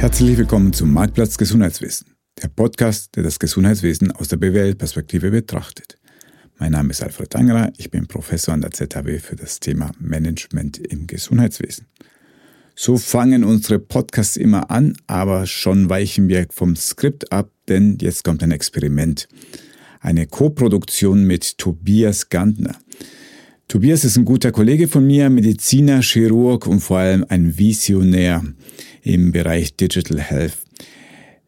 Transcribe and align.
Herzlich 0.00 0.38
willkommen 0.38 0.72
zum 0.72 0.94
Marktplatz 0.94 1.36
Gesundheitswesen, 1.36 2.14
der 2.42 2.48
Podcast, 2.48 3.14
der 3.16 3.22
das 3.22 3.38
Gesundheitswesen 3.38 4.10
aus 4.12 4.28
der 4.28 4.38
BWL-Perspektive 4.38 5.30
betrachtet. 5.30 5.98
Mein 6.58 6.72
Name 6.72 6.92
ist 6.92 7.02
Alfred 7.02 7.36
Angerer, 7.36 7.70
ich 7.76 7.90
bin 7.90 8.06
Professor 8.06 8.54
an 8.54 8.62
der 8.62 8.70
ZHW 8.70 9.18
für 9.18 9.36
das 9.36 9.60
Thema 9.60 9.92
Management 9.98 10.78
im 10.78 11.06
Gesundheitswesen. 11.06 11.84
So 12.74 12.96
fangen 12.96 13.44
unsere 13.44 13.78
Podcasts 13.78 14.38
immer 14.38 14.70
an, 14.70 14.96
aber 15.06 15.44
schon 15.44 15.90
weichen 15.90 16.30
wir 16.30 16.46
vom 16.50 16.76
Skript 16.76 17.30
ab, 17.30 17.50
denn 17.68 17.98
jetzt 18.00 18.24
kommt 18.24 18.42
ein 18.42 18.52
Experiment. 18.52 19.28
Eine 20.00 20.26
Koproduktion 20.26 21.24
mit 21.24 21.58
Tobias 21.58 22.30
Gantner. 22.30 22.74
Tobias 23.68 24.06
ist 24.06 24.16
ein 24.16 24.24
guter 24.24 24.50
Kollege 24.50 24.88
von 24.88 25.06
mir, 25.06 25.28
Mediziner, 25.28 26.00
Chirurg 26.00 26.66
und 26.66 26.80
vor 26.80 27.00
allem 27.00 27.26
ein 27.28 27.58
Visionär 27.58 28.42
im 29.02 29.32
Bereich 29.32 29.74
Digital 29.74 30.20
Health. 30.20 30.58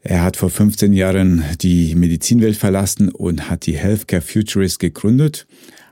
Er 0.00 0.22
hat 0.22 0.36
vor 0.36 0.50
15 0.50 0.92
Jahren 0.92 1.44
die 1.60 1.94
Medizinwelt 1.94 2.56
verlassen 2.56 3.08
und 3.08 3.48
hat 3.48 3.66
die 3.66 3.76
Healthcare 3.76 4.22
Futurist 4.22 4.80
gegründet. 4.80 5.46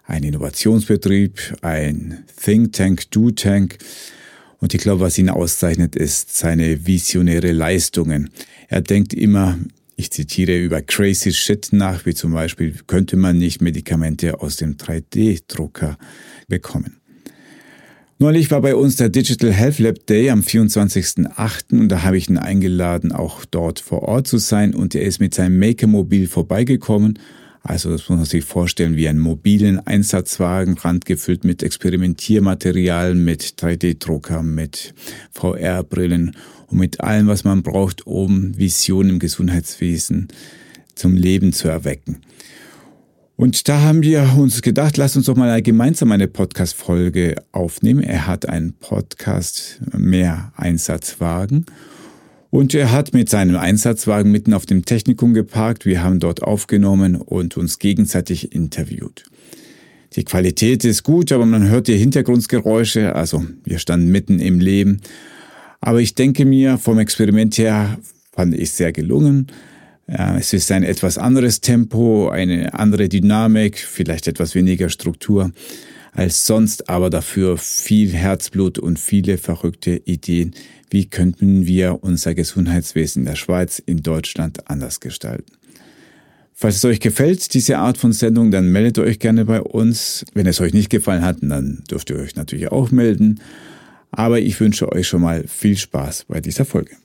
Ein 0.05 0.24
Innovationsbetrieb, 0.24 1.38
ein 1.62 2.24
Think 2.42 2.73
Tank, 2.73 3.10
Do 3.12 3.30
Tank. 3.30 3.78
Und 4.59 4.74
ich 4.74 4.80
glaube, 4.80 5.02
was 5.02 5.16
ihn 5.16 5.30
auszeichnet, 5.30 5.95
ist 5.95 6.36
seine 6.36 6.86
visionäre 6.86 7.52
Leistungen. 7.52 8.30
Er 8.69 8.80
denkt 8.80 9.14
immer, 9.14 9.58
ich 9.97 10.11
zitiere 10.11 10.56
über 10.56 10.83
crazy 10.83 11.33
shit 11.33 11.69
nach, 11.72 12.06
wie 12.06 12.14
zum 12.14 12.33
Beispiel, 12.33 12.74
könnte 12.86 13.16
man 13.16 13.38
nicht 13.38 13.61
Medikamente 13.61 14.41
aus 14.41 14.56
dem 14.56 14.77
3D-Drucker 14.77 15.98
bekommen. 16.48 16.99
Neulich 18.23 18.51
war 18.51 18.61
bei 18.61 18.75
uns 18.75 18.97
der 18.97 19.08
Digital 19.08 19.50
Health 19.50 19.78
Lab 19.78 20.06
Day 20.06 20.28
am 20.28 20.41
24.08. 20.41 21.72
und 21.72 21.89
da 21.89 22.03
habe 22.03 22.19
ich 22.19 22.28
ihn 22.28 22.36
eingeladen, 22.36 23.12
auch 23.12 23.47
dort 23.47 23.81
vor 23.81 24.03
Ort 24.03 24.27
zu 24.27 24.36
sein 24.36 24.75
und 24.75 24.94
er 24.94 25.05
ist 25.05 25.20
mit 25.20 25.33
seinem 25.33 25.58
Maker-Mobil 25.58 26.28
vorbeigekommen. 26.28 27.19
Also 27.62 27.91
das 27.91 28.11
muss 28.11 28.19
man 28.19 28.27
sich 28.27 28.44
vorstellen 28.44 28.97
wie 28.97 29.09
einen 29.09 29.20
mobilen 29.20 29.81
Einsatzwagen, 29.86 30.77
randgefüllt 30.77 31.44
mit 31.44 31.62
Experimentiermaterialien, 31.62 33.25
mit 33.25 33.55
3D-Drucker, 33.59 34.42
mit 34.42 34.92
VR-Brillen 35.33 36.37
und 36.66 36.78
mit 36.78 37.00
allem, 37.00 37.27
was 37.27 37.44
man 37.44 37.62
braucht, 37.62 38.06
um 38.06 38.55
Visionen 38.59 39.12
im 39.12 39.19
Gesundheitswesen 39.19 40.28
zum 40.94 41.16
Leben 41.16 41.55
zu 41.55 41.69
erwecken. 41.69 42.19
Und 43.41 43.70
da 43.70 43.80
haben 43.80 44.02
wir 44.02 44.34
uns 44.36 44.60
gedacht, 44.60 44.98
lass 44.98 45.16
uns 45.16 45.24
doch 45.24 45.34
mal 45.34 45.62
gemeinsam 45.62 46.12
eine 46.12 46.28
Podcast-Folge 46.28 47.36
aufnehmen. 47.52 48.02
Er 48.02 48.27
hat 48.27 48.47
einen 48.47 48.74
Podcast 48.74 49.80
mehr 49.97 50.52
Einsatzwagen. 50.56 51.64
Und 52.50 52.74
er 52.74 52.92
hat 52.92 53.14
mit 53.14 53.30
seinem 53.30 53.56
Einsatzwagen 53.56 54.30
mitten 54.30 54.52
auf 54.52 54.66
dem 54.66 54.84
Technikum 54.84 55.32
geparkt. 55.32 55.86
Wir 55.86 56.02
haben 56.02 56.20
dort 56.20 56.42
aufgenommen 56.42 57.16
und 57.16 57.56
uns 57.56 57.78
gegenseitig 57.78 58.55
interviewt. 58.55 59.24
Die 60.16 60.25
Qualität 60.25 60.84
ist 60.84 61.02
gut, 61.02 61.32
aber 61.32 61.47
man 61.47 61.70
hört 61.70 61.88
die 61.88 61.97
Hintergrundgeräusche. 61.97 63.14
Also 63.14 63.47
wir 63.64 63.78
standen 63.78 64.10
mitten 64.10 64.38
im 64.38 64.60
Leben. 64.60 65.00
Aber 65.80 66.02
ich 66.02 66.14
denke 66.14 66.44
mir, 66.44 66.77
vom 66.77 66.98
Experiment 66.98 67.56
her 67.56 67.98
fand 68.32 68.54
ich 68.54 68.72
sehr 68.72 68.92
gelungen. 68.92 69.47
Es 70.12 70.53
ist 70.53 70.72
ein 70.72 70.83
etwas 70.83 71.19
anderes 71.19 71.61
Tempo, 71.61 72.30
eine 72.30 72.75
andere 72.75 73.08
Dynamik, 73.08 73.78
vielleicht 73.78 74.27
etwas 74.27 74.56
weniger 74.56 74.89
Struktur 74.89 75.53
als 76.12 76.48
sonst, 76.48 76.89
aber 76.89 77.11
dafür 77.11 77.56
viel 77.58 78.12
Herzblut 78.12 78.81
und 78.81 78.98
viele 78.98 79.38
verrückte 79.38 80.03
Ideen. 80.05 80.56
Wie 80.91 81.06
könnten 81.06 81.64
wir 81.64 82.03
unser 82.03 82.34
Gesundheitswesen 82.34 83.22
in 83.22 83.26
der 83.26 83.37
Schweiz, 83.37 83.78
in 83.78 84.03
Deutschland 84.03 84.69
anders 84.69 84.98
gestalten? 84.98 85.53
Falls 86.53 86.77
es 86.77 86.84
euch 86.84 86.98
gefällt, 86.98 87.54
diese 87.54 87.78
Art 87.78 87.97
von 87.97 88.12
Sendung, 88.12 88.50
dann 88.50 88.72
meldet 88.72 88.98
euch 88.98 89.21
gerne 89.21 89.44
bei 89.44 89.62
uns. 89.62 90.25
Wenn 90.34 90.47
es 90.48 90.60
euch 90.60 90.75
nicht 90.75 90.91
gefallen 90.91 91.22
hat, 91.22 91.37
dann 91.41 91.84
dürft 91.88 92.10
ihr 92.10 92.16
euch 92.16 92.34
natürlich 92.34 92.72
auch 92.72 92.91
melden. 92.91 93.41
Aber 94.10 94.41
ich 94.41 94.59
wünsche 94.59 94.91
euch 94.91 95.06
schon 95.06 95.22
mal 95.22 95.44
viel 95.47 95.77
Spaß 95.77 96.25
bei 96.27 96.41
dieser 96.41 96.65
Folge. 96.65 96.97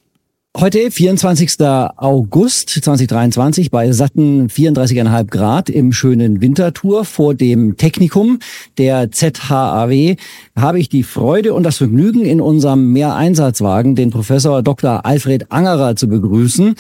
Heute, 0.57 0.89
24. 0.89 1.59
August 1.97 2.69
2023, 2.69 3.71
bei 3.71 3.91
satten 3.91 4.47
34,5 4.47 5.25
Grad 5.25 5.69
im 5.69 5.91
schönen 5.91 6.39
Wintertour 6.39 7.03
vor 7.03 7.35
dem 7.35 7.75
Technikum 7.75 8.39
der 8.77 9.11
ZHAW, 9.11 10.15
habe 10.55 10.79
ich 10.79 10.87
die 10.87 11.03
Freude 11.03 11.53
und 11.53 11.63
das 11.63 11.75
Vergnügen, 11.75 12.23
in 12.23 12.39
unserem 12.39 12.93
Mehreinsatzwagen 12.93 13.95
den 13.95 14.11
Professor 14.11 14.63
Dr. 14.63 15.05
Alfred 15.05 15.51
Angerer 15.51 15.97
zu 15.97 16.07
begrüßen, 16.07 16.75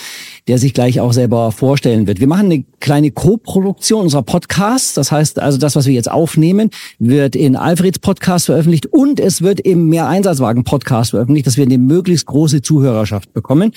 der 0.47 0.57
sich 0.57 0.73
gleich 0.73 1.01
auch 1.01 1.11
selber 1.11 1.51
vorstellen 1.51 2.07
wird. 2.07 2.21
Wir 2.21 2.27
machen 2.27 2.45
eine 2.45 2.63
kleine 2.79 3.11
Co-Produktion 3.11 4.03
unserer 4.03 4.23
Podcasts. 4.23 4.93
Das 4.93 5.11
heißt 5.11 5.39
also, 5.39 5.57
das, 5.57 5.75
was 5.75 5.85
wir 5.85 5.93
jetzt 5.93 6.09
aufnehmen, 6.09 6.69
wird 6.99 7.35
in 7.35 7.57
Alfreds 7.57 7.99
Podcast 7.99 8.45
veröffentlicht 8.45 8.85
und 8.85 9.19
es 9.19 9.41
wird 9.41 9.59
im 9.59 9.89
Mehreinsatzwagen 9.89 10.63
Podcast 10.63 11.09
veröffentlicht, 11.09 11.45
dass 11.45 11.57
wir 11.57 11.65
eine 11.65 11.77
möglichst 11.77 12.27
große 12.27 12.61
Zuhörerschaft 12.61 13.33
bekommen 13.33 13.64
kommen. 13.65 13.73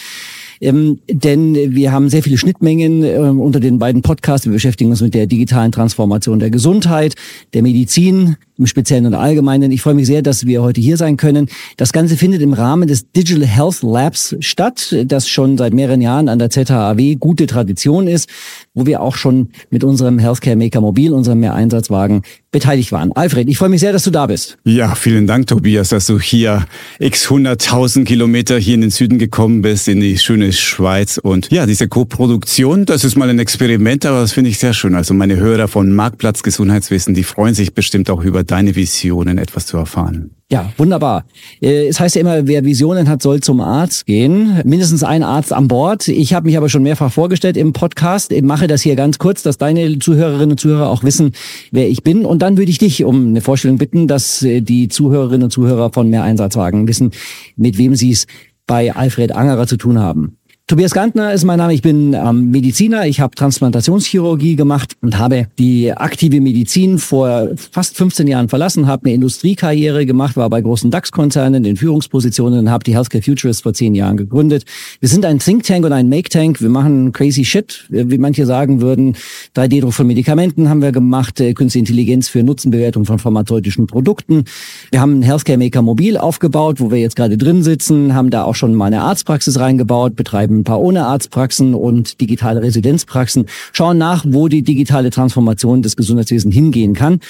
Ähm, 0.60 0.99
denn 1.09 1.54
wir 1.54 1.93
haben 1.93 2.09
sehr 2.09 2.22
viele 2.22 2.38
Schnittmengen 2.38 3.04
äh, 3.04 3.19
unter 3.19 3.60
den 3.60 3.78
beiden 3.78 4.03
Podcasts. 4.03 4.47
Wir 4.47 4.53
beschäftigen 4.53 4.91
uns 4.91 5.00
mit 5.00 5.15
der 5.15 5.26
digitalen 5.26 5.72
Transformation 5.72 6.38
der 6.38 6.50
Gesundheit, 6.50 7.15
der 7.54 7.62
Medizin, 7.62 8.37
im 8.58 8.66
Speziellen 8.66 9.06
und 9.06 9.14
Allgemeinen. 9.14 9.70
Ich 9.70 9.82
freue 9.82 9.94
mich 9.94 10.06
sehr, 10.06 10.22
dass 10.22 10.46
wir 10.46 10.62
heute 10.62 10.80
hier 10.80 10.96
sein 10.96 11.16
können. 11.16 11.48
Das 11.76 11.92
Ganze 11.92 12.16
findet 12.16 12.42
im 12.42 12.52
Rahmen 12.52 12.88
des 12.88 13.10
Digital 13.12 13.46
Health 13.46 13.82
Labs 13.82 14.36
statt, 14.41 14.94
das 15.06 15.28
schon 15.28 15.56
seit 15.56 15.72
mehreren 15.72 16.00
Jahren 16.00 16.28
an 16.28 16.38
der 16.38 16.50
ZHAW 16.50 17.16
gute 17.16 17.47
Tradition 17.47 18.08
ist, 18.08 18.28
wo 18.74 18.86
wir 18.86 19.00
auch 19.00 19.16
schon 19.16 19.50
mit 19.70 19.84
unserem 19.84 20.18
Healthcare 20.18 20.56
Maker 20.56 20.80
Mobil, 20.80 21.12
unserem 21.12 21.41
Mehreinsatzwagen, 21.41 22.22
beteiligt 22.50 22.92
waren. 22.92 23.12
Alfred, 23.12 23.48
ich 23.48 23.58
freue 23.58 23.68
mich 23.68 23.80
sehr, 23.80 23.92
dass 23.92 24.04
du 24.04 24.10
da 24.10 24.26
bist. 24.26 24.56
Ja, 24.64 24.94
vielen 24.94 25.26
Dank, 25.26 25.47
Tobias, 25.47 25.91
dass 25.91 26.06
du 26.06 26.18
hier 26.18 26.64
x 26.98 27.28
100.000 27.28 28.04
Kilometer 28.04 28.58
hier 28.58 28.74
in 28.74 28.80
den 28.80 28.91
Süden 28.91 29.18
gekommen 29.18 29.60
bist, 29.60 29.86
in 29.86 30.00
die 30.00 30.18
schöne 30.18 30.52
Schweiz. 30.52 31.18
Und 31.18 31.50
ja, 31.52 31.66
diese 31.66 31.88
Co-Produktion, 31.88 32.86
das 32.86 33.04
ist 33.04 33.16
mal 33.16 33.28
ein 33.28 33.38
Experiment, 33.38 34.06
aber 34.06 34.22
das 34.22 34.32
finde 34.32 34.50
ich 34.50 34.58
sehr 34.58 34.72
schön. 34.72 34.94
Also 34.94 35.12
meine 35.12 35.36
Hörer 35.36 35.68
von 35.68 35.94
Marktplatz 35.94 36.42
Gesundheitswissen, 36.42 37.14
die 37.14 37.22
freuen 37.22 37.54
sich 37.54 37.74
bestimmt 37.74 38.08
auch 38.08 38.24
über 38.24 38.44
deine 38.50 38.76
Visionen 38.76 39.38
etwas 39.38 39.66
zu 39.66 39.76
erfahren. 39.76 40.31
Ja, 40.50 40.72
wunderbar. 40.78 41.26
Äh, 41.60 41.88
es 41.88 42.00
heißt 42.00 42.14
ja 42.14 42.22
immer, 42.22 42.47
wer 42.47 42.64
Visionen 42.64 43.09
hat, 43.09 43.20
soll 43.20 43.41
zum 43.41 43.60
Arzt 43.60 44.06
gehen. 44.06 44.62
Mindestens 44.64 45.04
ein 45.04 45.22
Arzt 45.22 45.53
an 45.53 45.69
Bord. 45.69 46.09
Ich 46.09 46.32
habe 46.32 46.47
mich 46.47 46.56
aber 46.56 46.70
schon 46.70 46.82
mehrfach 46.82 47.12
vorgestellt 47.12 47.59
im 47.59 47.75
Podcast. 47.75 48.32
Ich 48.32 48.42
mache 48.42 48.66
das 48.66 48.81
hier 48.81 48.97
ganz 48.97 49.19
kurz, 49.19 49.42
dass 49.42 49.59
deine 49.59 49.98
Zuhörerinnen 49.98 50.53
und 50.53 50.60
Zuhörer 50.60 50.88
auch 50.88 51.04
wissen, 51.04 51.32
wer 51.70 51.88
ich 51.88 52.03
bin. 52.03 52.25
Und 52.25 52.41
dann 52.41 52.56
würde 52.56 52.70
ich 52.70 52.78
dich 52.78 53.04
um 53.04 53.28
eine 53.28 53.42
Vorstellung 53.42 53.76
bitten, 53.76 54.09
dass 54.09 54.42
äh, 54.42 54.62
die 54.62 54.88
Zuhörerinnen 54.88 55.44
und 55.44 55.50
Zuhörer 55.50 55.92
von 55.92 56.09
Mehr 56.09 56.22
Einsatzwagen 56.22 56.88
wissen, 56.88 57.10
mit 57.56 57.76
wem 57.76 57.94
sie 57.94 58.12
es 58.12 58.26
bei 58.66 58.94
Alfred 58.94 59.32
Angerer 59.32 59.66
zu 59.66 59.76
tun 59.76 59.98
haben. 59.98 60.38
Tobias 60.68 60.92
Gantner 60.92 61.32
ist 61.32 61.44
mein 61.44 61.56
Name. 61.56 61.72
Ich 61.72 61.80
bin 61.80 62.12
ähm, 62.12 62.50
Mediziner. 62.50 63.06
Ich 63.06 63.20
habe 63.20 63.34
Transplantationschirurgie 63.34 64.54
gemacht 64.54 64.96
und 65.00 65.16
habe 65.16 65.46
die 65.58 65.90
aktive 65.90 66.42
Medizin 66.42 66.98
vor 66.98 67.48
fast 67.56 67.96
15 67.96 68.26
Jahren 68.26 68.50
verlassen, 68.50 68.86
habe 68.86 69.06
eine 69.06 69.14
Industriekarriere 69.14 70.04
gemacht, 70.04 70.36
war 70.36 70.50
bei 70.50 70.60
großen 70.60 70.90
DAX-Konzernen 70.90 71.64
in 71.64 71.78
Führungspositionen 71.78 72.58
und 72.58 72.70
habe 72.70 72.84
die 72.84 72.94
Healthcare 72.94 73.22
Futurists 73.22 73.62
vor 73.62 73.72
zehn 73.72 73.94
Jahren 73.94 74.18
gegründet. 74.18 74.66
Wir 75.00 75.08
sind 75.08 75.24
ein 75.24 75.38
Think 75.38 75.62
Tank 75.62 75.86
und 75.86 75.92
ein 75.94 76.10
Make 76.10 76.28
Tank. 76.28 76.60
Wir 76.60 76.68
machen 76.68 77.12
crazy 77.12 77.46
shit, 77.46 77.86
wie 77.88 78.18
manche 78.18 78.44
sagen 78.44 78.82
würden. 78.82 79.16
3D-Druck 79.56 79.94
von 79.94 80.06
Medikamenten 80.06 80.68
haben 80.68 80.82
wir 80.82 80.92
gemacht, 80.92 81.40
äh, 81.40 81.54
Künstliche 81.54 81.78
Intelligenz 81.78 82.28
für 82.28 82.42
Nutzenbewertung 82.42 83.06
von 83.06 83.18
pharmazeutischen 83.18 83.86
Produkten. 83.86 84.44
Wir 84.91 85.00
haben 85.00 85.22
Healthcare 85.22 85.56
Maker 85.56 85.80
Mobil 85.80 86.18
aufgebaut, 86.18 86.78
wo 86.78 86.91
wir 86.91 86.98
jetzt 86.98 87.16
gerade 87.16 87.38
drin 87.38 87.62
sitzen, 87.62 88.14
haben 88.14 88.28
da 88.28 88.44
auch 88.44 88.54
schon 88.54 88.74
mal 88.74 88.84
eine 88.84 89.00
Arztpraxis 89.00 89.59
reingebaut, 89.59 90.14
betreiben 90.14 90.58
ein 90.59 90.65
paar 90.65 90.81
ohne 90.81 91.07
Arztpraxen 91.07 91.75
und 91.75 92.21
digitale 92.21 92.63
Residenzpraxen, 92.63 93.47
schauen 93.72 93.99
nach, 93.99 94.25
wo 94.27 94.49
die 94.49 94.63
digitale 94.63 95.10
Transformation 95.10 95.83
des 95.83 95.97
Gesundheitswesens 95.97 96.55
hingehen 96.55 96.95
kann 96.95 97.21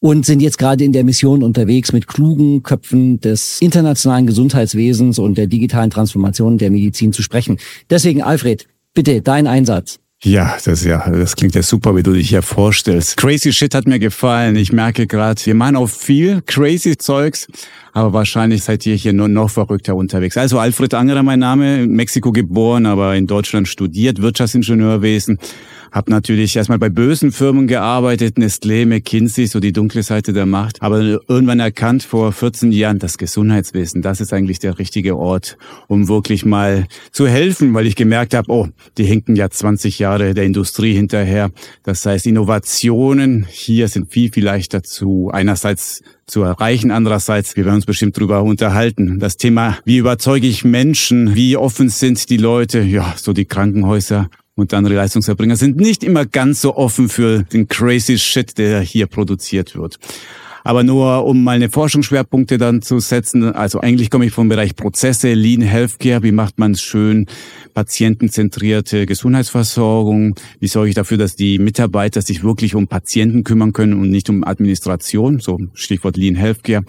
und 0.00 0.26
sind 0.26 0.40
jetzt 0.40 0.58
gerade 0.58 0.84
in 0.84 0.92
der 0.92 1.04
Mission 1.04 1.42
unterwegs, 1.42 1.92
mit 1.92 2.06
klugen 2.06 2.62
Köpfen 2.62 3.20
des 3.20 3.60
internationalen 3.60 4.26
Gesundheitswesens 4.26 5.18
und 5.18 5.36
der 5.38 5.46
digitalen 5.46 5.90
Transformation 5.90 6.58
der 6.58 6.70
Medizin 6.70 7.12
zu 7.12 7.22
sprechen. 7.22 7.58
Deswegen, 7.90 8.22
Alfred, 8.22 8.66
bitte 8.94 9.22
dein 9.22 9.46
Einsatz. 9.46 9.98
Ja, 10.22 10.56
das 10.64 10.82
ja, 10.82 11.08
das 11.10 11.36
klingt 11.36 11.54
ja 11.54 11.62
super, 11.62 11.94
wie 11.94 12.02
du 12.02 12.12
dich 12.12 12.30
hier 12.30 12.40
vorstellst. 12.40 13.18
Crazy 13.18 13.52
Shit 13.52 13.74
hat 13.74 13.86
mir 13.86 13.98
gefallen. 13.98 14.56
Ich 14.56 14.72
merke 14.72 15.06
gerade, 15.06 15.44
wir 15.44 15.54
machen 15.54 15.76
auch 15.76 15.88
viel 15.88 16.40
crazy 16.46 16.96
Zeugs, 16.96 17.46
aber 17.96 18.12
wahrscheinlich 18.12 18.62
seid 18.62 18.84
ihr 18.84 18.94
hier 18.94 19.14
nur 19.14 19.28
noch 19.28 19.48
verrückter 19.48 19.96
unterwegs. 19.96 20.36
Also 20.36 20.58
Alfred 20.58 20.92
Angerer 20.92 21.22
mein 21.22 21.38
Name, 21.38 21.84
in 21.84 21.92
Mexiko 21.92 22.30
geboren, 22.30 22.84
aber 22.84 23.16
in 23.16 23.26
Deutschland 23.26 23.68
studiert, 23.68 24.20
Wirtschaftsingenieurwesen 24.20 25.38
habe 25.92 26.10
natürlich 26.10 26.54
erstmal 26.54 26.78
bei 26.78 26.90
bösen 26.90 27.32
Firmen 27.32 27.66
gearbeitet, 27.66 28.36
Nestlé, 28.36 28.84
McKinsey, 28.84 29.46
so 29.46 29.60
die 29.60 29.72
dunkle 29.72 30.02
Seite 30.02 30.34
der 30.34 30.44
Macht. 30.44 30.82
Aber 30.82 31.00
irgendwann 31.00 31.58
erkannt 31.58 32.02
vor 32.02 32.32
14 32.32 32.70
Jahren, 32.70 32.98
das 32.98 33.16
Gesundheitswesen, 33.16 34.02
das 34.02 34.20
ist 34.20 34.34
eigentlich 34.34 34.58
der 34.58 34.78
richtige 34.78 35.16
Ort, 35.16 35.56
um 35.88 36.06
wirklich 36.06 36.44
mal 36.44 36.86
zu 37.12 37.26
helfen, 37.26 37.72
weil 37.72 37.86
ich 37.86 37.96
gemerkt 37.96 38.34
habe, 38.34 38.52
oh, 38.52 38.68
die 38.98 39.04
hinken 39.04 39.36
ja 39.36 39.48
20 39.48 39.98
Jahre 39.98 40.34
der 40.34 40.44
Industrie 40.44 40.92
hinterher. 40.92 41.50
Das 41.82 42.04
heißt, 42.04 42.26
Innovationen 42.26 43.46
hier 43.48 43.88
sind 43.88 44.12
viel, 44.12 44.30
viel 44.30 44.44
leichter 44.44 44.82
zu 44.82 45.30
einerseits 45.32 46.02
zu 46.26 46.42
erreichen. 46.42 46.90
Andererseits, 46.90 47.56
wir 47.56 47.64
werden 47.64 47.76
uns 47.76 47.86
bestimmt 47.86 48.18
drüber 48.18 48.42
unterhalten. 48.42 49.18
Das 49.18 49.36
Thema, 49.36 49.78
wie 49.84 49.98
überzeuge 49.98 50.46
ich 50.46 50.64
Menschen? 50.64 51.34
Wie 51.34 51.56
offen 51.56 51.88
sind 51.88 52.28
die 52.30 52.36
Leute? 52.36 52.80
Ja, 52.80 53.14
so 53.16 53.32
die 53.32 53.44
Krankenhäuser 53.44 54.28
und 54.54 54.74
andere 54.74 54.94
Leistungserbringer 54.94 55.56
sind 55.56 55.76
nicht 55.76 56.02
immer 56.02 56.26
ganz 56.26 56.60
so 56.62 56.76
offen 56.76 57.08
für 57.08 57.44
den 57.44 57.68
crazy 57.68 58.18
Shit, 58.18 58.58
der 58.58 58.80
hier 58.80 59.06
produziert 59.06 59.76
wird. 59.76 59.98
Aber 60.66 60.82
nur 60.82 61.24
um 61.26 61.44
mal 61.44 61.52
eine 61.52 61.70
Forschungsschwerpunkte 61.70 62.58
dann 62.58 62.82
zu 62.82 62.98
setzen. 62.98 63.52
Also 63.52 63.80
eigentlich 63.80 64.10
komme 64.10 64.26
ich 64.26 64.32
vom 64.32 64.48
Bereich 64.48 64.74
Prozesse, 64.74 65.32
Lean 65.32 65.60
Healthcare. 65.60 66.24
Wie 66.24 66.32
macht 66.32 66.58
man 66.58 66.72
es 66.72 66.82
schön? 66.82 67.26
Patientenzentrierte 67.72 69.06
Gesundheitsversorgung. 69.06 70.34
Wie 70.58 70.66
sorge 70.66 70.88
ich 70.88 70.96
dafür, 70.96 71.18
dass 71.18 71.36
die 71.36 71.60
Mitarbeiter 71.60 72.20
sich 72.20 72.42
wirklich 72.42 72.74
um 72.74 72.88
Patienten 72.88 73.44
kümmern 73.44 73.72
können 73.72 73.92
und 73.92 74.10
nicht 74.10 74.28
um 74.28 74.42
Administration? 74.42 75.38
So 75.38 75.56
Stichwort 75.72 76.16
Lean 76.16 76.34
Healthcare. 76.34 76.82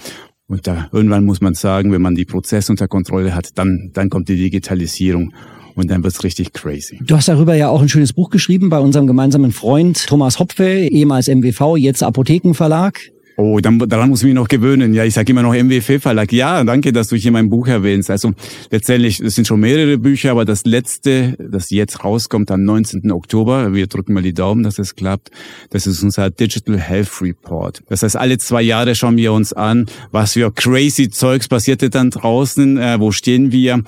Und 0.47 0.65
da 0.65 0.89
irgendwann 0.91 1.23
muss 1.23 1.41
man 1.41 1.53
sagen, 1.53 1.91
wenn 1.91 2.01
man 2.01 2.15
die 2.15 2.25
Prozesse 2.25 2.71
unter 2.71 2.87
Kontrolle 2.87 3.35
hat, 3.35 3.59
dann, 3.59 3.91
dann 3.93 4.09
kommt 4.09 4.27
die 4.27 4.37
Digitalisierung 4.37 5.33
und 5.75 5.91
dann 5.91 6.03
wird's 6.03 6.23
richtig 6.23 6.51
crazy. 6.51 6.97
Du 7.01 7.15
hast 7.15 7.27
darüber 7.27 7.53
ja 7.53 7.69
auch 7.69 7.83
ein 7.83 7.89
schönes 7.89 8.13
Buch 8.13 8.31
geschrieben 8.31 8.69
bei 8.69 8.79
unserem 8.79 9.05
gemeinsamen 9.05 9.51
Freund 9.51 10.07
Thomas 10.07 10.39
Hopfe, 10.39 10.65
ehemals 10.65 11.27
MWV, 11.27 11.77
jetzt 11.77 12.01
Apothekenverlag. 12.01 13.11
Oh, 13.39 13.59
dann, 13.59 13.77
daran 13.77 14.09
muss 14.09 14.21
ich 14.21 14.25
mich 14.25 14.33
noch 14.33 14.47
gewöhnen. 14.47 14.95
Ja, 14.95 15.03
ich 15.03 15.13
sage 15.13 15.31
immer 15.31 15.43
noch 15.43 15.53
MWF 15.53 16.01
Verlag. 16.01 16.33
Ja, 16.33 16.63
danke, 16.63 16.91
dass 16.91 17.09
du 17.09 17.15
hier 17.15 17.31
mein 17.31 17.51
Buch 17.51 17.67
erwähnst. 17.67 18.09
Also 18.09 18.33
letztendlich, 18.71 19.19
es 19.19 19.35
sind 19.35 19.45
schon 19.45 19.59
mehrere 19.59 19.99
Bücher, 19.99 20.31
aber 20.31 20.43
das 20.43 20.65
letzte, 20.65 21.37
das 21.37 21.69
jetzt 21.69 22.03
rauskommt 22.03 22.49
am 22.49 22.63
19. 22.63 23.11
Oktober, 23.11 23.75
wir 23.75 23.85
drücken 23.85 24.13
mal 24.13 24.23
die 24.23 24.33
Daumen, 24.33 24.63
dass 24.63 24.79
es 24.79 24.95
klappt, 24.95 25.29
das 25.69 25.85
ist 25.85 26.01
unser 26.01 26.31
Digital 26.31 26.79
Health 26.79 27.21
Report. 27.21 27.83
Das 27.89 28.01
heißt, 28.01 28.15
alle 28.15 28.39
zwei 28.39 28.63
Jahre 28.63 28.95
schauen 28.95 29.17
wir 29.17 29.31
uns 29.31 29.53
an, 29.53 29.85
was 30.09 30.33
für 30.33 30.51
crazy 30.51 31.09
Zeugs 31.09 31.47
passierte 31.47 31.91
dann 31.91 32.09
draußen, 32.09 32.79
äh, 32.79 32.99
wo 32.99 33.11
stehen 33.11 33.51
wir 33.51 33.83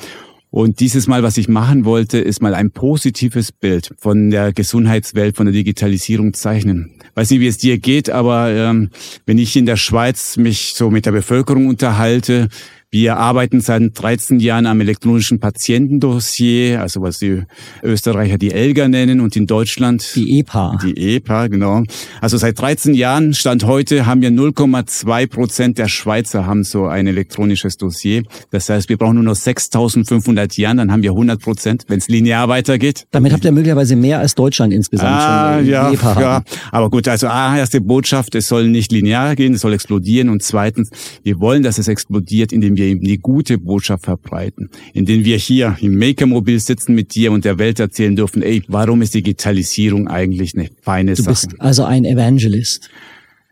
und 0.51 0.79
dieses 0.79 1.07
Mal, 1.07 1.21
was 1.21 1.37
ich 1.37 1.47
machen 1.47 1.85
wollte, 1.85 2.17
ist 2.17 2.41
mal 2.41 2.55
ein 2.55 2.71
positives 2.71 3.51
Bild 3.51 3.93
von 3.99 4.31
der 4.31 4.51
Gesundheitswelt, 4.51 5.35
von 5.35 5.45
der 5.45 5.53
Digitalisierung 5.53 6.33
zeichnen. 6.33 6.91
Weiß 7.13 7.29
nicht, 7.29 7.39
wie 7.39 7.47
es 7.47 7.59
dir 7.59 7.77
geht, 7.77 8.09
aber 8.09 8.49
ähm, 8.49 8.89
wenn 9.27 9.37
ich 9.37 9.55
in 9.55 9.67
der 9.67 9.77
Schweiz 9.77 10.37
mich 10.37 10.73
so 10.75 10.89
mit 10.89 11.05
der 11.05 11.11
Bevölkerung 11.11 11.67
unterhalte, 11.67 12.49
wir 12.91 13.17
arbeiten 13.17 13.61
seit 13.61 13.83
13 13.93 14.39
Jahren 14.39 14.65
am 14.65 14.81
elektronischen 14.81 15.39
Patientendossier, 15.39 16.81
also 16.81 17.01
was 17.03 17.19
die 17.19 17.43
Österreicher 17.83 18.39
die 18.39 18.51
ELGA 18.51 18.87
nennen 18.87 19.21
und 19.21 19.35
in 19.35 19.45
Deutschland 19.45 20.15
die 20.15 20.39
EPA. 20.39 20.79
Die 20.83 21.15
EPA, 21.15 21.47
genau. 21.47 21.83
Also 22.19 22.37
seit 22.37 22.59
13 22.59 22.95
Jahren, 22.95 23.35
Stand 23.35 23.65
heute, 23.65 24.07
haben 24.07 24.23
wir 24.23 24.31
0,2 24.31 25.27
Prozent 25.27 25.77
der 25.77 25.87
Schweizer 25.87 26.47
haben 26.47 26.63
so 26.63 26.87
ein 26.87 27.05
elektronisches 27.05 27.77
Dossier. 27.77 28.23
Das 28.49 28.69
heißt, 28.69 28.89
wir 28.89 28.97
brauchen 28.97 29.15
nur 29.15 29.23
noch 29.23 29.35
6.500 29.35 30.59
Jahren, 30.59 30.77
dann 30.77 30.91
haben 30.91 31.03
wir 31.03 31.11
100 31.11 31.39
Prozent, 31.39 31.83
wenn 31.89 31.99
es 31.99 32.07
linear 32.07 32.49
weitergeht. 32.49 33.05
Damit 33.11 33.33
habt 33.33 33.45
ihr 33.45 33.51
möglicherweise 33.51 33.95
mehr 33.95 34.17
als 34.17 34.33
Deutschland 34.33 34.73
insgesamt 34.73 35.11
ah, 35.11 35.57
schon. 35.59 35.67
Ja, 35.67 35.91
EPA 35.91 36.21
ja, 36.21 36.43
aber 36.71 36.89
gut, 36.89 37.07
also 37.07 37.27
A, 37.27 37.55
erste 37.55 37.81
Botschaft, 37.81 38.33
es 38.33 38.47
soll 38.47 38.67
nicht 38.67 38.91
linear 38.91 39.35
gehen, 39.35 39.53
es 39.53 39.61
soll 39.61 39.73
explodieren 39.73 40.29
und 40.29 40.41
zweitens, 40.41 40.89
wir 41.21 41.39
wollen, 41.39 41.61
dass 41.61 41.77
es 41.77 41.87
explodiert, 41.87 42.51
indem 42.51 42.78
wir 42.79 42.87
eben 42.87 43.01
die 43.01 43.19
gute 43.19 43.57
Botschaft 43.57 44.05
verbreiten, 44.05 44.69
indem 44.93 45.25
wir 45.25 45.37
hier 45.37 45.77
im 45.81 45.97
Maker-Mobil 45.97 46.59
sitzen 46.59 46.95
mit 46.95 47.13
dir 47.13 47.31
und 47.31 47.45
der 47.45 47.59
Welt 47.59 47.79
erzählen 47.79 48.15
dürfen, 48.15 48.41
ey, 48.41 48.63
warum 48.67 49.01
ist 49.01 49.13
Digitalisierung 49.13 50.07
eigentlich 50.07 50.55
eine 50.55 50.69
feine 50.81 51.13
du 51.13 51.21
Sache? 51.21 51.47
Du 51.47 51.47
bist 51.47 51.61
also 51.61 51.83
ein 51.83 52.05
Evangelist. 52.05 52.89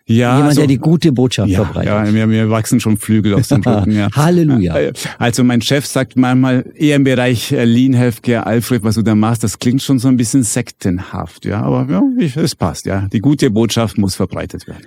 Ja, 0.10 0.36
Jemand, 0.36 0.50
also, 0.50 0.62
der 0.62 0.68
die 0.68 0.78
gute 0.78 1.12
Botschaft 1.12 1.50
ja, 1.50 1.66
verbreitet. 1.66 1.90
Ja, 1.90 2.12
mir, 2.12 2.28
mir 2.28 2.50
wachsen 2.50 2.80
schon 2.80 2.96
Flügel 2.96 3.34
aus 3.34 3.50
dem 3.50 3.62
Rücken. 3.62 3.92
Ja. 3.92 4.08
Halleluja. 4.16 4.78
Äh, 4.78 4.94
also 5.20 5.44
mein 5.44 5.62
Chef 5.62 5.86
sagt 5.86 6.16
manchmal 6.16 6.66
eher 6.76 6.96
im 6.96 7.04
Bereich 7.04 7.52
äh, 7.52 7.66
Lean 7.66 7.92
Healthcare, 7.94 8.46
Alfred, 8.46 8.84
was 8.84 8.96
du 8.96 9.02
da 9.02 9.16
machst, 9.16 9.44
das 9.44 9.60
klingt 9.60 9.84
schon 9.84 10.00
so 10.00 10.08
ein 10.08 10.16
bisschen 10.16 10.44
sektenhaft. 10.44 11.44
Ja, 11.44 11.62
aber 11.62 11.88
ja, 11.92 12.42
es 12.42 12.56
passt. 12.56 12.86
Ja, 12.86 13.10
die 13.12 13.20
gute 13.20 13.52
Botschaft 13.52 13.98
muss 13.98 14.16
verbreitet 14.16 14.66
werden. 14.66 14.86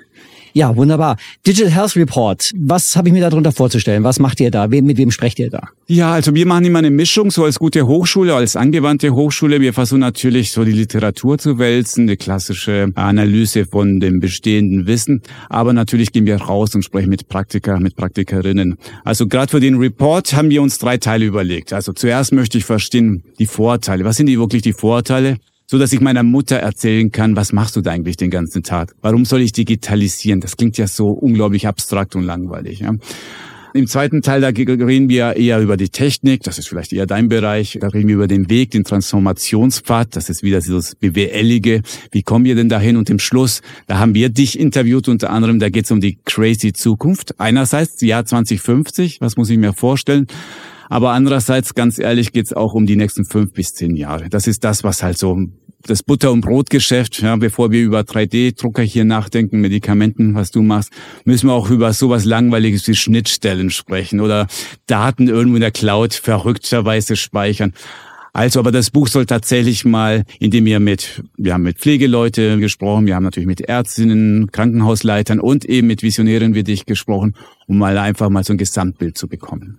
Ja, 0.52 0.74
wunderbar. 0.76 1.16
Digital 1.46 1.70
Health 1.70 1.96
Report. 1.96 2.50
Was 2.56 2.96
habe 2.96 3.08
ich 3.08 3.14
mir 3.14 3.20
darunter 3.20 3.52
vorzustellen? 3.52 4.04
Was 4.04 4.18
macht 4.18 4.40
ihr 4.40 4.50
da? 4.50 4.66
Mit 4.66 4.96
wem 4.96 5.10
sprecht 5.10 5.38
ihr 5.38 5.50
da? 5.50 5.68
Ja, 5.86 6.12
also 6.12 6.34
wir 6.34 6.46
machen 6.46 6.64
immer 6.64 6.80
eine 6.80 6.90
Mischung, 6.90 7.30
so 7.30 7.44
als 7.44 7.58
gute 7.58 7.86
Hochschule, 7.86 8.34
als 8.34 8.56
angewandte 8.56 9.14
Hochschule. 9.14 9.60
Wir 9.60 9.72
versuchen 9.72 10.00
natürlich 10.00 10.52
so 10.52 10.64
die 10.64 10.72
Literatur 10.72 11.38
zu 11.38 11.58
wälzen, 11.58 12.02
eine 12.02 12.16
klassische 12.16 12.92
Analyse 12.94 13.64
von 13.64 14.00
dem 14.00 14.20
bestehenden 14.20 14.86
Wissen. 14.86 15.22
Aber 15.48 15.72
natürlich 15.72 16.12
gehen 16.12 16.26
wir 16.26 16.40
raus 16.40 16.74
und 16.74 16.84
sprechen 16.84 17.10
mit 17.10 17.28
Praktiker, 17.28 17.78
mit 17.80 17.96
Praktikerinnen. 17.96 18.76
Also 19.04 19.26
gerade 19.26 19.50
für 19.50 19.60
den 19.60 19.76
Report 19.76 20.32
haben 20.32 20.50
wir 20.50 20.62
uns 20.62 20.78
drei 20.78 20.96
Teile 20.96 21.24
überlegt. 21.24 21.72
Also 21.72 21.92
zuerst 21.92 22.32
möchte 22.32 22.58
ich 22.58 22.64
verstehen 22.64 23.22
die 23.38 23.46
Vorteile. 23.46 24.04
Was 24.04 24.16
sind 24.16 24.26
die 24.26 24.38
wirklich 24.38 24.62
die 24.62 24.72
Vorteile? 24.72 25.38
So 25.70 25.78
dass 25.78 25.92
ich 25.92 26.00
meiner 26.00 26.24
Mutter 26.24 26.56
erzählen 26.56 27.12
kann, 27.12 27.36
was 27.36 27.52
machst 27.52 27.76
du 27.76 27.80
da 27.80 27.92
eigentlich 27.92 28.16
den 28.16 28.30
ganzen 28.30 28.64
Tag? 28.64 28.92
Warum 29.02 29.24
soll 29.24 29.40
ich 29.40 29.52
digitalisieren? 29.52 30.40
Das 30.40 30.56
klingt 30.56 30.76
ja 30.78 30.88
so 30.88 31.10
unglaublich 31.10 31.68
abstrakt 31.68 32.16
und 32.16 32.24
langweilig. 32.24 32.80
Ja? 32.80 32.96
Im 33.72 33.86
zweiten 33.86 34.20
Teil, 34.20 34.40
da 34.40 34.48
reden 34.48 35.08
wir 35.08 35.36
eher 35.36 35.60
über 35.60 35.76
die 35.76 35.88
Technik, 35.88 36.42
das 36.42 36.58
ist 36.58 36.66
vielleicht 36.66 36.92
eher 36.92 37.06
dein 37.06 37.28
Bereich. 37.28 37.78
Da 37.80 37.86
reden 37.86 38.08
wir 38.08 38.16
über 38.16 38.26
den 38.26 38.50
Weg, 38.50 38.72
den 38.72 38.82
Transformationspfad, 38.82 40.16
das 40.16 40.28
ist 40.28 40.42
wieder 40.42 40.60
das 40.60 40.96
BWLige. 40.96 41.82
Wie 42.10 42.24
kommen 42.24 42.46
wir 42.46 42.56
denn 42.56 42.68
dahin? 42.68 42.96
Und 42.96 43.08
im 43.08 43.20
Schluss, 43.20 43.62
da 43.86 44.00
haben 44.00 44.12
wir 44.12 44.28
dich 44.28 44.58
interviewt, 44.58 45.06
unter 45.06 45.30
anderem, 45.30 45.60
da 45.60 45.68
geht 45.68 45.84
es 45.84 45.92
um 45.92 46.00
die 46.00 46.18
crazy 46.24 46.72
Zukunft. 46.72 47.38
Einerseits, 47.38 48.00
Jahr 48.00 48.24
2050, 48.24 49.20
was 49.20 49.36
muss 49.36 49.48
ich 49.50 49.58
mir 49.58 49.72
vorstellen? 49.72 50.26
Aber 50.90 51.12
andererseits, 51.12 51.74
ganz 51.74 52.00
ehrlich, 52.00 52.32
geht 52.32 52.46
es 52.46 52.52
auch 52.52 52.74
um 52.74 52.84
die 52.84 52.96
nächsten 52.96 53.24
fünf 53.24 53.52
bis 53.52 53.74
zehn 53.74 53.94
Jahre. 53.94 54.28
Das 54.28 54.48
ist 54.48 54.64
das, 54.64 54.82
was 54.82 55.04
halt 55.04 55.16
so 55.16 55.38
das 55.86 56.02
Butter- 56.02 56.32
und 56.32 56.40
Brotgeschäft, 56.42 57.22
ja, 57.22 57.36
bevor 57.36 57.70
wir 57.70 57.80
über 57.80 58.00
3D-Drucker 58.00 58.82
hier 58.82 59.04
nachdenken, 59.04 59.60
Medikamenten, 59.60 60.34
was 60.34 60.50
du 60.50 60.62
machst, 60.62 60.90
müssen 61.24 61.46
wir 61.46 61.54
auch 61.54 61.70
über 61.70 61.92
sowas 61.92 62.24
Langweiliges 62.24 62.86
wie 62.88 62.96
Schnittstellen 62.96 63.70
sprechen 63.70 64.20
oder 64.20 64.48
Daten 64.86 65.28
irgendwo 65.28 65.56
in 65.56 65.62
der 65.62 65.70
Cloud 65.70 66.12
verrückterweise 66.12 67.14
speichern. 67.14 67.72
Also, 68.32 68.58
aber 68.58 68.72
das 68.72 68.90
Buch 68.90 69.06
soll 69.06 69.26
tatsächlich 69.26 69.84
mal, 69.84 70.24
indem 70.40 70.64
wir 70.64 70.80
mit, 70.80 71.22
wir 71.36 71.54
haben 71.54 71.62
mit 71.62 71.78
Pflegeleute 71.78 72.58
gesprochen, 72.58 73.06
wir 73.06 73.14
haben 73.14 73.24
natürlich 73.24 73.46
mit 73.46 73.60
Ärztinnen, 73.60 74.50
Krankenhausleitern 74.50 75.38
und 75.38 75.64
eben 75.64 75.86
mit 75.86 76.02
Visionären 76.02 76.54
wie 76.54 76.64
dich 76.64 76.84
gesprochen, 76.84 77.34
um 77.68 77.78
mal 77.78 77.96
einfach 77.96 78.28
mal 78.28 78.42
so 78.42 78.52
ein 78.54 78.58
Gesamtbild 78.58 79.16
zu 79.16 79.28
bekommen. 79.28 79.78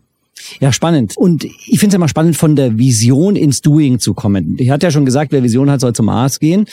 Ja, 0.59 0.71
spannend. 0.71 1.15
Und 1.17 1.43
ich 1.43 1.79
finde 1.79 1.87
es 1.87 1.93
immer 1.95 2.07
spannend, 2.07 2.35
von 2.35 2.55
der 2.55 2.77
Vision 2.77 3.35
ins 3.35 3.61
Doing 3.61 3.99
zu 3.99 4.13
kommen. 4.13 4.55
Ich 4.59 4.69
hatte 4.69 4.87
ja 4.87 4.91
schon 4.91 5.05
gesagt, 5.05 5.31
wer 5.31 5.43
Vision 5.43 5.69
hat, 5.69 5.81
soll 5.81 5.93
zum 5.93 6.09
Arzt 6.09 6.39
gehen. 6.39 6.65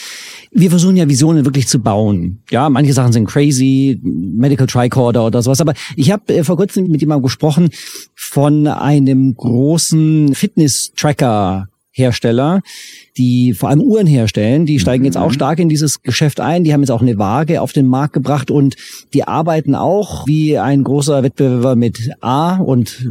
Wir 0.50 0.70
versuchen 0.70 0.96
ja 0.96 1.08
Visionen 1.08 1.44
wirklich 1.44 1.68
zu 1.68 1.78
bauen. 1.78 2.40
Ja, 2.50 2.68
manche 2.68 2.92
Sachen 2.92 3.12
sind 3.12 3.26
crazy, 3.26 4.00
Medical 4.02 4.66
Tricorder 4.66 5.26
oder 5.26 5.42
sowas. 5.42 5.60
Aber 5.60 5.74
ich 5.96 6.10
habe 6.10 6.34
äh, 6.34 6.44
vor 6.44 6.56
kurzem 6.56 6.88
mit 6.88 7.00
jemandem 7.00 7.24
gesprochen 7.24 7.70
von 8.14 8.66
einem 8.66 9.34
großen 9.34 10.34
Fitness-Tracker 10.34 11.68
Hersteller, 11.98 12.62
die 13.16 13.52
vor 13.52 13.68
allem 13.68 13.82
Uhren 13.82 14.06
herstellen, 14.06 14.64
die 14.64 14.78
steigen 14.78 15.04
jetzt 15.04 15.16
auch 15.16 15.28
mhm. 15.28 15.34
stark 15.34 15.58
in 15.58 15.68
dieses 15.68 16.02
Geschäft 16.02 16.40
ein. 16.40 16.62
Die 16.64 16.72
haben 16.72 16.80
jetzt 16.80 16.90
auch 16.90 17.02
eine 17.02 17.18
Waage 17.18 17.60
auf 17.60 17.72
den 17.72 17.86
Markt 17.86 18.14
gebracht 18.14 18.50
und 18.50 18.76
die 19.12 19.24
arbeiten 19.24 19.74
auch 19.74 20.26
wie 20.26 20.56
ein 20.56 20.84
großer 20.84 21.22
Wettbewerber 21.22 21.76
mit 21.76 22.10
A 22.20 22.56
und 22.58 23.04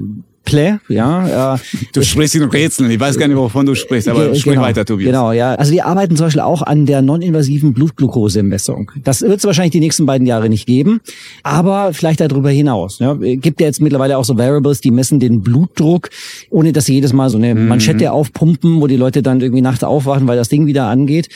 Play, 0.47 0.77
ja. 0.87 1.55
Äh, 1.55 1.59
du 1.91 2.01
sprichst 2.03 2.35
in 2.35 2.43
Rätseln, 2.43 2.89
ich 2.89 2.99
weiß 2.99 3.17
gar 3.17 3.27
nicht, 3.27 3.35
wovon 3.35 3.65
du 3.65 3.75
sprichst, 3.75 4.07
aber 4.07 4.33
sprich 4.33 4.53
genau, 4.53 4.61
weiter, 4.61 4.85
Tobias. 4.85 5.07
Genau, 5.07 5.33
ja. 5.33 5.55
Also 5.55 5.73
die 5.73 5.81
arbeiten 5.81 6.15
zum 6.15 6.27
Beispiel 6.27 6.41
auch 6.41 6.61
an 6.61 6.85
der 6.85 7.01
non-invasiven 7.01 7.73
Blutglukosemessung. 7.73 8.91
Das 9.03 9.21
wird 9.21 9.39
es 9.39 9.43
wahrscheinlich 9.43 9.73
die 9.73 9.81
nächsten 9.81 10.05
beiden 10.05 10.25
Jahre 10.25 10.47
nicht 10.47 10.65
geben, 10.65 11.01
aber 11.43 11.93
vielleicht 11.93 12.21
darüber 12.21 12.49
hinaus. 12.49 12.99
Ja. 12.99 13.13
Gibt 13.15 13.59
ja 13.59 13.67
jetzt 13.67 13.81
mittlerweile 13.81 14.17
auch 14.17 14.23
so 14.23 14.37
Variables, 14.37 14.79
die 14.79 14.91
messen 14.91 15.19
den 15.19 15.41
Blutdruck, 15.41 16.09
ohne 16.49 16.71
dass 16.71 16.85
sie 16.85 16.93
jedes 16.93 17.11
Mal 17.11 17.29
so 17.29 17.37
eine 17.37 17.53
mhm. 17.53 17.67
Manschette 17.67 18.13
aufpumpen, 18.13 18.79
wo 18.79 18.87
die 18.87 18.95
Leute 18.95 19.21
dann 19.21 19.41
irgendwie 19.41 19.61
nachts 19.61 19.83
aufwachen, 19.83 20.27
weil 20.29 20.37
das 20.37 20.47
Ding 20.47 20.65
wieder 20.65 20.85
angeht. 20.85 21.27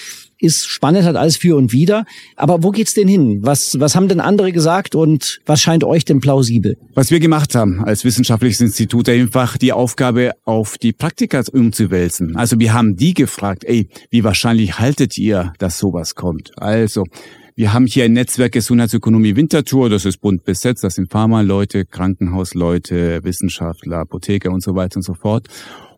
Ist 0.42 0.68
spannend, 0.68 1.04
hat 1.04 1.16
alles 1.16 1.38
für 1.38 1.56
und 1.56 1.72
wider. 1.72 2.06
Aber 2.36 2.64
wo 2.64 2.72
geht's 2.72 2.94
denn 2.94 3.08
hin? 3.08 3.40
Was, 3.42 3.80
was 3.80 3.96
haben 3.96 4.08
denn 4.08 4.20
andere 4.20 4.52
gesagt 4.52 4.96
und 4.96 5.40
was 5.46 5.62
scheint 5.62 5.84
euch 5.84 6.06
denn 6.06 6.20
plausibel? 6.20 6.78
Was 6.94 7.12
wir 7.12 7.20
gemacht 7.20 7.56
haben 7.56 7.84
als 7.84 8.04
wissenschaftliches 8.04 8.62
Institut, 8.62 9.08
einfach 9.08 9.58
die 9.58 9.72
Aufgabe 9.72 10.32
auf 10.46 10.78
die 10.78 10.94
Praktika 10.94 11.42
umzuwälzen. 11.52 12.36
Also 12.36 12.60
wir 12.60 12.74
haben 12.74 12.96
die 12.98 13.14
gefragt, 13.14 13.64
ey, 13.64 13.88
wie 14.10 14.24
wahrscheinlich 14.24 14.80
haltet 14.80 15.18
ihr, 15.18 15.54
dass 15.60 15.80
sowas 15.80 16.16
kommt? 16.16 16.52
Also, 16.58 17.06
wir 17.56 17.74
haben 17.74 17.86
hier 17.86 18.06
ein 18.06 18.14
Netzwerk 18.14 18.54
Gesundheitsökonomie 18.54 19.36
Winterthur, 19.36 19.90
das 19.90 20.06
ist 20.06 20.18
bunt 20.22 20.46
besetzt, 20.46 20.84
das 20.84 20.96
sind 20.96 21.12
Pharmaleute, 21.12 21.86
Krankenhausleute, 21.86 23.24
Wissenschaftler, 23.24 23.98
Apotheker 23.98 24.52
und 24.52 24.64
so 24.64 24.76
weiter 24.76 24.98
und 24.98 25.04
so 25.04 25.14
fort. 25.14 25.48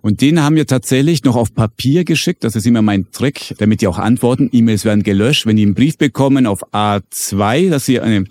Und 0.04 0.20
den 0.20 0.44
haben 0.44 0.58
wir 0.58 0.68
tatsächlich 0.68 1.24
noch 1.24 1.38
auf 1.38 1.56
Papier 1.56 2.04
geschickt. 2.04 2.44
Das 2.44 2.58
ist 2.58 2.68
immer 2.68 2.82
mein 2.82 3.10
Trick, 3.12 3.56
damit 3.58 3.80
die 3.80 3.88
auch 3.88 3.98
antworten. 3.98 4.50
E-Mails 4.52 4.84
werden 4.84 5.02
gelöscht. 5.02 5.46
Wenn 5.46 5.56
die 5.56 5.64
einen 5.64 5.76
Brief 5.76 5.98
bekommen 5.98 6.46
auf 6.46 6.74
A2, 6.74 7.70
dass 7.70 7.86
sie 7.86 8.02
eine 8.02 8.26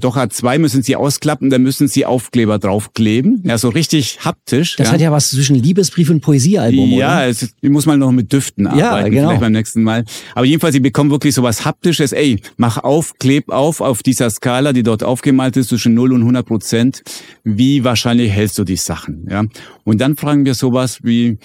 doch 0.00 0.16
A2 0.16 0.58
müssen 0.58 0.82
Sie 0.82 0.96
ausklappen, 0.96 1.50
dann 1.50 1.62
müssen 1.62 1.88
Sie 1.88 2.04
Aufkleber 2.04 2.58
draufkleben. 2.58 3.42
Ja, 3.44 3.58
so 3.58 3.68
richtig 3.68 4.18
haptisch. 4.24 4.76
Das 4.76 4.88
ja. 4.88 4.92
hat 4.92 5.00
ja 5.00 5.12
was 5.12 5.30
zwischen 5.30 5.56
Liebesbrief 5.56 6.10
und 6.10 6.20
Poesiealbum, 6.20 6.90
Ja, 6.90 7.18
oder? 7.18 7.30
ich 7.30 7.70
muss 7.70 7.86
mal 7.86 7.96
noch 7.96 8.12
mit 8.12 8.32
Düften 8.32 8.64
Ja, 8.76 8.90
arbeiten, 8.90 9.10
genau. 9.12 9.28
vielleicht 9.28 9.40
beim 9.40 9.52
nächsten 9.52 9.82
Mal. 9.82 10.04
Aber 10.34 10.44
jedenfalls, 10.44 10.74
Sie 10.74 10.80
bekommen 10.80 11.10
wirklich 11.10 11.34
so 11.34 11.42
was 11.42 11.64
Haptisches. 11.64 12.12
Ey, 12.12 12.40
mach 12.56 12.78
auf, 12.78 13.14
kleb 13.18 13.50
auf, 13.50 13.80
auf 13.80 14.02
dieser 14.02 14.30
Skala, 14.30 14.72
die 14.72 14.82
dort 14.82 15.02
aufgemalt 15.02 15.56
ist, 15.56 15.68
zwischen 15.68 15.94
0 15.94 16.12
und 16.12 16.20
100 16.20 16.46
Prozent. 16.46 17.02
Wie 17.44 17.84
wahrscheinlich 17.84 18.30
hältst 18.30 18.58
du 18.58 18.64
die 18.64 18.76
Sachen? 18.76 19.26
Ja. 19.30 19.44
Und 19.84 20.00
dann 20.00 20.16
fragen 20.16 20.44
wir 20.44 20.54
sowas 20.54 20.98
wie, 21.02 21.38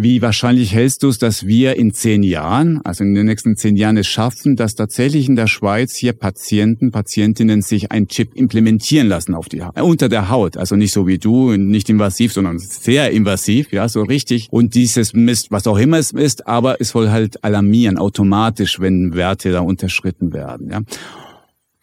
wie 0.00 0.22
wahrscheinlich 0.22 0.72
hältst 0.72 1.02
du 1.02 1.08
es, 1.08 1.18
dass 1.18 1.44
wir 1.44 1.74
in 1.74 1.92
zehn 1.92 2.22
Jahren, 2.22 2.80
also 2.84 3.02
in 3.02 3.14
den 3.14 3.26
nächsten 3.26 3.56
zehn 3.56 3.76
Jahren 3.76 3.96
es 3.96 4.06
schaffen, 4.06 4.54
dass 4.54 4.76
tatsächlich 4.76 5.28
in 5.28 5.34
der 5.34 5.48
Schweiz 5.48 5.96
hier 5.96 6.12
Patienten, 6.12 6.92
Patientinnen 6.92 7.62
sich 7.62 7.90
ein 7.90 8.06
Chip 8.06 8.36
implementieren 8.36 9.08
lassen 9.08 9.34
auf 9.34 9.48
die 9.48 9.58
äh, 9.58 9.82
unter 9.82 10.08
der 10.08 10.30
Haut, 10.30 10.56
also 10.56 10.76
nicht 10.76 10.92
so 10.92 11.08
wie 11.08 11.18
du, 11.18 11.56
nicht 11.56 11.90
invasiv, 11.90 12.32
sondern 12.32 12.60
sehr 12.60 13.10
invasiv, 13.10 13.72
ja, 13.72 13.88
so 13.88 14.02
richtig. 14.02 14.46
Und 14.52 14.76
dieses 14.76 15.14
misst, 15.14 15.50
was 15.50 15.66
auch 15.66 15.78
immer 15.78 15.98
es 15.98 16.12
ist, 16.12 16.46
aber 16.46 16.80
es 16.80 16.90
soll 16.90 17.10
halt 17.10 17.42
alarmieren 17.42 17.98
automatisch, 17.98 18.78
wenn 18.78 19.14
Werte 19.14 19.50
da 19.50 19.60
unterschritten 19.60 20.32
werden, 20.32 20.70
ja. 20.70 20.80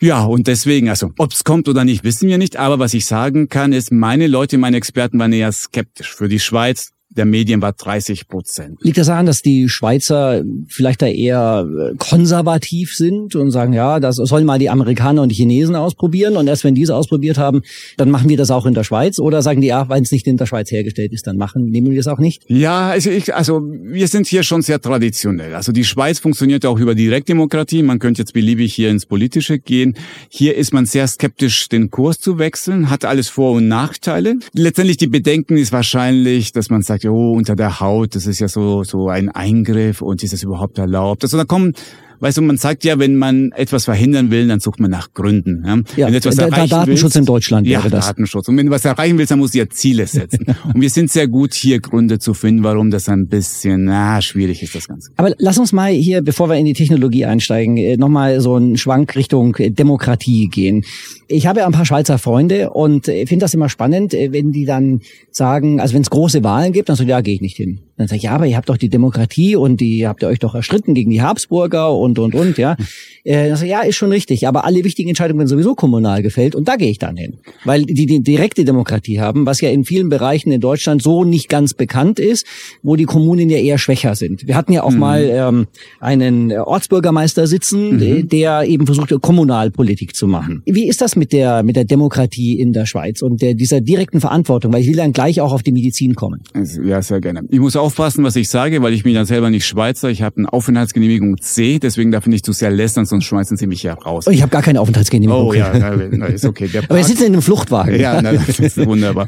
Ja, 0.02 0.24
und 0.26 0.48
deswegen, 0.48 0.90
also 0.90 1.12
ob 1.18 1.32
es 1.32 1.44
kommt 1.44 1.68
oder 1.70 1.86
nicht, 1.86 2.04
wissen 2.04 2.28
wir 2.28 2.38
nicht. 2.38 2.58
Aber 2.58 2.80
was 2.80 2.94
ich 2.94 3.06
sagen 3.06 3.48
kann, 3.48 3.72
ist, 3.72 3.94
meine 3.94 4.28
Leute, 4.28 4.58
meine 4.58 4.76
Experten 4.76 5.18
waren 5.20 5.32
eher 5.32 5.52
skeptisch. 5.54 6.14
Für 6.14 6.28
die 6.28 6.40
Schweiz 6.40 6.92
der 7.16 7.26
Medien 7.26 7.62
war 7.62 7.74
30 7.74 8.28
Prozent. 8.28 8.80
Liegt 8.82 8.98
das 8.98 9.08
daran, 9.08 9.26
dass 9.26 9.42
die 9.42 9.70
Schweizer 9.70 10.44
vielleicht 10.68 11.02
da 11.02 11.08
eher 11.08 11.66
äh, 11.68 11.96
konservativ 11.98 12.96
sind 12.96 13.36
und 13.36 13.52
sagen, 13.52 13.74
ja, 13.74 14.00
das 14.00 14.18
sollen 14.18 14.46
mal 14.46 14.60
die 14.60 14.70
Amerikaner 14.70 15.22
und 15.22 15.30
die 15.30 15.36
Chinesen 15.36 15.76
ausprobieren 15.76 16.38
und 16.38 16.48
erst 16.48 16.64
wenn 16.64 16.76
diese 16.76 16.96
ausprobiert 16.96 17.38
haben, 17.38 17.62
dann 17.98 18.10
machen 18.10 18.30
wir 18.30 18.38
das 18.38 18.52
auch 18.52 18.66
in 18.66 18.74
der 18.74 18.84
Schweiz? 18.84 19.20
Oder 19.20 19.42
sagen 19.42 19.62
die, 19.62 19.68
ja, 19.68 19.88
wenn 19.90 20.04
es 20.04 20.12
nicht 20.12 20.28
in 20.28 20.38
der 20.38 20.46
Schweiz 20.46 20.72
hergestellt 20.72 21.14
ist, 21.14 21.28
dann 21.28 21.38
machen, 21.38 21.70
nehmen 21.70 21.92
wir 21.92 22.00
es 22.00 22.08
auch 22.08 22.20
nicht? 22.20 22.44
Ja, 22.48 22.90
also, 22.90 23.10
ich, 23.10 23.34
also 23.34 23.62
wir 23.62 24.08
sind 24.08 24.28
hier 24.28 24.44
schon 24.44 24.62
sehr 24.62 24.82
traditionell. 24.82 25.56
Also 25.56 25.72
die 25.72 25.86
Schweiz 25.86 26.20
funktioniert 26.20 26.66
auch 26.66 26.80
über 26.80 26.96
Direktdemokratie. 26.96 27.84
Man 27.84 28.00
könnte 28.00 28.22
jetzt 28.22 28.34
beliebig 28.34 28.74
hier 28.74 28.90
ins 28.90 29.06
Politische 29.06 29.60
gehen. 29.60 29.96
Hier 30.30 30.56
ist 30.56 30.74
man 30.74 30.86
sehr 30.86 31.08
skeptisch, 31.08 31.70
den 31.70 31.90
Kurs 31.90 32.20
zu 32.20 32.40
wechseln, 32.40 32.90
hat 32.90 33.06
alles 33.06 33.30
Vor- 33.30 33.54
und 33.54 33.68
Nachteile. 33.68 34.36
Letztendlich 34.54 34.98
die 34.98 35.08
Bedenken 35.08 35.58
ist 35.58 35.72
wahrscheinlich, 35.72 36.52
dass 36.52 36.70
man 36.70 36.82
sagt, 36.82 37.05
oh, 37.10 37.34
unter 37.34 37.56
der 37.56 37.80
Haut, 37.80 38.16
das 38.16 38.26
ist 38.26 38.40
ja 38.40 38.48
so, 38.48 38.84
so 38.84 39.10
ein 39.10 39.30
Eingriff 39.30 40.02
und 40.02 40.24
ist 40.24 40.34
das 40.34 40.44
überhaupt 40.44 40.78
erlaubt? 40.78 41.24
Also 41.24 41.38
da 41.38 41.46
kommen 41.46 41.74
Weißt 42.20 42.38
du, 42.38 42.42
man 42.42 42.58
sagt 42.58 42.84
ja, 42.84 42.98
wenn 43.00 43.16
man 43.16 43.52
etwas 43.52 43.86
verhindern 43.86 44.32
will, 44.32 44.48
dann 44.48 44.60
sucht 44.60 44.80
man 44.80 44.92
nach 44.92 45.14
Gründen. 45.14 45.64
Ja? 45.66 45.76
Ja, 45.96 46.08
wenn 46.08 46.14
etwas 46.16 46.36
da- 46.36 46.46
erreichen 46.46 46.70
Datenschutz 46.70 47.04
willst, 47.04 47.16
in 47.18 47.26
Deutschland 47.26 47.68
ja, 47.68 47.80
wäre 47.80 47.90
das. 47.90 48.08
Datenschutz. 48.08 48.48
Und 48.48 48.58
wenn 48.58 48.68
du 48.68 48.72
was 48.72 48.86
erreichen 48.86 49.18
willst, 49.18 49.32
dann 49.32 49.40
musst 49.40 49.54
du 49.54 49.60
ja 49.60 49.70
Ziele 49.70 50.08
setzen. 50.08 50.46
und 50.74 50.82
wir 50.82 50.90
sind 50.90 51.12
sehr 51.12 51.28
gut, 51.28 51.54
hier 51.54 51.80
Gründe 51.80 52.20
zu 52.20 52.34
finden, 52.34 52.64
warum 52.64 52.90
das 52.90 53.10
ein 53.10 53.28
bisschen 53.28 53.86
na, 53.86 54.22
schwierig 54.22 54.64
ist, 54.64 54.76
das 54.76 54.88
Ganze. 54.88 55.12
Aber 55.18 55.34
lass 55.38 55.58
uns 55.58 55.74
mal 55.74 55.92
hier, 55.92 56.22
bevor 56.22 56.50
wir 56.50 56.56
in 56.56 56.66
die 56.66 56.74
Technologie 56.74 57.26
einsteigen, 57.26 57.78
äh, 57.78 57.98
nochmal 57.98 58.40
so 58.42 58.56
einen 58.56 58.78
Schwank 58.78 59.16
Richtung 59.16 59.56
äh, 59.58 59.72
Demokratie 59.72 60.48
gehen. 60.48 60.84
Ich 61.28 61.48
habe 61.48 61.60
ja 61.62 61.66
ein 61.66 61.72
paar 61.72 61.86
Schweizer 61.86 62.18
Freunde 62.18 62.70
und 62.72 63.08
äh, 63.08 63.26
finde 63.26 63.44
das 63.46 63.54
immer 63.54 63.70
spannend, 63.70 64.14
äh, 64.14 64.32
wenn 64.32 64.52
die 64.52 64.66
dann 64.66 65.02
sagen, 65.32 65.80
also 65.80 65.94
wenn 65.94 66.02
es 66.02 66.10
große 66.10 66.44
Wahlen 66.44 66.72
gibt, 66.74 66.90
dann 66.90 66.96
so, 66.96 67.04
ja, 67.04 67.22
gehe 67.22 67.36
ich 67.36 67.42
nicht 67.42 67.58
hin. 67.58 67.80
Dann 67.98 68.08
sage 68.08 68.18
ich, 68.18 68.24
ja, 68.24 68.32
aber 68.32 68.46
ihr 68.46 68.58
habt 68.58 68.68
doch 68.70 68.78
die 68.78 68.90
Demokratie 68.90 69.56
und 69.56 69.80
die 69.80 70.06
habt 70.06 70.22
ihr 70.22 70.28
euch 70.28 70.40
doch 70.40 70.54
erstritten 70.54 70.94
gegen 70.94 71.10
die 71.12 71.22
Habsburger 71.22 71.94
und, 71.96 72.20
und, 72.20 72.36
und, 72.36 72.58
ja. 72.58 72.76
Äh, 73.24 73.48
dann 73.48 73.58
sag 73.58 73.66
ich, 73.66 73.72
ja, 73.72 73.82
ist 73.82 73.96
schon 73.96 74.12
richtig, 74.12 74.48
aber 74.48 74.66
alle 74.66 74.84
wichtigen 74.84 75.10
Entscheidungen 75.10 75.40
werden 75.40 75.48
sowieso 75.48 75.76
kommunal 75.76 76.22
gefällt 76.22 76.56
und 76.56 76.68
da 76.68 76.76
gehe 76.76 76.90
ich 76.92 77.00
dann 77.00 77.16
hin. 77.18 77.38
Weil 77.64 77.84
die, 77.84 78.06
die 78.06 78.22
direkte 78.22 78.66
Demokratie 78.66 79.20
haben, 79.22 79.46
was 79.46 79.62
ja 79.62 79.70
in 79.70 79.86
vielen 79.86 80.10
Bereichen 80.10 80.52
in 80.52 80.60
Deutschland 80.62 81.02
so 81.02 81.24
nicht 81.24 81.48
ganz 81.50 81.74
bekannt 81.74 82.20
ist, 82.20 82.46
wo 82.84 82.96
die 82.98 83.06
Kommunen 83.06 83.50
ja 83.50 83.58
eher 83.58 83.78
schwächer 83.78 84.16
sind. 84.16 84.46
Wir 84.46 84.56
hatten 84.56 84.74
ja 84.74 84.84
auch 84.84 84.92
mal 84.92 85.24
ähm, 85.32 85.68
einen 86.00 86.52
Ortsbürgermeister 86.52 87.48
sitzen, 87.48 88.00
der- 88.00 88.24
der 88.24 88.64
eben 88.68 88.86
versucht, 88.86 89.14
Kommunalpolitik 89.22 90.16
zu 90.16 90.28
machen. 90.28 90.62
Wie 90.66 90.88
ist 90.88 91.02
das 91.02 91.15
mit 91.16 91.34
der, 91.34 91.64
mit 91.64 91.76
der 91.76 91.86
Demokratie 91.86 92.60
in 92.60 92.74
der 92.74 92.86
Schweiz 92.86 93.22
und 93.22 93.42
der, 93.42 93.54
dieser 93.54 93.82
direkten 93.82 94.22
Verantwortung? 94.22 94.74
Weil 94.74 94.82
ich 94.82 94.88
will 94.88 94.96
dann 94.96 95.14
gleich 95.14 95.42
auch 95.42 95.52
auf 95.52 95.64
die 95.64 95.72
Medizin 95.72 96.16
kommen. 96.16 96.42
Also, 96.54 96.82
ja, 96.82 97.02
sehr 97.02 97.22
gerne. 97.22 97.42
Ich 97.50 97.60
muss 97.60 97.76
aufpassen, 97.76 98.24
was 98.24 98.36
ich 98.36 98.50
sage, 98.50 98.82
weil 98.82 98.94
ich 98.94 99.04
bin 99.04 99.14
ja 99.14 99.26
selber 99.26 99.50
nicht 99.50 99.66
Schweizer. 99.66 100.10
Ich 100.10 100.22
habe 100.22 100.38
eine 100.38 100.54
Aufenthaltsgenehmigung 100.54 101.38
C, 101.40 101.80
deswegen 101.80 102.12
darf 102.12 102.26
ich 102.26 102.32
nicht 102.32 102.46
zu 102.46 102.52
sehr 102.52 102.72
lästern, 102.72 103.06
sonst 103.06 103.26
schmeißen 103.26 103.58
sie 103.58 103.68
mich 103.68 103.84
ja 103.84 103.94
raus. 103.94 104.26
Oh, 104.28 104.32
ich 104.32 104.42
habe 104.42 104.52
gar 104.52 104.62
keine 104.62 104.80
Aufenthaltsgenehmigung. 104.82 105.48
Oh 105.48 105.54
ja, 105.54 105.72
na, 105.78 105.96
na, 106.12 106.26
ist 106.28 106.46
okay. 106.46 106.68
Der 106.68 106.84
Aber 106.90 106.98
wir 106.98 107.04
sitzen 107.04 107.24
in 107.24 107.34
einem 107.34 107.42
Fluchtwagen. 107.42 108.00
Ja, 108.00 108.22
na, 108.22 108.34
das 108.34 108.60
ist 108.60 108.78
wunderbar. 108.86 109.28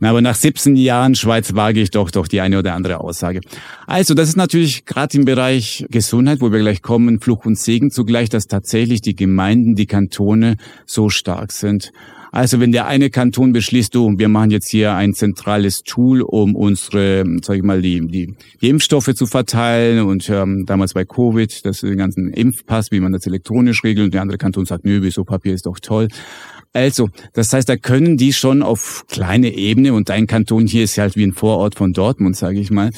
Na, 0.00 0.10
aber 0.10 0.20
nach 0.20 0.34
17 0.34 0.76
Jahren 0.76 1.14
Schweiz 1.14 1.54
wage 1.54 1.80
ich 1.80 1.90
doch 1.90 2.10
doch 2.10 2.28
die 2.28 2.40
eine 2.40 2.58
oder 2.58 2.74
andere 2.74 3.00
Aussage. 3.00 3.40
Also, 3.86 4.14
das 4.14 4.28
ist 4.28 4.36
natürlich 4.36 4.84
gerade 4.84 5.16
im 5.16 5.24
Bereich 5.24 5.86
Gesundheit, 5.90 6.40
wo 6.40 6.50
wir 6.52 6.58
gleich 6.58 6.82
kommen, 6.82 7.20
Fluch 7.20 7.44
und 7.44 7.58
Segen 7.58 7.90
zugleich, 7.90 8.28
dass 8.28 8.46
tatsächlich 8.46 9.00
die 9.00 9.14
Gemeinden, 9.14 9.74
die 9.74 9.86
Kantone 9.86 10.56
so 10.84 11.10
stark 11.26 11.50
sind. 11.50 11.92
Also 12.30 12.60
wenn 12.60 12.70
der 12.70 12.86
eine 12.86 13.10
Kanton 13.10 13.52
beschließt, 13.52 13.94
du, 13.94 14.18
wir 14.18 14.28
machen 14.28 14.50
jetzt 14.50 14.68
hier 14.68 14.94
ein 14.94 15.14
zentrales 15.14 15.82
Tool, 15.82 16.20
um 16.20 16.54
unsere, 16.54 17.24
sag 17.42 17.56
ich 17.56 17.62
mal, 17.62 17.82
die, 17.82 18.06
die, 18.06 18.34
die 18.60 18.68
Impfstoffe 18.68 19.12
zu 19.14 19.26
verteilen 19.26 20.04
und 20.04 20.28
ähm, 20.28 20.66
damals 20.66 20.94
bei 20.94 21.04
Covid, 21.04 21.64
das 21.64 21.82
ist 21.82 21.88
den 21.88 21.98
ganzen 21.98 22.32
Impfpass, 22.32 22.92
wie 22.92 23.00
man 23.00 23.12
das 23.12 23.26
elektronisch 23.26 23.82
regelt, 23.82 24.06
und 24.06 24.14
der 24.14 24.22
andere 24.22 24.38
Kanton 24.38 24.66
sagt, 24.66 24.84
nö, 24.84 25.00
wieso 25.02 25.24
Papier 25.24 25.54
ist 25.54 25.66
doch 25.66 25.80
toll. 25.80 26.08
Also, 26.76 27.08
das 27.32 27.54
heißt, 27.54 27.66
da 27.70 27.76
können 27.78 28.18
die 28.18 28.34
schon 28.34 28.62
auf 28.62 29.06
kleine 29.08 29.54
Ebene, 29.54 29.94
und 29.94 30.10
dein 30.10 30.26
Kanton 30.26 30.66
hier 30.66 30.84
ist 30.84 30.96
ja 30.96 31.04
halt 31.04 31.16
wie 31.16 31.24
ein 31.24 31.32
Vorort 31.32 31.74
von 31.74 31.94
Dortmund, 31.94 32.36
sage 32.36 32.60
ich 32.60 32.70
mal, 32.70 32.90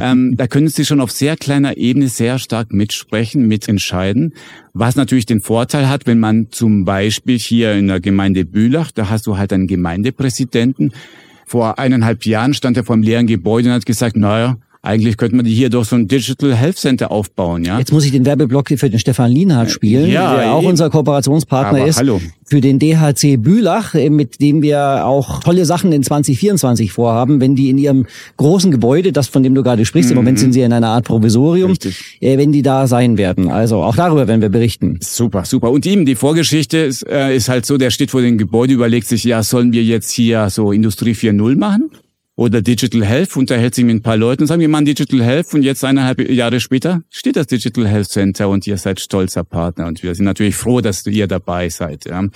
ähm, 0.00 0.34
da 0.38 0.46
können 0.46 0.68
sie 0.68 0.86
schon 0.86 1.02
auf 1.02 1.10
sehr 1.10 1.36
kleiner 1.36 1.76
Ebene 1.76 2.08
sehr 2.08 2.38
stark 2.38 2.72
mitsprechen, 2.72 3.46
mitentscheiden, 3.46 4.32
was 4.72 4.96
natürlich 4.96 5.26
den 5.26 5.42
Vorteil 5.42 5.90
hat, 5.90 6.06
wenn 6.06 6.18
man 6.18 6.46
zum 6.50 6.86
Beispiel 6.86 7.38
hier 7.38 7.74
in 7.74 7.88
der 7.88 8.00
Gemeinde 8.00 8.46
Bülach, 8.46 8.92
da 8.92 9.10
hast 9.10 9.26
du 9.26 9.36
halt 9.36 9.52
einen 9.52 9.66
Gemeindepräsidenten, 9.66 10.94
vor 11.44 11.78
eineinhalb 11.78 12.24
Jahren 12.24 12.54
stand 12.54 12.78
er 12.78 12.84
vor 12.84 12.94
einem 12.94 13.02
leeren 13.02 13.26
Gebäude 13.26 13.68
und 13.68 13.74
hat 13.74 13.84
gesagt, 13.84 14.16
naja, 14.16 14.56
eigentlich 14.82 15.16
könnte 15.16 15.34
man 15.36 15.44
die 15.44 15.54
hier 15.54 15.70
doch 15.70 15.84
so 15.84 15.96
ein 15.96 16.06
Digital 16.08 16.54
Health 16.54 16.76
Center 16.78 17.10
aufbauen, 17.10 17.64
ja. 17.64 17.78
Jetzt 17.78 17.92
muss 17.92 18.04
ich 18.04 18.12
den 18.12 18.24
Werbeblock 18.24 18.68
für 18.76 18.88
den 18.90 18.98
Stefan 18.98 19.30
Lienhardt 19.32 19.70
spielen, 19.70 20.08
Ja, 20.10 20.36
der 20.36 20.52
auch 20.52 20.60
eben. 20.60 20.70
unser 20.70 20.88
Kooperationspartner 20.90 21.80
Aber 21.80 21.88
ist. 21.88 21.98
hallo. 21.98 22.20
Für 22.44 22.60
den 22.60 22.78
DHC 22.78 23.36
Bühlach, 23.36 23.94
äh, 23.94 24.08
mit 24.08 24.40
dem 24.40 24.62
wir 24.62 25.04
auch 25.04 25.40
tolle 25.40 25.64
Sachen 25.66 25.92
in 25.92 26.02
2024 26.02 26.92
vorhaben, 26.92 27.40
wenn 27.40 27.54
die 27.56 27.68
in 27.70 27.76
ihrem 27.78 28.06
großen 28.36 28.70
Gebäude, 28.70 29.12
das 29.12 29.28
von 29.28 29.42
dem 29.42 29.54
du 29.54 29.62
gerade 29.62 29.84
sprichst, 29.84 30.10
im 30.10 30.16
Moment 30.16 30.38
sind 30.38 30.52
sie 30.52 30.62
in 30.62 30.72
einer 30.72 30.88
Art 30.88 31.04
Provisorium, 31.04 31.68
Mhm. 31.70 31.72
Richtig. 31.72 32.18
äh, 32.20 32.38
wenn 32.38 32.52
die 32.52 32.62
da 32.62 32.86
sein 32.86 33.18
werden. 33.18 33.50
Also 33.50 33.82
auch 33.82 33.96
darüber 33.96 34.26
werden 34.28 34.40
wir 34.40 34.48
berichten. 34.48 34.98
Super, 35.02 35.44
super. 35.44 35.70
Und 35.70 35.84
ihm, 35.86 36.06
die 36.06 36.14
Vorgeschichte 36.14 36.78
ist, 36.78 37.06
äh, 37.06 37.34
ist 37.36 37.48
halt 37.48 37.66
so, 37.66 37.76
der 37.78 37.90
steht 37.90 38.10
vor 38.10 38.22
dem 38.22 38.38
Gebäude, 38.38 38.72
überlegt 38.74 39.06
sich, 39.08 39.24
ja, 39.24 39.42
sollen 39.42 39.72
wir 39.72 39.82
jetzt 39.82 40.10
hier 40.12 40.48
so 40.50 40.72
Industrie 40.72 41.14
4.0 41.14 41.56
machen? 41.56 41.90
Oder 42.38 42.62
Digital 42.62 43.04
Health, 43.04 43.36
unterhält 43.36 43.74
sich 43.74 43.84
mit 43.84 43.96
ein 43.96 44.02
paar 44.02 44.16
Leuten 44.16 44.44
und 44.44 44.46
sagen, 44.46 44.60
wir 44.60 44.68
machen 44.68 44.84
Digital 44.84 45.24
Health 45.24 45.54
und 45.54 45.64
jetzt 45.64 45.84
eineinhalb 45.84 46.20
Jahre 46.30 46.60
später 46.60 47.02
steht 47.10 47.34
das 47.34 47.48
Digital 47.48 47.88
Health 47.88 48.10
Center 48.10 48.48
und 48.48 48.64
ihr 48.64 48.76
seid 48.76 49.00
stolzer 49.00 49.42
Partner 49.42 49.88
und 49.88 50.04
wir 50.04 50.14
sind 50.14 50.24
natürlich 50.24 50.54
froh, 50.54 50.80
dass 50.80 51.04
ihr 51.04 51.26
dabei 51.26 51.68
seid. 51.68 52.04
Ja. 52.04 52.28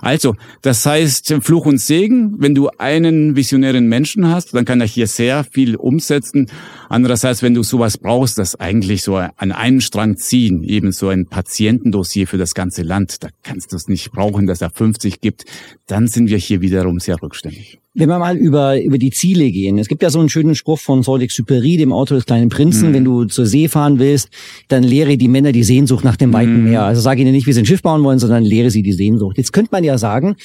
Also, 0.00 0.36
das 0.62 0.86
heißt, 0.86 1.34
Fluch 1.40 1.66
und 1.66 1.78
Segen, 1.78 2.36
wenn 2.38 2.54
du 2.54 2.68
einen 2.78 3.34
visionären 3.34 3.88
Menschen 3.88 4.28
hast, 4.28 4.54
dann 4.54 4.64
kann 4.64 4.80
er 4.80 4.86
hier 4.86 5.08
sehr 5.08 5.42
viel 5.42 5.74
umsetzen, 5.74 6.46
Andererseits, 6.88 7.42
wenn 7.42 7.52
du 7.52 7.62
sowas 7.62 7.98
brauchst, 7.98 8.38
das 8.38 8.56
eigentlich 8.56 9.02
so 9.02 9.16
an 9.16 9.52
einen 9.52 9.80
Strang 9.82 10.16
ziehen, 10.16 10.64
eben 10.64 10.92
so 10.92 11.08
ein 11.08 11.26
Patientendossier 11.26 12.26
für 12.26 12.38
das 12.38 12.54
ganze 12.54 12.82
Land, 12.82 13.22
da 13.22 13.28
kannst 13.42 13.72
du 13.72 13.76
es 13.76 13.88
nicht 13.88 14.10
brauchen, 14.10 14.46
dass 14.46 14.62
er 14.62 14.70
50 14.70 15.20
gibt, 15.20 15.44
dann 15.86 16.08
sind 16.08 16.30
wir 16.30 16.38
hier 16.38 16.62
wiederum 16.62 16.98
sehr 16.98 17.20
rückständig. 17.20 17.80
Wenn 17.98 18.08
wir 18.08 18.18
mal 18.18 18.36
über, 18.36 18.80
über 18.80 18.96
die 18.96 19.10
Ziele 19.10 19.50
gehen. 19.50 19.76
Es 19.78 19.88
gibt 19.88 20.02
ja 20.02 20.10
so 20.10 20.20
einen 20.20 20.28
schönen 20.28 20.54
Spruch 20.54 20.78
von 20.78 21.02
Saint-Exupéry, 21.02 21.78
dem 21.78 21.92
Autor 21.92 22.16
des 22.16 22.26
kleinen 22.26 22.48
Prinzen. 22.48 22.90
Mhm. 22.90 22.94
Wenn 22.94 23.04
du 23.04 23.24
zur 23.24 23.44
See 23.44 23.68
fahren 23.68 23.98
willst, 23.98 24.28
dann 24.68 24.84
lehre 24.84 25.16
die 25.16 25.26
Männer 25.26 25.50
die 25.50 25.64
Sehnsucht 25.64 26.04
nach 26.04 26.16
dem 26.16 26.32
weiten 26.32 26.58
mhm. 26.58 26.70
Meer. 26.70 26.84
Also 26.84 27.00
sage 27.00 27.22
ihnen 27.22 27.32
nicht, 27.32 27.48
wie 27.48 27.52
sie 27.52 27.60
ein 27.60 27.66
Schiff 27.66 27.82
bauen 27.82 28.04
wollen, 28.04 28.20
sondern 28.20 28.44
lehre 28.44 28.70
sie 28.70 28.82
die 28.82 28.92
Sehnsucht. 28.92 29.36
Jetzt 29.36 29.52
könnte 29.52 29.70
man 29.72 29.82
ja 29.82 29.98
sagen, 29.98 30.36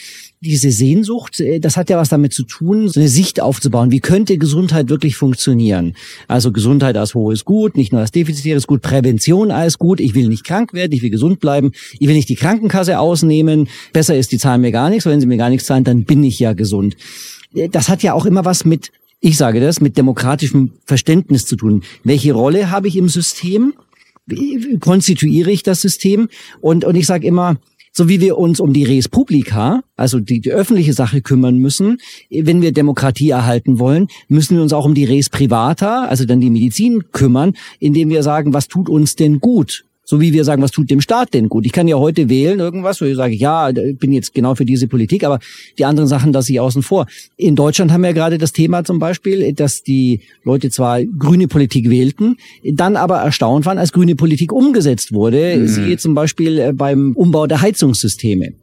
diese 0.43 0.71
Sehnsucht, 0.71 1.39
äh, 1.39 1.59
das 1.59 1.77
hat 1.77 1.89
ja 1.89 1.97
was 1.97 2.09
damit 2.09 2.33
zu 2.33 2.43
tun, 2.43 2.89
so 2.89 2.99
eine 2.99 3.09
Sicht 3.09 3.41
aufzubauen. 3.41 3.91
Wie 3.91 3.99
könnte 3.99 4.37
Gesundheit 4.37 4.89
wirklich 4.89 5.15
funktionieren? 5.15 5.95
Also 6.27 6.51
Gesundheit 6.51 6.97
als 6.97 7.15
hohes 7.15 7.45
Gut, 7.45 7.75
nicht 7.75 7.91
nur 7.91 8.01
als 8.01 8.11
defizitäres 8.11 8.67
Gut, 8.67 8.81
Prävention 8.81 9.49
als 9.49 9.79
Gut. 9.79 9.99
Ich 9.99 10.13
will 10.13 10.27
nicht 10.27 10.43
krank 10.43 10.73
werden, 10.73 10.91
ich 10.91 11.01
will 11.01 11.09
gesund 11.09 11.39
bleiben. 11.39 11.71
Ich 11.99 12.07
will 12.07 12.15
nicht 12.15 12.29
die 12.29 12.35
Krankenkasse 12.35 12.99
ausnehmen. 12.99 13.67
Besser 13.93 14.15
ist, 14.15 14.31
die 14.31 14.37
zahlen 14.37 14.61
mir 14.61 14.71
gar 14.71 14.89
nichts. 14.89 15.05
Wenn 15.05 15.19
sie 15.19 15.27
mir 15.27 15.37
gar 15.37 15.49
nichts 15.49 15.65
zahlen, 15.65 15.83
dann 15.83 16.03
bin 16.03 16.23
ich 16.23 16.39
ja 16.39 16.53
gesund 16.53 16.95
das 17.71 17.89
hat 17.89 18.03
ja 18.03 18.13
auch 18.13 18.25
immer 18.25 18.45
was 18.45 18.65
mit, 18.65 18.91
ich 19.19 19.37
sage 19.37 19.59
das, 19.59 19.81
mit 19.81 19.97
demokratischem 19.97 20.71
Verständnis 20.85 21.45
zu 21.45 21.55
tun. 21.55 21.83
Welche 22.03 22.33
Rolle 22.33 22.71
habe 22.71 22.87
ich 22.87 22.97
im 22.97 23.09
System? 23.09 23.73
Wie 24.25 24.79
konstituiere 24.79 25.51
ich 25.51 25.63
das 25.63 25.81
System? 25.81 26.29
Und, 26.61 26.85
und 26.85 26.95
ich 26.95 27.05
sage 27.05 27.27
immer, 27.27 27.57
so 27.93 28.09
wie 28.09 28.19
wir 28.19 28.37
uns 28.37 28.59
um 28.59 28.73
die 28.73 28.83
Res 28.83 29.07
Publica, 29.07 29.83
also 29.95 30.19
die, 30.19 30.41
die 30.41 30.51
öffentliche 30.51 30.93
Sache 30.93 31.21
kümmern 31.21 31.57
müssen, 31.59 31.99
wenn 32.29 32.61
wir 32.61 32.73
Demokratie 32.73 33.29
erhalten 33.29 33.79
wollen, 33.79 34.07
müssen 34.27 34.55
wir 34.55 34.63
uns 34.63 34.73
auch 34.73 34.85
um 34.85 34.95
die 34.95 35.05
Res 35.05 35.29
Privata, 35.29 36.05
also 36.05 36.25
dann 36.25 36.41
die 36.41 36.49
Medizin 36.49 37.11
kümmern, 37.11 37.53
indem 37.79 38.09
wir 38.09 38.23
sagen, 38.23 38.53
was 38.53 38.67
tut 38.67 38.89
uns 38.89 39.15
denn 39.15 39.39
gut? 39.39 39.85
So 40.05 40.19
wie 40.19 40.33
wir 40.33 40.43
sagen, 40.43 40.61
was 40.61 40.71
tut 40.71 40.89
dem 40.89 40.99
Staat 40.99 41.33
denn 41.33 41.47
gut? 41.47 41.65
Ich 41.65 41.71
kann 41.71 41.87
ja 41.87 41.97
heute 41.97 42.27
wählen 42.27 42.59
irgendwas, 42.59 42.99
wo 42.99 43.05
ich 43.05 43.15
sage, 43.15 43.33
ja, 43.35 43.69
ich 43.69 43.97
bin 43.97 44.11
jetzt 44.11 44.33
genau 44.33 44.53
für 44.53 44.65
diese 44.65 44.87
Politik, 44.87 45.23
aber 45.23 45.39
die 45.77 45.85
anderen 45.85 46.09
Sachen 46.09 46.33
lasse 46.33 46.51
ich 46.51 46.59
außen 46.59 46.83
vor. 46.83 47.07
In 47.37 47.55
Deutschland 47.55 47.91
haben 47.91 48.01
wir 48.01 48.09
ja 48.09 48.13
gerade 48.13 48.37
das 48.37 48.51
Thema 48.51 48.83
zum 48.83 48.99
Beispiel, 48.99 49.53
dass 49.53 49.81
die 49.81 50.21
Leute 50.43 50.69
zwar 50.69 51.03
grüne 51.03 51.47
Politik 51.47 51.89
wählten, 51.89 52.35
dann 52.63 52.97
aber 52.97 53.19
erstaunt 53.19 53.65
waren, 53.65 53.77
als 53.77 53.93
grüne 53.93 54.15
Politik 54.15 54.51
umgesetzt 54.51 55.13
wurde. 55.13 55.57
Mhm. 55.57 55.67
Siehe 55.67 55.97
zum 55.97 56.15
Beispiel 56.15 56.59
äh, 56.59 56.73
beim 56.73 57.13
Umbau 57.15 57.47
der 57.47 57.61
Heizungssysteme. 57.61 58.53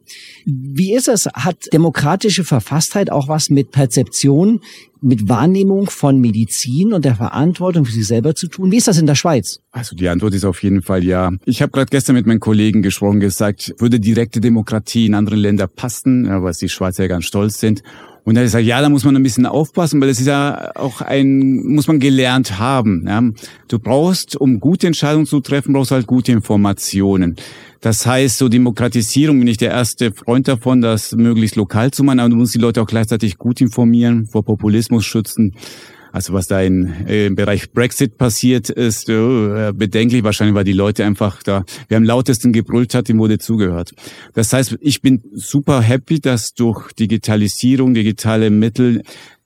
Wie 0.45 0.93
ist 0.93 1.07
es? 1.07 1.25
Hat 1.25 1.73
demokratische 1.73 2.43
Verfasstheit 2.43 3.11
auch 3.11 3.27
was 3.27 3.49
mit 3.49 3.71
Perzeption, 3.71 4.59
mit 5.01 5.27
Wahrnehmung 5.27 5.89
von 5.89 6.19
Medizin 6.19 6.93
und 6.93 7.05
der 7.05 7.15
Verantwortung 7.15 7.85
für 7.85 7.91
sich 7.91 8.07
selber 8.07 8.35
zu 8.35 8.47
tun? 8.47 8.71
Wie 8.71 8.77
ist 8.77 8.87
das 8.87 8.97
in 8.97 9.07
der 9.07 9.15
Schweiz? 9.15 9.59
Also 9.71 9.95
die 9.95 10.07
Antwort 10.07 10.33
ist 10.33 10.45
auf 10.45 10.61
jeden 10.63 10.81
Fall 10.81 11.03
ja. 11.03 11.31
Ich 11.45 11.61
habe 11.61 11.71
gerade 11.71 11.89
gestern 11.89 12.15
mit 12.15 12.27
meinen 12.27 12.39
Kollegen 12.39 12.81
gesprochen, 12.81 13.19
gesagt, 13.19 13.73
würde 13.79 13.99
direkte 13.99 14.41
Demokratie 14.41 15.07
in 15.07 15.15
andere 15.15 15.35
Länder 15.35 15.67
passen, 15.67 16.27
weil 16.29 16.53
die 16.53 16.69
Schweizer 16.69 17.07
ganz 17.07 17.25
stolz 17.25 17.59
sind. 17.59 17.81
Und 18.23 18.35
er 18.37 18.47
sagt, 18.47 18.65
ja, 18.65 18.81
da 18.81 18.89
muss 18.89 19.03
man 19.03 19.15
ein 19.15 19.23
bisschen 19.23 19.45
aufpassen, 19.45 19.99
weil 19.99 20.07
das 20.07 20.19
ist 20.19 20.27
ja 20.27 20.71
auch 20.75 21.01
ein, 21.01 21.65
muss 21.65 21.87
man 21.87 21.99
gelernt 21.99 22.59
haben. 22.59 23.05
Ja. 23.07 23.23
Du 23.67 23.79
brauchst, 23.79 24.35
um 24.35 24.59
gute 24.59 24.87
Entscheidungen 24.87 25.25
zu 25.25 25.39
treffen, 25.39 25.73
brauchst 25.73 25.91
halt 25.91 26.05
gute 26.05 26.31
Informationen. 26.31 27.35
Das 27.81 28.05
heißt, 28.05 28.37
so 28.37 28.47
Demokratisierung 28.47 29.39
bin 29.39 29.47
ich 29.47 29.57
der 29.57 29.71
erste 29.71 30.11
Freund 30.11 30.47
davon, 30.47 30.81
das 30.81 31.13
möglichst 31.13 31.55
lokal 31.55 31.89
zu 31.89 32.03
machen, 32.03 32.19
aber 32.19 32.29
du 32.29 32.35
musst 32.35 32.53
die 32.53 32.59
Leute 32.59 32.79
auch 32.79 32.87
gleichzeitig 32.87 33.39
gut 33.39 33.59
informieren, 33.59 34.27
vor 34.27 34.45
Populismus 34.45 35.03
schützen. 35.03 35.55
Also 36.11 36.33
was 36.33 36.47
da 36.47 36.61
in, 36.61 37.07
äh, 37.07 37.27
im 37.27 37.35
Bereich 37.35 37.71
Brexit 37.71 38.17
passiert 38.17 38.69
ist, 38.69 39.09
äh, 39.09 39.71
bedenklich 39.73 40.23
wahrscheinlich, 40.23 40.55
weil 40.55 40.63
die 40.63 40.73
Leute 40.73 41.05
einfach 41.05 41.41
da, 41.43 41.65
wer 41.87 41.97
am 41.97 42.03
lautesten 42.03 42.53
gebrüllt 42.53 42.93
hat, 42.93 43.07
dem 43.07 43.19
wurde 43.19 43.39
zugehört. 43.39 43.93
Das 44.33 44.51
heißt, 44.53 44.77
ich 44.81 45.01
bin 45.01 45.21
super 45.33 45.81
happy, 45.81 46.19
dass 46.19 46.53
durch 46.53 46.91
Digitalisierung, 46.93 47.93
digitale 47.93 48.49
Mittel 48.49 49.03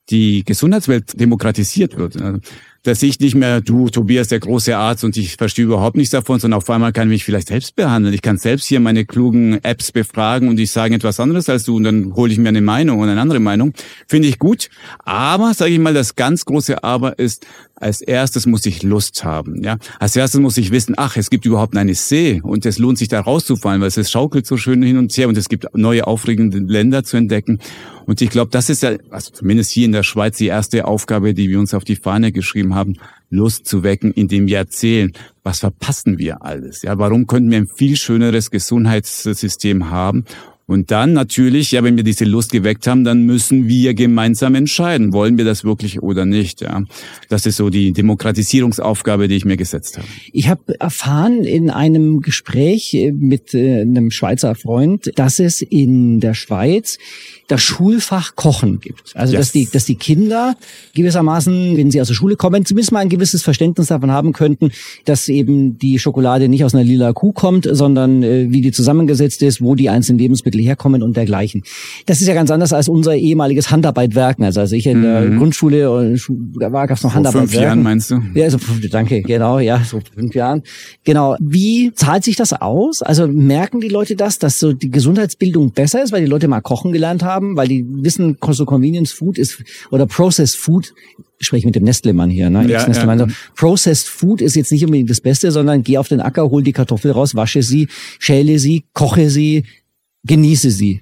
die 0.09 0.43
Gesundheitswelt 0.43 1.19
demokratisiert 1.19 1.97
wird. 1.97 2.21
Also, 2.21 2.39
dass 2.85 3.01
ich 3.01 3.19
nicht 3.19 3.35
mehr, 3.35 3.61
du, 3.61 3.89
Tobias, 3.89 4.27
der 4.27 4.39
große 4.39 4.77
Arzt 4.77 5.03
und 5.03 5.17
ich 5.17 5.37
verstehe 5.37 5.65
überhaupt 5.65 5.97
nichts 5.97 6.11
davon, 6.11 6.39
sondern 6.39 6.59
auf 6.59 6.69
einmal 6.69 6.93
kann 6.93 7.07
ich 7.07 7.15
mich 7.15 7.25
vielleicht 7.25 7.47
selbst 7.47 7.75
behandeln. 7.75 8.13
Ich 8.13 8.21
kann 8.21 8.37
selbst 8.37 8.67
hier 8.67 8.79
meine 8.79 9.05
klugen 9.05 9.63
Apps 9.63 9.91
befragen 9.91 10.49
und 10.49 10.59
ich 10.59 10.71
sage 10.71 10.93
etwas 10.93 11.19
anderes 11.19 11.49
als 11.49 11.63
du 11.63 11.75
und 11.77 11.83
dann 11.83 12.15
hole 12.15 12.31
ich 12.31 12.37
mir 12.37 12.49
eine 12.49 12.61
Meinung 12.61 12.99
und 12.99 13.09
eine 13.09 13.19
andere 13.19 13.39
Meinung. 13.39 13.73
Finde 14.07 14.27
ich 14.27 14.37
gut. 14.37 14.69
Aber, 14.99 15.53
sage 15.55 15.71
ich 15.71 15.79
mal, 15.79 15.93
das 15.95 16.15
ganz 16.15 16.45
große 16.45 16.83
Aber 16.83 17.17
ist, 17.17 17.47
als 17.75 18.01
erstes 18.01 18.45
muss 18.45 18.65
ich 18.65 18.83
Lust 18.83 19.23
haben. 19.23 19.63
Ja? 19.63 19.77
Als 19.99 20.15
erstes 20.15 20.39
muss 20.39 20.57
ich 20.57 20.71
wissen, 20.71 20.95
ach, 20.97 21.17
es 21.17 21.29
gibt 21.29 21.45
überhaupt 21.45 21.75
eine 21.75 21.93
See 21.93 22.41
und 22.41 22.65
es 22.65 22.79
lohnt 22.79 22.97
sich 22.97 23.09
da 23.09 23.19
rauszufallen, 23.19 23.81
weil 23.81 23.89
es 23.89 24.11
schaukelt 24.11 24.45
so 24.45 24.57
schön 24.57 24.81
hin 24.81 24.97
und 24.97 25.15
her 25.15 25.27
und 25.27 25.37
es 25.37 25.49
gibt 25.49 25.67
neue 25.75 26.07
aufregende 26.07 26.59
Länder 26.59 27.03
zu 27.03 27.17
entdecken. 27.17 27.59
Und 28.05 28.21
ich 28.21 28.29
glaube, 28.29 28.51
das 28.51 28.69
ist 28.69 28.83
ja, 28.83 28.93
also 29.09 29.31
zumindest 29.31 29.71
hier 29.71 29.85
in 29.85 29.91
der 29.91 30.03
Schweiz, 30.03 30.37
die 30.37 30.47
erste 30.47 30.85
Aufgabe, 30.85 31.33
die 31.33 31.49
wir 31.49 31.59
uns 31.59 31.73
auf 31.73 31.83
die 31.83 31.95
Fahne 31.95 32.31
geschrieben 32.31 32.75
haben, 32.75 32.97
Lust 33.29 33.65
zu 33.67 33.83
wecken, 33.83 34.11
indem 34.13 34.47
wir 34.47 34.57
erzählen, 34.57 35.11
was 35.43 35.59
verpassen 35.59 36.17
wir 36.17 36.43
alles? 36.43 36.83
Ja, 36.83 36.97
warum 36.97 37.27
könnten 37.27 37.51
wir 37.51 37.57
ein 37.57 37.67
viel 37.67 37.97
schöneres 37.97 38.51
Gesundheitssystem 38.51 39.89
haben? 39.89 40.25
Und 40.67 40.89
dann 40.89 41.13
natürlich, 41.13 41.71
ja, 41.71 41.83
wenn 41.83 41.95
wir 41.95 42.03
diese 42.03 42.25
Lust 42.25 42.51
geweckt 42.51 42.87
haben, 42.87 43.03
dann 43.03 43.23
müssen 43.23 43.67
wir 43.67 43.93
gemeinsam 43.93 44.55
entscheiden, 44.55 45.13
wollen 45.13 45.37
wir 45.37 45.45
das 45.45 45.63
wirklich 45.63 46.01
oder 46.01 46.25
nicht. 46.25 46.61
Ja. 46.61 46.83
Das 47.29 47.45
ist 47.45 47.57
so 47.57 47.69
die 47.69 47.93
Demokratisierungsaufgabe, 47.93 49.27
die 49.27 49.35
ich 49.35 49.45
mir 49.45 49.57
gesetzt 49.57 49.97
habe. 49.97 50.07
Ich 50.33 50.49
habe 50.49 50.79
erfahren 50.79 51.43
in 51.43 51.69
einem 51.69 52.21
Gespräch 52.21 53.11
mit 53.13 53.53
äh, 53.53 53.81
einem 53.81 54.09
Schweizer 54.09 54.55
Freund, 54.55 55.11
dass 55.15 55.39
es 55.39 55.61
in 55.61 56.19
der 56.19 56.33
Schweiz 56.33 56.97
das 57.47 57.61
Schulfach 57.61 58.35
Kochen 58.35 58.79
gibt. 58.79 59.15
Also 59.15 59.33
yes. 59.33 59.41
dass 59.41 59.51
die, 59.51 59.69
dass 59.71 59.85
die 59.85 59.95
Kinder 59.95 60.55
gewissermaßen, 60.95 61.77
wenn 61.77 61.91
sie 61.91 62.01
aus 62.01 62.07
der 62.07 62.15
Schule 62.15 62.35
kommen, 62.35 62.65
zumindest 62.65 62.91
mal 62.91 62.99
ein 62.99 63.09
gewisses 63.09 63.43
Verständnis 63.43 63.87
davon 63.87 64.11
haben 64.11 64.33
könnten, 64.33 64.71
dass 65.05 65.29
eben 65.29 65.77
die 65.77 65.99
Schokolade 65.99 66.49
nicht 66.49 66.63
aus 66.63 66.73
einer 66.73 66.83
lila 66.83 67.13
Kuh 67.13 67.31
kommt, 67.33 67.67
sondern 67.71 68.23
äh, 68.23 68.47
wie 68.49 68.61
die 68.61 68.71
zusammengesetzt 68.71 69.43
ist, 69.43 69.61
wo 69.61 69.75
die 69.75 69.89
einzelnen 69.89 70.19
Lebensmittel 70.19 70.61
herkommen 70.61 71.03
und 71.03 71.15
dergleichen. 71.15 71.63
Das 72.05 72.21
ist 72.21 72.27
ja 72.27 72.33
ganz 72.33 72.49
anders 72.49 72.73
als 72.73 72.89
unser 72.89 73.15
ehemaliges 73.15 73.69
Handarbeitwerken. 73.69 74.43
Also 74.43 74.61
als 74.61 74.71
ich 74.71 74.87
in 74.87 75.03
der 75.03 75.21
mhm. 75.21 75.37
Grundschule 75.37 76.13
äh, 76.13 76.19
da 76.59 76.71
war, 76.71 76.87
gab 76.87 76.97
es 76.97 77.03
noch 77.03 77.11
Vor 77.11 77.15
Handarbeitwerken. 77.15 77.49
Fünf 77.49 77.63
Jahren 77.63 77.83
meinst 77.83 78.11
du? 78.11 78.21
Ja, 78.33 78.45
also 78.45 78.57
danke, 78.89 79.21
genau, 79.21 79.59
ja, 79.59 79.83
so 79.83 80.01
fünf 80.15 80.33
Jahren. 80.33 80.63
Genau. 81.03 81.35
Wie 81.39 81.91
zahlt 81.93 82.23
sich 82.23 82.35
das 82.35 82.53
aus? 82.53 83.01
Also 83.01 83.27
merken 83.27 83.81
die 83.81 83.89
Leute 83.89 84.15
das, 84.15 84.39
dass 84.39 84.59
so 84.59 84.73
die 84.73 84.89
Gesundheitsbildung 84.89 85.71
besser 85.71 86.03
ist, 86.03 86.11
weil 86.11 86.21
die 86.21 86.29
Leute 86.29 86.47
mal 86.47 86.61
kochen 86.61 86.91
gelernt 86.91 87.23
haben? 87.23 87.34
Haben, 87.35 87.57
weil 87.57 87.67
die 87.67 87.85
wissen, 87.87 88.37
so 88.51 88.65
Convenience 88.65 89.11
Food 89.11 89.37
ist 89.37 89.61
oder 89.91 90.05
Processed 90.05 90.57
Food 90.57 90.93
ich 91.37 91.47
spreche 91.47 91.65
mit 91.65 91.75
dem 91.75 91.83
Nestlemann 91.83 92.29
hier, 92.29 92.49
ne? 92.49 92.65
Ja, 92.65 92.87
Nestlemann. 92.87 93.19
Ja. 93.19 93.27
Processed 93.55 94.07
Food 94.07 94.41
ist 94.41 94.55
jetzt 94.55 94.71
nicht 94.71 94.85
unbedingt 94.85 95.09
das 95.09 95.19
Beste, 95.19 95.51
sondern 95.51 95.83
geh 95.83 95.97
auf 95.97 96.07
den 96.07 96.21
Acker, 96.21 96.49
hol 96.49 96.63
die 96.63 96.71
Kartoffel 96.71 97.11
raus, 97.11 97.35
wasche 97.35 97.61
sie, 97.61 97.89
schäle 98.19 98.57
sie, 98.57 98.85
koche 98.93 99.29
sie, 99.29 99.65
genieße 100.23 100.71
sie. 100.71 101.01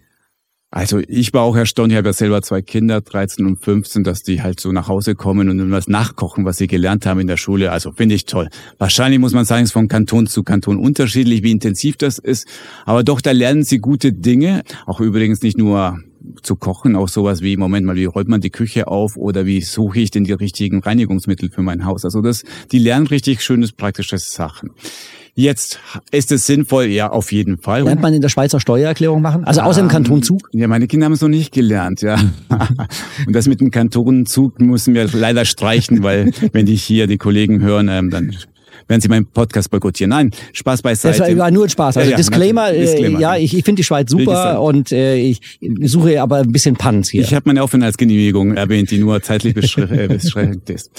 Also 0.75 0.99
ich 1.07 1.31
war 1.35 1.43
auch 1.43 1.55
erstaunt, 1.55 1.91
ich 1.91 1.97
habe 1.99 2.09
ja 2.09 2.13
selber 2.13 2.41
zwei 2.41 2.63
Kinder, 2.63 2.99
13 2.99 3.45
und 3.45 3.63
15, 3.63 4.03
dass 4.03 4.23
die 4.23 4.41
halt 4.41 4.59
so 4.59 4.71
nach 4.71 4.87
Hause 4.87 5.13
kommen 5.13 5.47
und 5.49 5.69
was 5.69 5.87
nachkochen, 5.87 6.45
was 6.45 6.57
sie 6.57 6.65
gelernt 6.65 7.05
haben 7.05 7.19
in 7.19 7.27
der 7.27 7.37
Schule. 7.37 7.71
Also 7.71 7.91
finde 7.91 8.15
ich 8.15 8.25
toll. 8.25 8.49
Wahrscheinlich 8.79 9.19
muss 9.19 9.33
man 9.33 9.45
sagen, 9.45 9.61
es 9.61 9.69
ist 9.69 9.73
von 9.73 9.87
Kanton 9.87 10.25
zu 10.25 10.41
Kanton 10.41 10.79
unterschiedlich, 10.79 11.43
wie 11.43 11.51
intensiv 11.51 11.97
das 11.97 12.17
ist. 12.17 12.47
Aber 12.85 13.03
doch, 13.03 13.21
da 13.21 13.33
lernen 13.33 13.63
sie 13.63 13.77
gute 13.77 14.13
Dinge. 14.13 14.63
Auch 14.87 14.99
übrigens 14.99 15.43
nicht 15.43 15.59
nur 15.59 15.99
zu 16.41 16.55
kochen, 16.55 16.95
auch 16.95 17.07
sowas 17.07 17.41
wie, 17.41 17.57
Moment 17.57 17.85
mal, 17.85 17.95
wie 17.95 18.05
räumt 18.05 18.29
man 18.29 18.41
die 18.41 18.49
Küche 18.49 18.87
auf 18.87 19.17
oder 19.17 19.45
wie 19.45 19.61
suche 19.61 19.99
ich 19.99 20.11
denn 20.11 20.23
die 20.23 20.33
richtigen 20.33 20.79
Reinigungsmittel 20.79 21.49
für 21.49 21.61
mein 21.61 21.85
Haus? 21.85 22.05
Also 22.05 22.21
das, 22.21 22.43
die 22.71 22.79
lernen 22.79 23.07
richtig 23.07 23.41
schönes, 23.41 23.71
praktisches 23.71 24.31
Sachen. 24.31 24.71
Jetzt 25.35 25.79
ist 26.11 26.31
es 26.31 26.45
sinnvoll, 26.45 26.85
ja, 26.85 27.09
auf 27.09 27.31
jeden 27.31 27.57
Fall. 27.57 27.83
Lernt 27.83 28.03
man 28.03 28.13
in 28.13 28.21
der 28.21 28.29
Schweizer 28.29 28.59
Steuererklärung 28.59 29.19
machen? 29.19 29.43
Also 29.45 29.61
außer 29.61 29.81
im 29.81 29.87
Kanton 29.87 30.21
Zug? 30.21 30.47
Ja, 30.51 30.67
meine 30.67 30.85
Kinder 30.85 31.05
haben 31.05 31.13
es 31.13 31.21
noch 31.21 31.27
nicht 31.27 31.51
gelernt, 31.51 32.03
ja. 32.03 32.19
Und 33.25 33.35
das 33.35 33.47
mit 33.47 33.59
dem 33.59 33.71
Kanton 33.71 34.27
Zug 34.27 34.61
müssen 34.61 34.93
wir 34.93 35.07
leider 35.11 35.45
streichen, 35.45 36.03
weil 36.03 36.31
wenn 36.51 36.67
die 36.67 36.75
hier 36.75 37.07
die 37.07 37.17
Kollegen 37.17 37.61
hören, 37.61 37.89
ähm, 37.89 38.11
dann 38.11 38.35
werden 38.87 39.01
Sie 39.01 39.07
meinen 39.07 39.25
Podcast 39.25 39.69
boykottieren. 39.69 40.09
Nein, 40.09 40.31
Spaß 40.53 40.81
beiseite. 40.81 41.19
Das 41.19 41.37
war 41.37 41.51
nur 41.51 41.65
ein 41.65 41.69
Spaß. 41.69 41.97
Also 41.97 42.11
ja, 42.11 42.17
Disclaimer, 42.17 42.71
äh, 42.71 42.79
Disclaimer, 42.79 43.19
ja, 43.19 43.35
ich, 43.35 43.57
ich 43.57 43.63
finde 43.63 43.79
die 43.79 43.83
Schweiz 43.83 44.09
super 44.09 44.61
und 44.61 44.91
äh, 44.91 45.15
ich 45.15 45.59
suche 45.81 46.21
aber 46.21 46.37
ein 46.37 46.51
bisschen 46.51 46.75
Panz 46.75 47.09
hier. 47.09 47.21
Ich 47.21 47.33
habe 47.33 47.43
meine 47.45 47.63
Aufenthaltsgenehmigung 47.63 48.55
erwähnt, 48.55 48.91
die 48.91 48.99
nur 48.99 49.21
zeitlich 49.21 49.53
beschränkt 49.55 50.69
ist. 50.69 50.91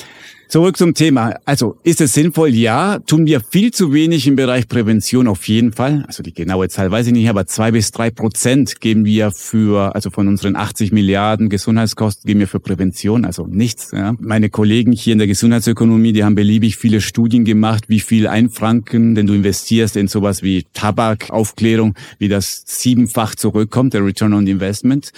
Zurück 0.55 0.77
zum 0.77 0.95
Thema. 0.95 1.35
Also 1.47 1.79
ist 1.83 2.01
es 2.01 2.13
sinnvoll? 2.13 2.51
Ja. 2.51 3.01
Tun 3.01 3.27
wir 3.27 3.41
viel 3.41 3.73
zu 3.73 3.93
wenig 3.93 4.29
im 4.29 4.37
Bereich 4.37 4.69
Prävention 4.69 5.27
auf 5.27 5.49
jeden 5.49 5.73
Fall. 5.73 6.05
Also 6.07 6.23
die 6.23 6.33
genaue 6.33 6.69
Zahl 6.69 6.93
weiß 6.93 7.09
ich 7.09 7.13
nicht, 7.13 7.29
aber 7.29 7.49
zwei 7.49 7.73
bis 7.73 7.91
drei 7.91 8.11
Prozent 8.13 8.81
geben 8.81 9.05
wir 9.05 9.33
für, 9.33 9.93
also 9.97 10.11
von 10.11 10.29
unseren 10.29 10.55
80 10.55 10.93
Milliarden 10.93 11.49
Gesundheitskosten 11.49 12.29
geben 12.29 12.39
wir 12.39 12.47
für 12.47 12.61
Prävention, 12.61 13.25
also 13.25 13.49
nichts. 13.49 13.91
Ja. 13.91 14.15
Meine 14.21 14.49
Kollegen 14.49 14.93
hier 14.93 15.15
in 15.15 15.19
der 15.19 15.27
Gesundheitsökonomie, 15.27 16.13
die 16.13 16.23
haben 16.23 16.37
beliebig 16.37 16.77
viele 16.77 17.01
Studien 17.01 17.45
gemacht, 17.45 17.89
wie 17.89 17.99
viel 17.99 18.29
ein 18.29 18.49
Franken, 18.49 19.17
denn 19.17 19.27
du 19.27 19.35
investierst 19.35 19.97
in 19.97 20.07
sowas 20.07 20.45
wie 20.45 20.67
Tabakaufklärung, 20.73 21.97
wie 22.21 22.29
das 22.29 22.63
siebenfach 22.65 23.35
zurückkommt, 23.35 23.93
der 23.93 24.05
Return 24.05 24.33
on 24.33 24.47
Investment. 24.47 25.11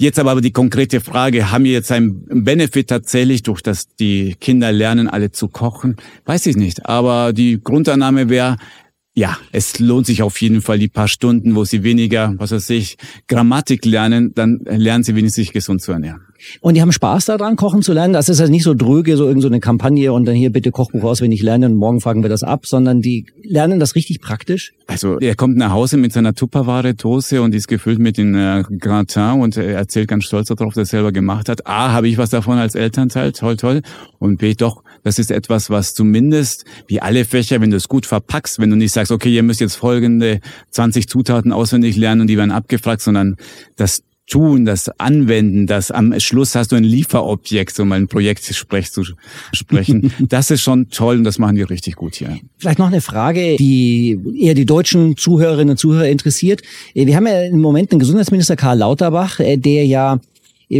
Jetzt 0.00 0.18
aber 0.18 0.40
die 0.40 0.52
konkrete 0.52 1.00
Frage, 1.00 1.52
haben 1.52 1.64
wir 1.64 1.72
jetzt 1.72 1.92
einen 1.92 2.44
Benefit 2.44 2.88
tatsächlich, 2.88 3.42
durch 3.42 3.62
das 3.62 3.94
die 3.94 4.34
Kinder 4.40 4.72
lernen, 4.72 5.08
alle 5.08 5.30
zu 5.30 5.48
kochen? 5.48 5.96
Weiß 6.24 6.46
ich 6.46 6.56
nicht. 6.56 6.86
Aber 6.86 7.32
die 7.32 7.60
Grundannahme 7.62 8.28
wäre, 8.28 8.56
ja, 9.14 9.36
es 9.52 9.78
lohnt 9.78 10.06
sich 10.06 10.22
auf 10.22 10.40
jeden 10.40 10.62
Fall 10.62 10.78
die 10.78 10.88
paar 10.88 11.08
Stunden, 11.08 11.54
wo 11.54 11.64
sie 11.64 11.82
weniger, 11.82 12.34
was 12.38 12.50
weiß 12.50 12.70
ich, 12.70 12.96
Grammatik 13.28 13.84
lernen, 13.84 14.32
dann 14.34 14.60
lernen 14.64 15.04
sie 15.04 15.14
wenigstens 15.14 15.46
sich 15.46 15.52
gesund 15.52 15.82
zu 15.82 15.92
ernähren. 15.92 16.22
Und 16.60 16.74
die 16.74 16.82
haben 16.82 16.92
Spaß 16.92 17.26
daran, 17.26 17.56
kochen 17.56 17.82
zu 17.82 17.92
lernen. 17.92 18.14
Das 18.14 18.28
ist 18.28 18.40
also 18.40 18.50
nicht 18.50 18.64
so 18.64 18.74
dröge, 18.74 19.16
so 19.16 19.26
irgendeine 19.26 19.56
so 19.56 19.60
Kampagne 19.60 20.12
und 20.12 20.24
dann 20.24 20.34
hier 20.34 20.50
bitte 20.50 20.70
Kochbuch 20.70 21.04
auswendig 21.04 21.42
lernen 21.42 21.72
und 21.72 21.78
morgen 21.78 22.00
fragen 22.00 22.22
wir 22.22 22.30
das 22.30 22.42
ab, 22.42 22.66
sondern 22.66 23.00
die 23.00 23.26
lernen 23.42 23.78
das 23.78 23.94
richtig 23.94 24.20
praktisch. 24.20 24.72
Also 24.86 25.18
er 25.18 25.34
kommt 25.36 25.56
nach 25.56 25.70
Hause 25.70 25.96
mit 25.96 26.12
seiner 26.12 26.34
Tupperware-Dose 26.34 27.42
und 27.42 27.54
ist 27.54 27.68
gefüllt 27.68 27.98
mit 27.98 28.18
den 28.18 28.34
äh, 28.34 28.64
Gratin 28.78 29.40
und 29.40 29.56
er 29.56 29.74
erzählt 29.74 30.08
ganz 30.08 30.24
stolz 30.24 30.48
darauf, 30.48 30.74
dass 30.74 30.88
er 30.88 30.98
selber 30.98 31.12
gemacht 31.12 31.48
hat. 31.48 31.66
A, 31.66 31.92
habe 31.92 32.08
ich 32.08 32.18
was 32.18 32.30
davon 32.30 32.58
als 32.58 32.74
Elternteil, 32.74 33.32
toll, 33.32 33.56
toll. 33.56 33.82
Und 34.18 34.38
B, 34.38 34.54
doch, 34.54 34.82
das 35.02 35.18
ist 35.18 35.30
etwas, 35.30 35.70
was 35.70 35.94
zumindest 35.94 36.64
wie 36.86 37.00
alle 37.00 37.24
Fächer, 37.24 37.60
wenn 37.60 37.70
du 37.70 37.76
es 37.76 37.88
gut 37.88 38.06
verpackst, 38.06 38.58
wenn 38.58 38.70
du 38.70 38.76
nicht 38.76 38.92
sagst, 38.92 39.01
okay, 39.10 39.34
ihr 39.34 39.42
müsst 39.42 39.60
jetzt 39.60 39.76
folgende 39.76 40.40
20 40.70 41.08
Zutaten 41.08 41.52
auswendig 41.52 41.96
lernen 41.96 42.22
und 42.22 42.26
die 42.28 42.36
werden 42.36 42.52
abgefragt, 42.52 43.02
sondern 43.02 43.36
das 43.76 44.02
Tun, 44.28 44.64
das 44.64 44.88
Anwenden, 45.00 45.66
das 45.66 45.90
am 45.90 46.18
Schluss 46.20 46.54
hast 46.54 46.70
du 46.70 46.76
ein 46.76 46.84
Lieferobjekt, 46.84 47.78
um 47.80 47.90
ein 47.92 48.06
Projekt 48.06 48.44
zu 48.44 48.54
sprechen. 48.54 50.12
Das 50.20 50.50
ist 50.50 50.62
schon 50.62 50.88
toll 50.88 51.16
und 51.16 51.24
das 51.24 51.38
machen 51.38 51.56
die 51.56 51.62
richtig 51.62 51.96
gut 51.96 52.14
hier. 52.14 52.38
Vielleicht 52.56 52.78
noch 52.78 52.86
eine 52.86 53.00
Frage, 53.00 53.56
die 53.56 54.18
eher 54.38 54.54
die 54.54 54.64
deutschen 54.64 55.16
Zuhörerinnen 55.16 55.70
und 55.70 55.76
Zuhörer 55.76 56.08
interessiert. 56.08 56.62
Wir 56.94 57.14
haben 57.16 57.26
ja 57.26 57.42
im 57.42 57.60
Moment 57.60 57.90
einen 57.90 57.98
Gesundheitsminister 57.98 58.56
Karl 58.56 58.78
Lauterbach, 58.78 59.40
äh, 59.40 59.56
der 59.56 59.84
ja 59.86 60.20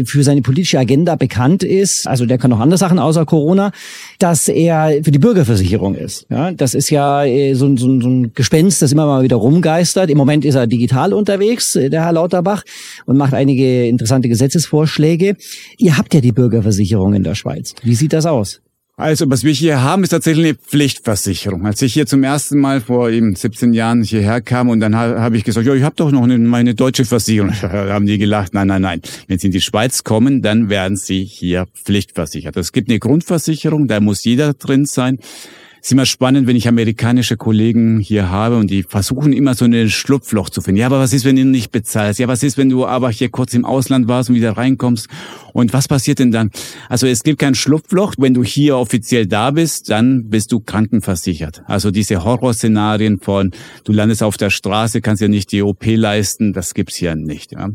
für 0.05 0.23
seine 0.23 0.43
politische 0.43 0.79
Agenda 0.79 1.17
bekannt 1.17 1.63
ist, 1.63 2.07
also 2.07 2.27
der 2.27 2.39
kann 2.39 2.51
noch 2.51 2.61
andere 2.61 2.79
Sachen 2.79 2.99
außer 2.99 3.25
Corona, 3.27 3.73
dass 4.19 4.49
er 4.49 5.03
für 5.03 5.11
die 5.11 5.19
Bürgerversicherung 5.19 5.95
ist. 5.95 6.27
Ja, 6.31 6.53
das 6.53 6.75
ist 6.75 6.91
ja 6.91 7.25
äh, 7.25 7.55
so, 7.55 7.77
so, 7.77 8.01
so 8.01 8.09
ein 8.09 8.33
Gespenst, 8.35 8.83
das 8.83 8.93
immer 8.93 9.07
mal 9.07 9.23
wieder 9.23 9.37
rumgeistert. 9.37 10.11
Im 10.11 10.19
Moment 10.19 10.45
ist 10.45 10.55
er 10.55 10.67
digital 10.67 11.13
unterwegs, 11.13 11.77
äh, 11.77 11.91
der 11.91 12.05
Herr 12.05 12.13
Lauterbach, 12.13 12.63
und 13.07 13.17
macht 13.17 13.35
einige 13.35 13.87
interessante 13.87 14.29
Gesetzesvorschläge. 14.29 15.37
Ihr 15.79 15.99
habt 15.99 16.15
ja 16.15 16.21
die 16.21 16.33
Bürgerversicherung 16.33 17.15
in 17.15 17.23
der 17.23 17.35
Schweiz. 17.35 17.75
Wie 17.83 17.95
sieht 17.95 18.13
das 18.13 18.27
aus? 18.27 18.61
Also, 19.03 19.29
was 19.29 19.43
wir 19.43 19.53
hier 19.53 19.83
haben, 19.83 20.05
ist 20.05 20.11
tatsächlich 20.11 20.47
eine 20.47 20.55
Pflichtversicherung. 20.55 21.67
Als 21.67 21.83
ich 21.83 21.93
hier 21.93 22.07
zum 22.07 22.23
ersten 22.23 22.61
Mal 22.61 22.81
vor 22.81 23.11
eben 23.11 23.35
17 23.35 23.73
Jahren 23.73 24.05
hierher 24.05 24.41
kam 24.41 24.69
und 24.69 24.79
dann 24.79 24.95
habe 24.95 25.37
ich 25.37 25.43
gesagt, 25.43 25.67
ja, 25.67 25.75
ich 25.75 25.83
habe 25.83 25.97
doch 25.97 26.13
noch 26.13 26.23
eine, 26.23 26.39
meine 26.39 26.77
deutsche 26.77 27.05
Versicherung. 27.05 27.53
Da 27.63 27.89
haben 27.89 28.07
die 28.07 28.19
gelacht, 28.19 28.55
nein, 28.55 28.69
nein, 28.69 28.83
nein. 28.83 29.03
Wenn 29.27 29.41
Sie 29.41 29.49
in 29.49 29.53
die 29.53 29.61
Schweiz 29.61 30.05
kommen, 30.05 30.41
dann 30.41 30.69
werden 30.69 30.97
Sie 30.97 31.25
hier 31.25 31.67
pflichtversichert. 31.85 32.57
Es 32.57 32.71
gibt 32.71 32.91
eine 32.91 33.01
Grundversicherung, 33.01 33.89
da 33.89 33.99
muss 33.99 34.23
jeder 34.23 34.55
drin 34.55 34.87
sein 34.87 35.19
ist 35.83 35.91
immer 35.91 36.07
spannend, 36.07 36.47
wenn 36.47 36.55
ich 36.55 36.69
amerikanische 36.69 37.37
Kollegen 37.37 37.99
hier 37.99 38.31
habe 38.31 38.57
und 38.57 38.71
die 38.71 38.85
versuchen 38.85 39.33
immer 39.33 39.55
so 39.57 39.65
ein 39.65 39.91
Schlupfloch 39.91 40.49
zu 40.49 40.61
finden. 40.61 40.79
Ja, 40.79 40.87
aber 40.87 41.01
was 41.01 41.13
ist, 41.13 41.25
wenn 41.25 41.35
du 41.35 41.45
nicht 41.45 41.73
bezahlst? 41.73 42.21
Ja, 42.21 42.29
was 42.29 42.45
ist, 42.45 42.57
wenn 42.57 42.69
du 42.69 42.87
aber 42.87 43.11
hier 43.11 43.31
kurz 43.31 43.53
im 43.53 43.65
Ausland 43.65 44.07
warst 44.07 44.31
und 44.31 44.37
wieder 44.37 44.53
reinkommst? 44.53 45.09
Und 45.53 45.73
was 45.73 45.89
passiert 45.89 46.21
denn 46.21 46.31
dann? 46.31 46.51
Also 46.89 47.09
es 47.09 47.25
gibt 47.25 47.41
kein 47.41 47.57
Schlupfloch. 47.57 48.15
Wenn 48.17 48.33
du 48.33 48.45
hier 48.45 48.77
offiziell 48.77 49.27
da 49.27 49.51
bist, 49.51 49.91
dann 49.91 50.29
bist 50.29 50.53
du 50.53 50.61
krankenversichert. 50.61 51.65
Also 51.67 51.91
diese 51.91 52.23
Horrorszenarien 52.23 53.19
von, 53.19 53.51
du 53.83 53.93
landest 53.93 54.23
auf 54.23 54.37
der 54.37 54.51
Straße, 54.51 55.01
kannst 55.01 55.21
ja 55.21 55.27
nicht 55.27 55.51
die 55.51 55.63
OP 55.63 55.85
leisten, 55.85 56.53
das 56.53 56.75
gibt's 56.75 56.95
hier 56.95 57.17
nicht. 57.17 57.53
Ja. 57.53 57.71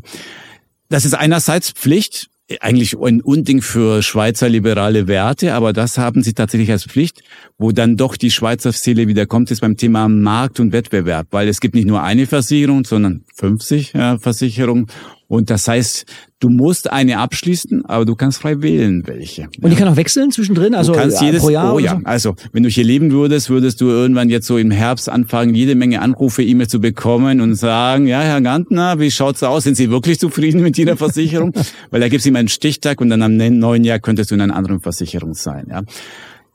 Das 0.88 1.04
ist 1.04 1.12
einerseits 1.12 1.72
Pflicht, 1.72 2.30
eigentlich 2.60 2.96
ein 2.98 3.20
Unding 3.20 3.60
für 3.60 4.02
Schweizer 4.02 4.48
liberale 4.48 5.06
Werte, 5.06 5.54
aber 5.54 5.72
das 5.72 5.98
haben 5.98 6.22
sie 6.22 6.32
tatsächlich 6.32 6.70
als 6.70 6.84
Pflicht, 6.84 7.22
wo 7.58 7.72
dann 7.72 7.96
doch 7.96 8.16
die 8.16 8.30
Schweizer 8.30 8.72
Seele 8.72 9.06
wieder 9.06 9.26
kommt, 9.26 9.50
ist 9.50 9.60
beim 9.60 9.76
Thema 9.76 10.08
Markt 10.08 10.58
und 10.58 10.72
Wettbewerb, 10.72 11.28
weil 11.30 11.48
es 11.48 11.60
gibt 11.60 11.74
nicht 11.74 11.86
nur 11.86 12.02
eine 12.02 12.26
Versicherung, 12.26 12.84
sondern 12.84 13.24
50 13.38 13.92
ja, 13.94 14.18
Versicherungen 14.18 14.88
und 15.30 15.50
das 15.50 15.68
heißt, 15.68 16.06
du 16.40 16.48
musst 16.48 16.90
eine 16.90 17.18
abschließen, 17.18 17.84
aber 17.84 18.06
du 18.06 18.16
kannst 18.16 18.40
frei 18.40 18.62
wählen, 18.62 19.02
welche. 19.06 19.48
Und 19.60 19.70
die 19.70 19.76
kann 19.76 19.86
auch 19.86 19.96
wechseln 19.96 20.30
zwischendrin, 20.30 20.74
also 20.74 20.92
du 20.92 20.98
kannst 20.98 21.20
jedes, 21.20 21.42
pro 21.42 21.50
Jahr? 21.50 21.74
Oh 21.74 21.78
ja, 21.78 21.96
so? 21.96 22.00
also 22.04 22.34
wenn 22.52 22.62
du 22.62 22.70
hier 22.70 22.84
leben 22.84 23.12
würdest, 23.12 23.50
würdest 23.50 23.82
du 23.82 23.88
irgendwann 23.88 24.30
jetzt 24.30 24.46
so 24.46 24.56
im 24.56 24.70
Herbst 24.70 25.10
anfangen, 25.10 25.54
jede 25.54 25.74
Menge 25.74 26.00
Anrufe, 26.00 26.42
E-Mail 26.42 26.68
zu 26.68 26.80
bekommen 26.80 27.42
und 27.42 27.56
sagen, 27.56 28.06
ja, 28.06 28.22
Herr 28.22 28.40
Gantner, 28.40 29.00
wie 29.00 29.10
schaut's 29.10 29.42
aus? 29.42 29.64
Sind 29.64 29.76
Sie 29.76 29.90
wirklich 29.90 30.18
zufrieden 30.18 30.62
mit 30.62 30.78
Ihrer 30.78 30.96
Versicherung? 30.96 31.52
Weil 31.90 32.00
da 32.00 32.08
gibt's 32.08 32.24
immer 32.24 32.38
einen 32.38 32.48
Stichtag 32.48 33.02
und 33.02 33.10
dann 33.10 33.20
am 33.20 33.36
neuen 33.36 33.84
Jahr 33.84 33.98
könntest 33.98 34.30
du 34.30 34.34
in 34.34 34.40
einer 34.40 34.56
anderen 34.56 34.80
Versicherung 34.80 35.34
sein. 35.34 35.66
Ja. 35.68 35.82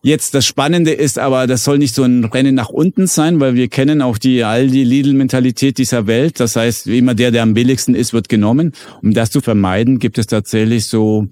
Jetzt 0.06 0.34
das 0.34 0.46
Spannende 0.46 0.92
ist 0.92 1.18
aber, 1.18 1.48
das 1.48 1.64
soll 1.64 1.78
nicht 1.78 1.96
so 1.96 2.04
ein 2.04 2.26
Rennen 2.26 2.56
nach 2.56 2.68
unten 2.68 3.08
sein, 3.08 3.40
weil 3.40 3.56
wir 3.56 3.70
kennen 3.70 4.02
auch 4.02 4.18
die 4.18 4.44
Aldi 4.44 4.84
Lidl 4.84 5.14
Mentalität 5.14 5.78
dieser 5.78 6.08
Welt. 6.08 6.42
Das 6.42 6.58
heißt, 6.58 6.88
immer 6.88 7.16
der, 7.16 7.32
der 7.32 7.42
am 7.42 7.54
billigsten 7.54 7.96
ist, 7.96 8.12
wird 8.12 8.28
genommen. 8.28 8.74
Um 9.02 9.14
das 9.14 9.32
zu 9.32 9.40
vermeiden, 9.40 10.00
gibt 10.00 10.18
es 10.18 10.28
tatsächlich 10.28 10.88
so 10.88 11.30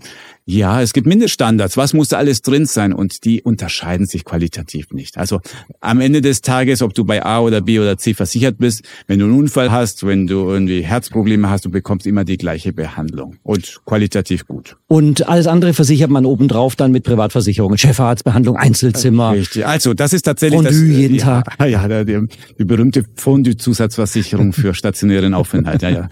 ja, 0.51 0.81
es 0.81 0.91
gibt 0.91 1.07
Mindeststandards. 1.07 1.77
Was 1.77 1.93
muss 1.93 2.09
da 2.09 2.17
alles 2.17 2.41
drin 2.41 2.65
sein? 2.65 2.91
Und 2.91 3.23
die 3.23 3.41
unterscheiden 3.41 4.05
sich 4.05 4.25
qualitativ 4.25 4.91
nicht. 4.91 5.17
Also 5.17 5.39
am 5.79 6.01
Ende 6.01 6.19
des 6.19 6.41
Tages, 6.41 6.81
ob 6.81 6.93
du 6.93 7.05
bei 7.05 7.23
A 7.25 7.39
oder 7.39 7.61
B 7.61 7.79
oder 7.79 7.97
C 7.97 8.13
versichert 8.13 8.57
bist, 8.57 8.83
wenn 9.07 9.19
du 9.19 9.25
einen 9.25 9.33
Unfall 9.37 9.71
hast, 9.71 10.05
wenn 10.05 10.27
du 10.27 10.49
irgendwie 10.49 10.81
Herzprobleme 10.81 11.49
hast, 11.49 11.63
du 11.63 11.71
bekommst 11.71 12.05
immer 12.05 12.25
die 12.25 12.37
gleiche 12.37 12.73
Behandlung 12.73 13.37
und 13.43 13.79
qualitativ 13.85 14.45
gut. 14.45 14.75
Und 14.87 15.29
alles 15.29 15.47
andere 15.47 15.73
versichert 15.73 16.09
man 16.09 16.25
obendrauf 16.25 16.75
dann 16.75 16.91
mit 16.91 17.05
Privatversicherungen, 17.05 17.77
Chefarztbehandlung, 17.77 18.57
Einzelzimmer. 18.57 19.31
Richtig. 19.31 19.65
Also 19.65 19.93
das 19.93 20.11
ist 20.11 20.23
tatsächlich 20.23 20.57
Fondue 20.57 20.73
das, 20.73 20.97
jeden 20.97 21.17
Tag. 21.17 21.55
Ja, 21.61 21.87
ja 21.87 22.03
die, 22.03 22.27
die 22.59 22.65
berühmte 22.65 23.05
Fondue-Zusatzversicherung 23.15 24.51
für 24.53 24.73
stationären 24.73 25.33
Aufenthalt. 25.33 25.81
Ja, 25.81 25.89
ja. 25.89 26.09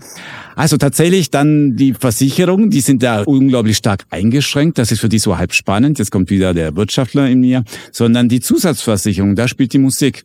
Also 0.56 0.75
tatsächlich 0.75 1.32
dann 1.32 1.78
die 1.78 1.93
Versicherungen, 1.93 2.69
die 2.69 2.82
sind 2.82 3.02
da 3.02 3.21
unglaublich 3.23 3.78
stark 3.78 4.04
eingeschränkt. 4.10 4.29
Das 4.78 4.92
ist 4.92 5.00
für 5.00 5.10
die 5.10 5.20
so 5.20 5.38
halb 5.38 5.54
spannend. 5.54 6.00
Jetzt 6.00 6.12
kommt 6.12 6.30
wieder 6.30 6.54
der 6.54 6.76
Wirtschaftler 6.76 7.28
in 7.28 7.42
mir. 7.42 7.63
Sondern 7.92 8.30
die 8.30 8.39
Zusatzversicherung, 8.39 9.36
da 9.36 9.48
spielt 9.48 9.74
die 9.74 9.80
Musik. 9.80 10.24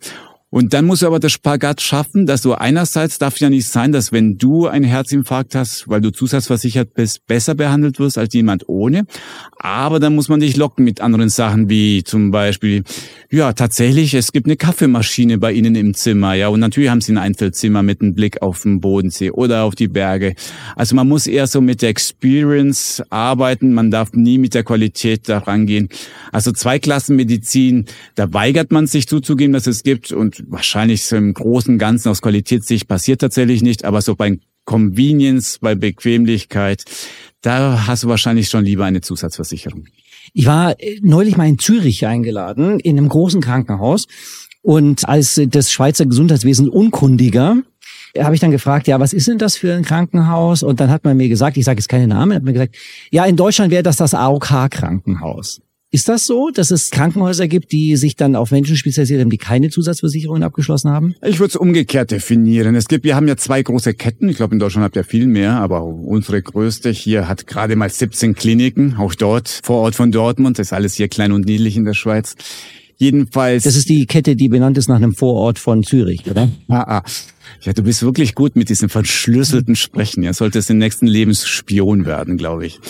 Und 0.54 0.72
dann 0.72 0.84
musst 0.84 1.02
du 1.02 1.08
aber 1.08 1.18
das 1.18 1.32
Spagat 1.32 1.80
schaffen, 1.80 2.26
dass 2.26 2.42
du 2.42 2.52
einerseits 2.52 3.18
darf 3.18 3.38
ja 3.38 3.50
nicht 3.50 3.68
sein, 3.68 3.90
dass 3.90 4.12
wenn 4.12 4.38
du 4.38 4.68
einen 4.68 4.84
Herzinfarkt 4.84 5.56
hast, 5.56 5.88
weil 5.88 6.00
du 6.00 6.12
zusatzversichert 6.12 6.94
bist, 6.94 7.26
besser 7.26 7.56
behandelt 7.56 7.98
wirst 7.98 8.18
als 8.18 8.32
jemand 8.34 8.68
ohne. 8.68 9.02
Aber 9.58 9.98
dann 9.98 10.14
muss 10.14 10.28
man 10.28 10.38
dich 10.38 10.56
locken 10.56 10.84
mit 10.84 11.00
anderen 11.00 11.28
Sachen 11.28 11.68
wie 11.68 12.04
zum 12.04 12.30
Beispiel, 12.30 12.84
ja, 13.32 13.52
tatsächlich, 13.52 14.14
es 14.14 14.30
gibt 14.30 14.46
eine 14.46 14.56
Kaffeemaschine 14.56 15.38
bei 15.38 15.50
ihnen 15.50 15.74
im 15.74 15.92
Zimmer, 15.92 16.34
ja, 16.34 16.46
und 16.46 16.60
natürlich 16.60 16.88
haben 16.88 17.00
sie 17.00 17.14
ein 17.14 17.18
Einzelzimmer 17.18 17.82
mit 17.82 18.00
einem 18.00 18.14
Blick 18.14 18.40
auf 18.40 18.62
den 18.62 18.80
Bodensee 18.80 19.32
oder 19.32 19.64
auf 19.64 19.74
die 19.74 19.88
Berge. 19.88 20.36
Also 20.76 20.94
man 20.94 21.08
muss 21.08 21.26
eher 21.26 21.48
so 21.48 21.62
mit 21.62 21.82
der 21.82 21.88
Experience 21.88 23.02
arbeiten, 23.10 23.74
man 23.74 23.90
darf 23.90 24.12
nie 24.12 24.38
mit 24.38 24.54
der 24.54 24.62
Qualität 24.62 25.28
da 25.28 25.38
rangehen. 25.38 25.88
Also 26.30 26.52
Zweiklassenmedizin, 26.52 27.86
da 28.14 28.32
weigert 28.32 28.70
man 28.70 28.86
sich 28.86 29.08
zuzugeben, 29.08 29.52
dass 29.52 29.66
es 29.66 29.82
gibt 29.82 30.12
und 30.12 30.43
wahrscheinlich 30.48 31.04
so 31.04 31.16
im 31.16 31.34
großen 31.34 31.78
Ganzen 31.78 32.08
aus 32.08 32.22
Qualitätssicht 32.22 32.88
passiert 32.88 33.20
tatsächlich 33.20 33.62
nicht, 33.62 33.84
aber 33.84 34.02
so 34.02 34.14
bei 34.14 34.38
Convenience, 34.64 35.58
bei 35.60 35.74
Bequemlichkeit, 35.74 36.84
da 37.42 37.86
hast 37.86 38.04
du 38.04 38.08
wahrscheinlich 38.08 38.48
schon 38.48 38.64
lieber 38.64 38.84
eine 38.84 39.00
Zusatzversicherung. 39.00 39.86
Ich 40.32 40.46
war 40.46 40.80
äh, 40.80 40.98
neulich 41.02 41.36
mal 41.36 41.48
in 41.48 41.58
Zürich 41.58 42.06
eingeladen, 42.06 42.80
in 42.80 42.96
einem 42.96 43.08
großen 43.08 43.40
Krankenhaus. 43.40 44.06
Und 44.62 45.06
als 45.06 45.38
das 45.48 45.70
Schweizer 45.70 46.06
Gesundheitswesen 46.06 46.70
unkundiger 46.70 47.56
habe 48.18 48.34
ich 48.34 48.40
dann 48.40 48.50
gefragt, 48.50 48.86
ja, 48.86 49.00
was 49.00 49.12
ist 49.12 49.28
denn 49.28 49.38
das 49.38 49.56
für 49.56 49.74
ein 49.74 49.84
Krankenhaus? 49.84 50.62
Und 50.62 50.80
dann 50.80 50.90
hat 50.90 51.04
man 51.04 51.16
mir 51.16 51.28
gesagt, 51.28 51.56
ich 51.56 51.64
sage 51.64 51.80
jetzt 51.80 51.88
keine 51.88 52.06
Namen, 52.06 52.36
hat 52.36 52.44
mir 52.44 52.52
gesagt, 52.52 52.76
ja, 53.10 53.24
in 53.24 53.36
Deutschland 53.36 53.72
wäre 53.72 53.82
das 53.82 53.96
das 53.96 54.14
AOK-Krankenhaus. 54.14 55.60
Ist 55.94 56.08
das 56.08 56.26
so, 56.26 56.50
dass 56.50 56.72
es 56.72 56.90
Krankenhäuser 56.90 57.46
gibt, 57.46 57.70
die 57.70 57.94
sich 57.94 58.16
dann 58.16 58.34
auf 58.34 58.50
Menschen 58.50 58.76
spezialisiert 58.76 59.20
haben, 59.20 59.30
die 59.30 59.38
keine 59.38 59.70
Zusatzversicherungen 59.70 60.42
abgeschlossen 60.42 60.90
haben? 60.90 61.14
Ich 61.22 61.38
würde 61.38 61.50
es 61.50 61.56
umgekehrt 61.56 62.10
definieren. 62.10 62.74
Es 62.74 62.88
gibt, 62.88 63.04
wir 63.04 63.14
haben 63.14 63.28
ja 63.28 63.36
zwei 63.36 63.62
große 63.62 63.94
Ketten. 63.94 64.28
Ich 64.28 64.38
glaube, 64.38 64.54
in 64.54 64.58
Deutschland 64.58 64.82
habt 64.82 64.96
ihr 64.96 65.04
viel 65.04 65.28
mehr, 65.28 65.52
aber 65.52 65.84
unsere 65.84 66.42
größte 66.42 66.90
hier 66.90 67.28
hat 67.28 67.46
gerade 67.46 67.76
mal 67.76 67.88
17 67.88 68.34
Kliniken, 68.34 68.96
auch 68.96 69.14
dort, 69.14 69.60
vor 69.62 69.82
Ort 69.82 69.94
von 69.94 70.10
Dortmund. 70.10 70.58
Das 70.58 70.66
ist 70.66 70.72
alles 70.72 70.94
hier 70.94 71.06
klein 71.06 71.30
und 71.30 71.46
niedlich 71.46 71.76
in 71.76 71.84
der 71.84 71.94
Schweiz. 71.94 72.34
Jedenfalls. 72.96 73.62
Das 73.62 73.76
ist 73.76 73.88
die 73.88 74.06
Kette, 74.06 74.34
die 74.34 74.48
benannt 74.48 74.76
ist 74.78 74.88
nach 74.88 74.96
einem 74.96 75.14
Vorort 75.14 75.60
von 75.60 75.84
Zürich, 75.84 76.28
oder? 76.28 76.48
Ah, 76.66 76.98
ah. 76.98 77.02
Ja, 77.60 77.72
du 77.72 77.82
bist 77.82 78.02
wirklich 78.02 78.34
gut 78.34 78.56
mit 78.56 78.68
diesem 78.68 78.88
verschlüsselten 78.88 79.76
Sprechen. 79.76 80.22
Ja, 80.22 80.32
solltest 80.32 80.70
im 80.70 80.78
nächsten 80.78 81.06
Lebensspion 81.06 82.04
werden, 82.04 82.36
glaube 82.36 82.66
ich. 82.66 82.80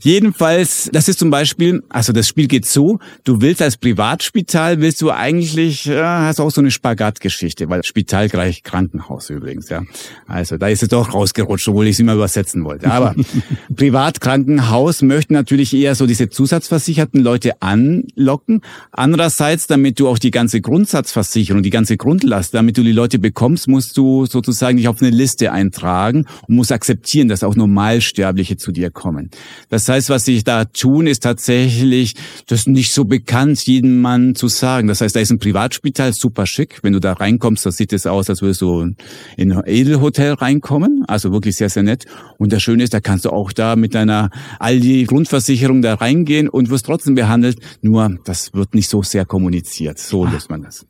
Jedenfalls, 0.00 0.90
das 0.92 1.08
ist 1.08 1.18
zum 1.18 1.30
Beispiel, 1.30 1.82
also 1.88 2.12
das 2.12 2.28
Spiel 2.28 2.48
geht 2.48 2.66
so, 2.66 2.98
du 3.24 3.40
willst 3.40 3.62
als 3.62 3.76
Privatspital, 3.76 4.80
willst 4.80 5.00
du 5.00 5.10
eigentlich, 5.10 5.86
ja, 5.86 6.22
hast 6.26 6.40
auch 6.40 6.50
so 6.50 6.60
eine 6.60 6.70
Spagatgeschichte, 6.70 7.68
weil 7.68 7.84
Spital 7.84 8.28
gleich 8.28 8.62
Krankenhaus 8.62 9.30
übrigens, 9.30 9.68
ja. 9.68 9.82
Also 10.26 10.58
da 10.58 10.68
ist 10.68 10.82
es 10.82 10.88
doch 10.88 11.14
rausgerutscht, 11.14 11.68
obwohl 11.68 11.86
ich 11.86 11.92
es 11.92 12.00
immer 12.00 12.14
übersetzen 12.14 12.64
wollte. 12.64 12.90
Aber 12.90 13.14
Privatkrankenhaus 13.74 15.02
möchten 15.02 15.34
natürlich 15.34 15.72
eher 15.74 15.94
so 15.94 16.06
diese 16.06 16.28
zusatzversicherten 16.28 17.22
Leute 17.22 17.62
anlocken. 17.62 18.62
Andererseits, 18.92 19.66
damit 19.66 19.98
du 19.98 20.08
auch 20.08 20.18
die 20.18 20.30
ganze 20.30 20.60
Grundsatzversicherung, 20.60 21.62
die 21.62 21.70
ganze 21.70 21.96
Grundlast, 21.96 22.54
damit 22.54 22.76
du 22.76 22.82
die 22.82 22.92
Leute 22.92 23.18
bekommst, 23.18 23.68
musst 23.68 23.96
du 23.96 24.26
sozusagen 24.26 24.76
dich 24.76 24.88
auf 24.88 25.00
eine 25.00 25.10
Liste 25.10 25.52
eintragen 25.52 26.26
und 26.46 26.56
musst 26.56 26.72
akzeptieren, 26.72 27.28
dass 27.28 27.42
auch 27.42 27.56
Normalsterbliche 27.56 28.56
zu 28.56 28.72
dir 28.72 28.90
kommen. 28.90 29.30
Das 29.70 29.86
das 29.86 29.95
heißt, 29.96 30.10
was 30.10 30.24
sie 30.24 30.42
da 30.44 30.64
tun, 30.64 31.06
ist 31.06 31.22
tatsächlich, 31.22 32.14
das 32.46 32.60
ist 32.60 32.68
nicht 32.68 32.92
so 32.92 33.04
bekannt, 33.04 33.66
jedem 33.66 34.00
Mann 34.00 34.34
zu 34.34 34.48
sagen. 34.48 34.88
Das 34.88 35.00
heißt, 35.00 35.16
da 35.16 35.20
ist 35.20 35.30
ein 35.30 35.38
Privatspital, 35.38 36.12
super 36.12 36.46
schick. 36.46 36.80
Wenn 36.82 36.92
du 36.92 37.00
da 37.00 37.14
reinkommst, 37.14 37.64
das 37.66 37.76
sieht 37.76 37.92
es 37.92 38.06
aus, 38.06 38.30
als 38.30 38.42
würdest 38.42 38.60
du 38.60 38.94
in 39.36 39.52
ein 39.52 39.62
Edelhotel 39.66 40.34
reinkommen. 40.34 41.04
Also 41.08 41.32
wirklich 41.32 41.56
sehr, 41.56 41.70
sehr 41.70 41.82
nett. 41.82 42.04
Und 42.38 42.52
das 42.52 42.62
Schöne 42.62 42.84
ist, 42.84 42.94
da 42.94 43.00
kannst 43.00 43.24
du 43.24 43.30
auch 43.30 43.52
da 43.52 43.76
mit 43.76 43.94
deiner 43.94 44.30
Aldi-Grundversicherung 44.58 45.82
da 45.82 45.94
reingehen 45.94 46.48
und 46.48 46.70
wirst 46.70 46.86
trotzdem 46.86 47.14
behandelt. 47.14 47.58
Nur, 47.80 48.18
das 48.24 48.52
wird 48.52 48.74
nicht 48.74 48.90
so 48.90 49.02
sehr 49.02 49.24
kommuniziert. 49.24 49.98
So 49.98 50.24
ah. 50.24 50.30
löst 50.30 50.50
man 50.50 50.62
das. 50.62 50.86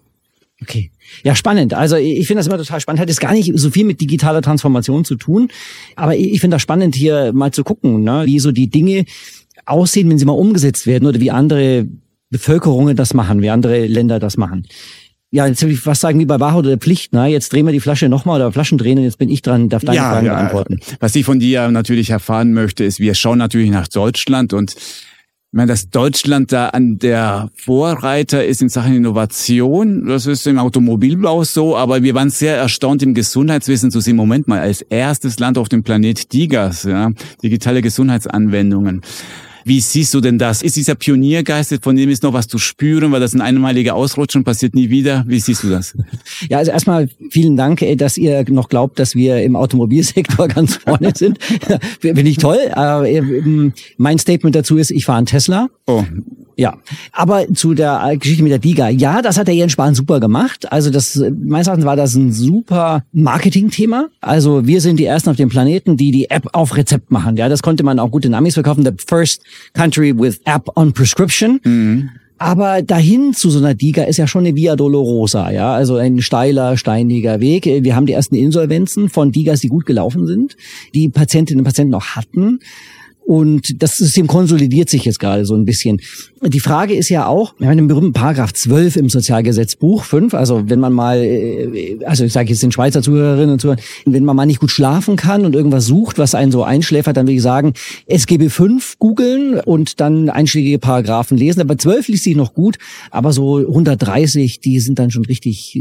Okay. 0.63 0.91
Ja, 1.23 1.35
spannend. 1.35 1.75
Also 1.75 1.97
ich 1.97 2.27
finde 2.27 2.41
das 2.41 2.47
immer 2.47 2.57
total 2.57 2.81
spannend. 2.81 3.01
Hat 3.01 3.09
jetzt 3.09 3.21
gar 3.21 3.33
nicht 3.33 3.53
so 3.55 3.71
viel 3.71 3.85
mit 3.85 4.01
digitaler 4.01 4.41
Transformation 4.41 5.05
zu 5.05 5.17
tun. 5.17 5.49
Aber 5.97 6.17
ich 6.17 6.41
finde 6.41 6.55
das 6.55 6.63
spannend, 6.63 6.95
hier 6.95 7.33
mal 7.33 7.53
zu 7.53 7.63
gucken, 7.63 8.03
ne, 8.03 8.23
wie 8.25 8.39
so 8.39 8.53
die 8.53 8.71
Dinge 8.71 9.05
aussehen, 9.67 10.09
wenn 10.09 10.19
sie 10.19 10.25
mal 10.25 10.33
umgesetzt 10.33 10.87
werden 10.87 11.07
oder 11.07 11.21
wie 11.21 11.31
andere 11.31 11.87
Bevölkerungen 12.31 12.97
das 12.97 13.15
machen, 13.15 13.43
wie 13.43 13.51
andere 13.51 13.87
Länder 13.87 14.19
das 14.19 14.37
machen. 14.37 14.67
Ja, 15.31 15.47
jetzt 15.47 15.63
will 15.63 15.73
ich 15.73 15.85
was 15.85 16.01
sagen 16.01 16.19
wie 16.21 16.25
bei 16.25 16.41
Wahrheit 16.41 16.61
oder 16.61 16.79
Pflicht. 16.79 17.13
Ne? 17.13 17.27
Jetzt 17.27 17.53
drehen 17.53 17.67
wir 17.67 17.73
die 17.73 17.81
Flasche 17.81 18.09
nochmal 18.09 18.41
oder 18.41 18.53
Flaschen 18.53 18.79
drehen 18.79 18.99
und 18.99 19.05
jetzt 19.05 19.19
bin 19.19 19.29
ich 19.29 19.43
dran, 19.43 19.69
darf 19.69 19.85
deine 19.85 19.97
ja, 19.97 20.13
Fragen 20.13 20.27
ja, 20.27 20.35
beantworten. 20.35 20.81
Was 21.01 21.15
ich 21.15 21.25
von 21.25 21.41
dir 21.41 21.69
natürlich 21.71 22.11
erfahren 22.11 22.53
möchte, 22.53 22.85
ist, 22.85 23.01
wir 23.01 23.15
schauen 23.15 23.39
natürlich 23.39 23.71
nach 23.71 23.89
Deutschland 23.89 24.53
und 24.53 24.75
ich 25.57 25.59
meine, 25.59 25.73
dass 25.73 25.89
Deutschland 25.89 26.53
da 26.53 26.69
an 26.69 26.99
der 26.99 27.49
Vorreiter 27.55 28.45
ist 28.45 28.61
in 28.61 28.69
Sachen 28.69 28.95
Innovation, 28.95 30.05
das 30.05 30.27
ist 30.27 30.47
im 30.47 30.59
Automobilbau 30.59 31.45
so, 31.45 31.79
aber 31.79 32.03
wir 32.03 32.15
waren 32.15 32.29
sehr 32.29 32.59
erstaunt 32.59 33.03
im 33.03 33.15
Gesundheitswesen 33.15 33.91
zu 33.91 34.01
sehen, 34.01 34.17
Moment 34.17 34.49
mal, 34.49 34.61
als 34.61 34.83
erstes 34.83 35.39
Land 35.39 35.57
auf 35.57 35.71
dem 35.71 35.83
Planet 35.83 36.31
DIGAS, 36.31 36.83
ja, 36.83 37.11
digitale 37.43 37.81
Gesundheitsanwendungen. 37.81 39.01
Wie 39.67 39.81
siehst 39.81 40.15
du 40.15 40.21
denn 40.21 40.39
das? 40.39 40.63
Ist 40.63 40.77
dieser 40.77 40.95
Pioniergeist, 40.95 41.77
von 41.83 41.97
dem 41.97 42.09
ist 42.09 42.23
noch 42.23 42.33
was 42.33 42.47
zu 42.47 42.57
spüren, 42.57 43.11
weil 43.11 43.19
das 43.19 43.35
ein 43.35 43.41
einmaliger 43.41 43.97
Ausrutsch 43.97 44.37
und 44.37 44.45
passiert 44.45 44.77
nie 44.77 44.91
wieder? 44.91 45.25
Wie 45.27 45.41
siehst 45.41 45.65
du 45.65 45.71
das? 45.71 45.97
Ja, 46.49 46.59
also 46.59 46.71
erstmal 46.71 47.09
vielen 47.31 47.57
Dank, 47.57 47.85
dass 47.97 48.17
ihr 48.17 48.45
noch 48.49 48.69
glaubt, 48.69 48.99
dass 48.99 49.17
wir 49.17 49.43
im 49.43 49.57
Automobilsektor 49.57 50.47
ganz 50.57 50.77
vorne 50.77 51.13
sind. 51.17 51.43
Finde 52.01 52.23
ich 52.23 52.37
toll. 52.37 52.59
Ähm, 52.77 53.73
mein 53.97 54.19
Statement 54.19 54.55
dazu 54.55 54.77
ist, 54.77 54.91
ich 54.91 55.05
fahre 55.05 55.19
einen 55.19 55.27
Tesla. 55.27 55.69
Oh. 55.87 56.05
Ja, 56.59 56.79
aber 57.13 57.53
zu 57.53 57.75
der 57.75 58.17
Geschichte 58.19 58.43
mit 58.43 58.51
der 58.51 58.59
Diga. 58.59 58.89
Ja, 58.89 59.21
das 59.21 59.37
hat 59.37 59.47
der 59.47 59.55
Jens 59.55 59.73
Spahn 59.73 59.95
super 59.95 60.21
gemacht. 60.21 60.73
Also 60.73 60.91
das, 60.91 61.23
meines 61.45 61.67
Erachtens 61.67 61.85
war 61.85 61.97
das 61.97 62.15
ein 62.15 62.33
super 62.33 63.05
Marketing-Thema. 63.13 64.09
Also 64.23 64.67
wir 64.67 64.81
sind 64.81 64.99
die 64.99 65.05
Ersten 65.05 65.29
auf 65.29 65.37
dem 65.37 65.51
Planeten, 65.51 65.99
die 65.99 66.13
die 66.13 66.31
App 66.31 66.49
auf 66.53 66.75
Rezept 66.77 67.11
machen. 67.11 67.37
Ja, 67.37 67.51
das 67.51 67.63
konnte 67.63 67.85
man 67.85 67.99
auch 67.99 68.11
gut 68.11 68.25
in 68.25 68.33
Amis 68.33 68.55
verkaufen. 68.55 68.85
The 68.85 68.93
first 69.07 69.43
country 69.75 70.19
with 70.19 70.41
app 70.47 70.71
on 70.77 70.95
prescription. 70.95 71.61
Mhm. 71.63 72.09
Aber 72.39 72.83
dahin 72.83 73.33
zu 73.33 73.51
so 73.51 73.59
einer 73.59 73.75
Diga 73.75 74.05
ist 74.05 74.19
ja 74.19 74.27
schon 74.27 74.45
eine 74.45 74.55
Via 74.55 74.77
Dolorosa, 74.77 75.51
ja, 75.51 75.73
also 75.73 75.97
ein 75.97 76.21
steiler, 76.21 76.77
steiniger 76.77 77.41
Weg. 77.41 77.65
Wir 77.65 77.97
haben 77.97 78.05
die 78.05 78.13
ersten 78.13 78.35
Insolvenzen 78.35 79.09
von 79.09 79.33
Digas, 79.33 79.61
die 79.61 79.69
gut 79.69 79.87
gelaufen 79.87 80.27
sind, 80.27 80.55
die 80.95 81.09
Patientinnen 81.09 81.61
und 81.61 81.65
Patienten 81.65 81.93
noch 81.93 82.15
hatten. 82.15 82.61
Und 83.27 83.83
das 83.83 83.97
System 83.97 84.29
konsolidiert 84.29 84.89
sich 84.89 85.05
jetzt 85.05 85.19
gerade 85.19 85.45
so 85.45 85.57
ein 85.57 85.65
bisschen. 85.65 86.01
Die 86.43 86.61
Frage 86.61 86.95
ist 86.95 87.09
ja 87.09 87.27
auch, 87.27 87.55
wir 87.59 87.67
haben 87.67 87.77
den 87.77 87.89
berühmten 87.89 88.13
Paragraph 88.13 88.53
12 88.53 88.95
im 88.95 89.09
Sozialgesetzbuch 89.09 90.05
5, 90.05 90.33
also 90.33 90.71
wenn 90.71 90.79
man 90.79 90.93
mal, 90.93 91.19
äh, 91.19 91.99
also 92.05 92.25
ich 92.25 92.33
sage 92.33 92.51
jetzt 92.51 92.63
den 92.63 92.71
Schweizer 92.71 93.03
Zuhörerinnen 93.03 93.51
und 93.51 93.61
Zuhörern, 93.61 93.81
wenn 94.05 94.25
man 94.25 94.37
mal 94.37 94.47
nicht 94.47 94.61
gut 94.61 94.71
schlafen 94.71 95.17
kann 95.17 95.45
und 95.45 95.57
irgendwas 95.57 95.87
sucht, 95.87 96.19
was 96.19 96.37
einen 96.37 96.53
so 96.53 96.63
einschläfert, 96.63 97.17
dann 97.17 97.27
würde 97.27 97.35
ich 97.35 97.43
sagen, 97.43 97.73
SGB 98.07 98.49
5 98.49 99.01
googeln 99.01 99.59
und 99.59 99.99
dann 99.99 100.31
einschlägige 100.31 100.79
Paragraphen 100.79 101.37
lesen. 101.37 101.61
Aber 101.61 101.77
12 101.77 102.07
liest 102.07 102.25
sich 102.25 102.37
noch 102.37 102.55
gut, 102.55 102.79
aber 103.11 103.33
so 103.33 103.57
130, 103.57 104.61
die 104.61 104.79
sind 104.79 105.01
dann 105.01 105.11
schon 105.11 105.25
richtig 105.25 105.77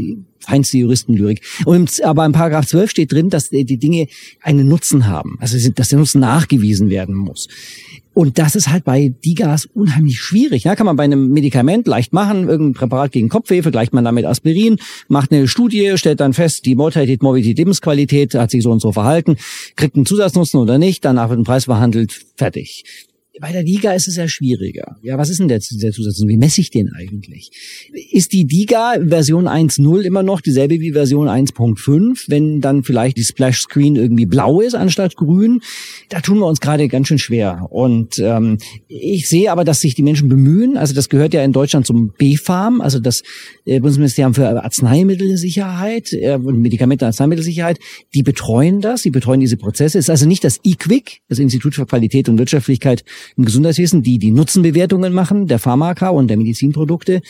feinste 0.46 0.78
Juristenlyrik. 0.78 1.42
Und, 1.64 2.02
aber 2.02 2.24
im 2.24 2.32
Paragraph 2.32 2.66
12 2.66 2.90
steht 2.90 3.12
drin, 3.12 3.30
dass 3.30 3.50
die 3.50 3.64
Dinge 3.64 4.08
einen 4.42 4.68
Nutzen 4.68 5.06
haben. 5.06 5.36
Also 5.40 5.56
dass 5.70 5.88
der 5.88 5.98
Nutzen 5.98 6.20
nachgewiesen 6.20 6.88
werden 6.88 7.14
muss. 7.36 7.48
Und 8.14 8.38
das 8.38 8.56
ist 8.56 8.70
halt 8.70 8.84
bei 8.84 9.12
Digas 9.24 9.66
unheimlich 9.74 10.18
schwierig. 10.18 10.64
Ja, 10.64 10.74
kann 10.74 10.86
man 10.86 10.96
bei 10.96 11.04
einem 11.04 11.28
Medikament 11.28 11.86
leicht 11.86 12.14
machen, 12.14 12.48
irgendein 12.48 12.74
Präparat 12.74 13.12
gegen 13.12 13.28
Kopfweh, 13.28 13.60
vergleicht 13.60 13.92
man 13.92 14.04
damit 14.04 14.24
Aspirin, 14.24 14.78
macht 15.08 15.32
eine 15.32 15.46
Studie, 15.46 15.92
stellt 15.96 16.20
dann 16.20 16.32
fest, 16.32 16.64
die 16.64 16.74
Mortalität, 16.74 17.22
Morbidität, 17.22 17.58
Lebensqualität 17.58 18.34
hat 18.34 18.50
sich 18.50 18.62
so 18.62 18.70
und 18.70 18.80
so 18.80 18.92
verhalten, 18.92 19.36
kriegt 19.76 19.96
einen 19.96 20.06
Zusatznutzen 20.06 20.60
oder 20.60 20.78
nicht, 20.78 21.04
danach 21.04 21.28
wird 21.28 21.40
ein 21.40 21.44
Preis 21.44 21.66
verhandelt, 21.66 22.24
fertig. 22.36 22.84
Bei 23.40 23.52
der 23.52 23.62
Liga 23.62 23.92
ist 23.92 24.08
es 24.08 24.16
ja 24.16 24.28
schwieriger. 24.28 24.96
Ja, 25.02 25.18
was 25.18 25.28
ist 25.28 25.40
denn 25.40 25.48
der, 25.48 25.58
der 25.58 25.92
Zusatz? 25.92 26.22
Wie 26.26 26.36
messe 26.38 26.60
ich 26.60 26.70
den 26.70 26.92
eigentlich? 26.94 27.50
Ist 28.10 28.32
die 28.32 28.44
Liga 28.44 28.94
Version 29.06 29.46
1.0 29.46 30.00
immer 30.02 30.22
noch 30.22 30.40
dieselbe 30.40 30.80
wie 30.80 30.92
Version 30.92 31.28
1.5, 31.28 32.24
wenn 32.28 32.60
dann 32.60 32.82
vielleicht 32.82 33.18
die 33.18 33.24
Splash 33.24 33.60
Screen 33.60 33.96
irgendwie 33.96 34.24
blau 34.24 34.60
ist 34.60 34.74
anstatt 34.74 35.16
grün? 35.16 35.60
Da 36.08 36.20
tun 36.20 36.38
wir 36.38 36.46
uns 36.46 36.60
gerade 36.60 36.88
ganz 36.88 37.08
schön 37.08 37.18
schwer. 37.18 37.66
Und 37.70 38.18
ähm, 38.18 38.58
ich 38.88 39.28
sehe 39.28 39.52
aber, 39.52 39.64
dass 39.64 39.80
sich 39.80 39.94
die 39.94 40.02
Menschen 40.02 40.28
bemühen. 40.28 40.78
Also 40.78 40.94
das 40.94 41.08
gehört 41.10 41.34
ja 41.34 41.44
in 41.44 41.52
Deutschland 41.52 41.86
zum 41.86 42.12
BfArM, 42.16 42.80
also 42.80 43.00
das 43.00 43.22
äh, 43.66 43.80
Bundesministerium 43.80 44.32
für 44.32 44.62
Arzneimittelsicherheit 44.62 46.12
äh, 46.12 46.38
und 46.42 46.60
Medikamente 46.60 47.04
und 47.04 47.08
Arzneimittelsicherheit. 47.08 47.78
Die 48.14 48.22
betreuen 48.22 48.80
das, 48.80 49.02
die 49.02 49.10
betreuen 49.10 49.40
diese 49.40 49.58
Prozesse. 49.58 49.98
Es 49.98 50.06
ist 50.06 50.10
also 50.10 50.26
nicht 50.26 50.44
das 50.44 50.60
IQWIC, 50.64 51.20
das 51.28 51.38
Institut 51.38 51.74
für 51.74 51.86
Qualität 51.86 52.28
und 52.30 52.38
Wirtschaftlichkeit 52.38 53.04
im 53.36 53.44
Gesundheitswesen, 53.44 54.02
die 54.02 54.18
die 54.18 54.30
Nutzenbewertungen 54.30 55.12
machen 55.12 55.46
der 55.46 55.58
Pharmaka 55.58 56.08
und 56.10 56.28
der 56.28 56.36
Medizinprodukte. 56.36 57.22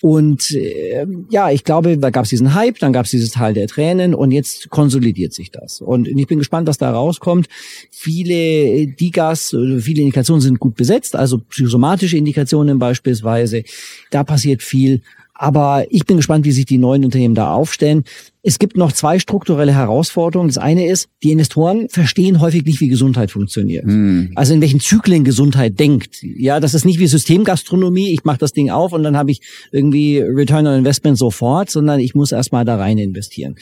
Und 0.00 0.52
äh, 0.52 1.06
ja, 1.30 1.50
ich 1.50 1.64
glaube, 1.64 1.98
da 1.98 2.10
gab 2.10 2.24
es 2.24 2.30
diesen 2.30 2.54
Hype, 2.54 2.78
dann 2.78 2.92
gab 2.92 3.06
es 3.06 3.10
dieses 3.10 3.32
Tal 3.32 3.54
der 3.54 3.66
Tränen 3.66 4.14
und 4.14 4.30
jetzt 4.30 4.70
konsolidiert 4.70 5.32
sich 5.32 5.50
das. 5.50 5.80
Und 5.80 6.06
ich 6.06 6.26
bin 6.26 6.38
gespannt, 6.38 6.68
was 6.68 6.78
da 6.78 6.90
rauskommt. 6.90 7.48
Viele 7.90 8.86
Digas, 8.86 9.48
viele 9.80 10.00
Indikationen 10.00 10.40
sind 10.40 10.60
gut 10.60 10.76
besetzt, 10.76 11.16
also 11.16 11.38
psychosomatische 11.38 12.16
Indikationen 12.16 12.78
beispielsweise. 12.78 13.64
Da 14.10 14.22
passiert 14.24 14.62
viel. 14.62 15.02
Aber 15.40 15.86
ich 15.90 16.04
bin 16.04 16.16
gespannt, 16.16 16.44
wie 16.44 16.50
sich 16.50 16.66
die 16.66 16.78
neuen 16.78 17.04
Unternehmen 17.04 17.36
da 17.36 17.54
aufstellen. 17.54 18.02
Es 18.42 18.58
gibt 18.58 18.76
noch 18.76 18.90
zwei 18.90 19.20
strukturelle 19.20 19.72
Herausforderungen. 19.72 20.48
Das 20.48 20.58
eine 20.58 20.88
ist, 20.88 21.08
die 21.22 21.30
Investoren 21.30 21.88
verstehen 21.88 22.40
häufig 22.40 22.64
nicht, 22.64 22.80
wie 22.80 22.88
Gesundheit 22.88 23.30
funktioniert. 23.30 23.84
Hm. 23.84 24.32
Also 24.34 24.54
in 24.54 24.60
welchen 24.60 24.80
Zyklen 24.80 25.22
Gesundheit 25.22 25.78
denkt. 25.78 26.22
Ja, 26.22 26.58
das 26.58 26.74
ist 26.74 26.84
nicht 26.84 26.98
wie 26.98 27.06
Systemgastronomie, 27.06 28.12
ich 28.12 28.24
mache 28.24 28.38
das 28.38 28.52
Ding 28.52 28.70
auf 28.70 28.92
und 28.92 29.04
dann 29.04 29.16
habe 29.16 29.30
ich 29.30 29.40
irgendwie 29.70 30.18
Return 30.18 30.66
on 30.66 30.78
Investment 30.78 31.16
sofort, 31.16 31.70
sondern 31.70 32.00
ich 32.00 32.16
muss 32.16 32.32
erstmal 32.32 32.64
da 32.64 32.76
rein 32.76 32.98
investieren. 32.98 33.54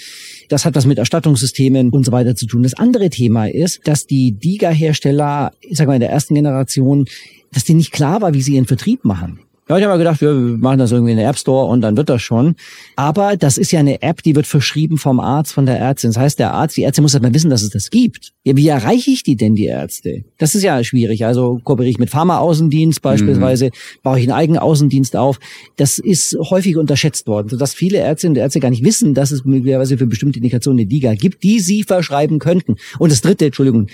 Das 0.49 0.65
hat 0.65 0.77
was 0.77 0.87
mit 0.87 0.97
Erstattungssystemen 0.97 1.91
und 1.91 2.07
so 2.07 2.12
weiter 2.12 2.37
zu 2.37 2.47
tun. 2.47 2.62
Das 2.62 2.75
andere 2.75 3.11
Thema 3.11 3.51
ist, 3.51 3.87
dass 3.87 4.07
die 4.07 4.33
DIGA-Hersteller, 4.33 5.53
ich 5.61 5.77
sag 5.77 5.89
mal 5.89 5.95
in 5.95 6.01
der 6.01 6.11
ersten 6.11 6.35
Generation, 6.35 7.05
dass 7.53 7.65
denen 7.65 7.79
nicht 7.79 7.93
klar 7.93 8.23
war, 8.23 8.35
wie 8.35 8.43
sie 8.43 8.55
ihren 8.55 8.67
Vertrieb 8.67 9.05
machen. 9.05 9.41
Ja, 9.68 9.76
ich 9.79 9.85
habe 9.85 9.98
gedacht, 9.98 10.20
wir 10.20 10.33
machen 10.33 10.79
das 10.79 10.92
irgendwie 10.92 11.11
in 11.11 11.18
der 11.18 11.29
App 11.29 11.37
Store 11.37 11.66
und 11.66 11.81
dann 11.81 11.96
wird 11.96 12.09
das 12.09 12.22
schon. 12.22 12.55
Aber 12.94 13.37
das 13.37 13.59
ist 13.59 13.72
ja 13.72 13.81
eine 13.81 14.00
App, 14.00 14.22
die 14.22 14.37
wird 14.37 14.46
verschrieben 14.46 14.96
vom 14.96 15.18
Arzt, 15.18 15.52
von 15.52 15.66
der 15.66 15.76
Ärztin. 15.81 16.11
Das 16.11 16.18
heißt, 16.18 16.38
der 16.38 16.52
Arzt, 16.52 16.76
die 16.76 16.85
Ärztin 16.85 17.02
muss 17.02 17.20
mal 17.20 17.35
wissen, 17.35 17.50
dass 17.50 17.62
es 17.62 17.70
das 17.70 17.90
gibt. 17.90 18.33
Ja, 18.44 18.57
wie 18.57 18.68
erreiche 18.68 19.11
ich 19.11 19.24
die 19.24 19.35
denn, 19.35 19.57
die 19.57 19.66
Ärzte? 19.66 20.22
Das 20.38 20.55
ist 20.55 20.62
ja 20.62 20.85
schwierig. 20.85 21.26
Also 21.26 21.59
kooperiere 21.64 21.90
ich 21.90 21.98
mit 21.98 22.11
Pharma-Außendienst 22.11 23.02
beispielsweise, 23.02 23.66
mhm. 23.66 23.70
baue 24.05 24.20
ich 24.20 24.26
einen 24.26 24.38
eigenen 24.38 24.61
Außendienst 24.61 25.16
auf. 25.16 25.40
Das 25.74 25.98
ist 25.98 26.38
häufig 26.38 26.76
unterschätzt 26.76 27.26
worden, 27.26 27.48
sodass 27.48 27.74
viele 27.74 27.98
Ärztinnen 27.98 28.37
und 28.37 28.42
Ärzte 28.42 28.61
gar 28.61 28.70
nicht 28.70 28.85
wissen, 28.85 29.14
dass 29.14 29.33
es 29.33 29.44
möglicherweise 29.44 29.98
für 29.98 30.07
bestimmte 30.07 30.38
Indikationen 30.38 30.79
eine 30.79 30.87
DIGA 30.87 31.14
gibt, 31.14 31.42
die 31.42 31.59
sie 31.59 31.83
verschreiben 31.83 32.38
könnten. 32.38 32.76
Und 33.00 33.11
das 33.11 33.20
dritte, 33.20 33.46
Entschuldigung, 33.46 33.88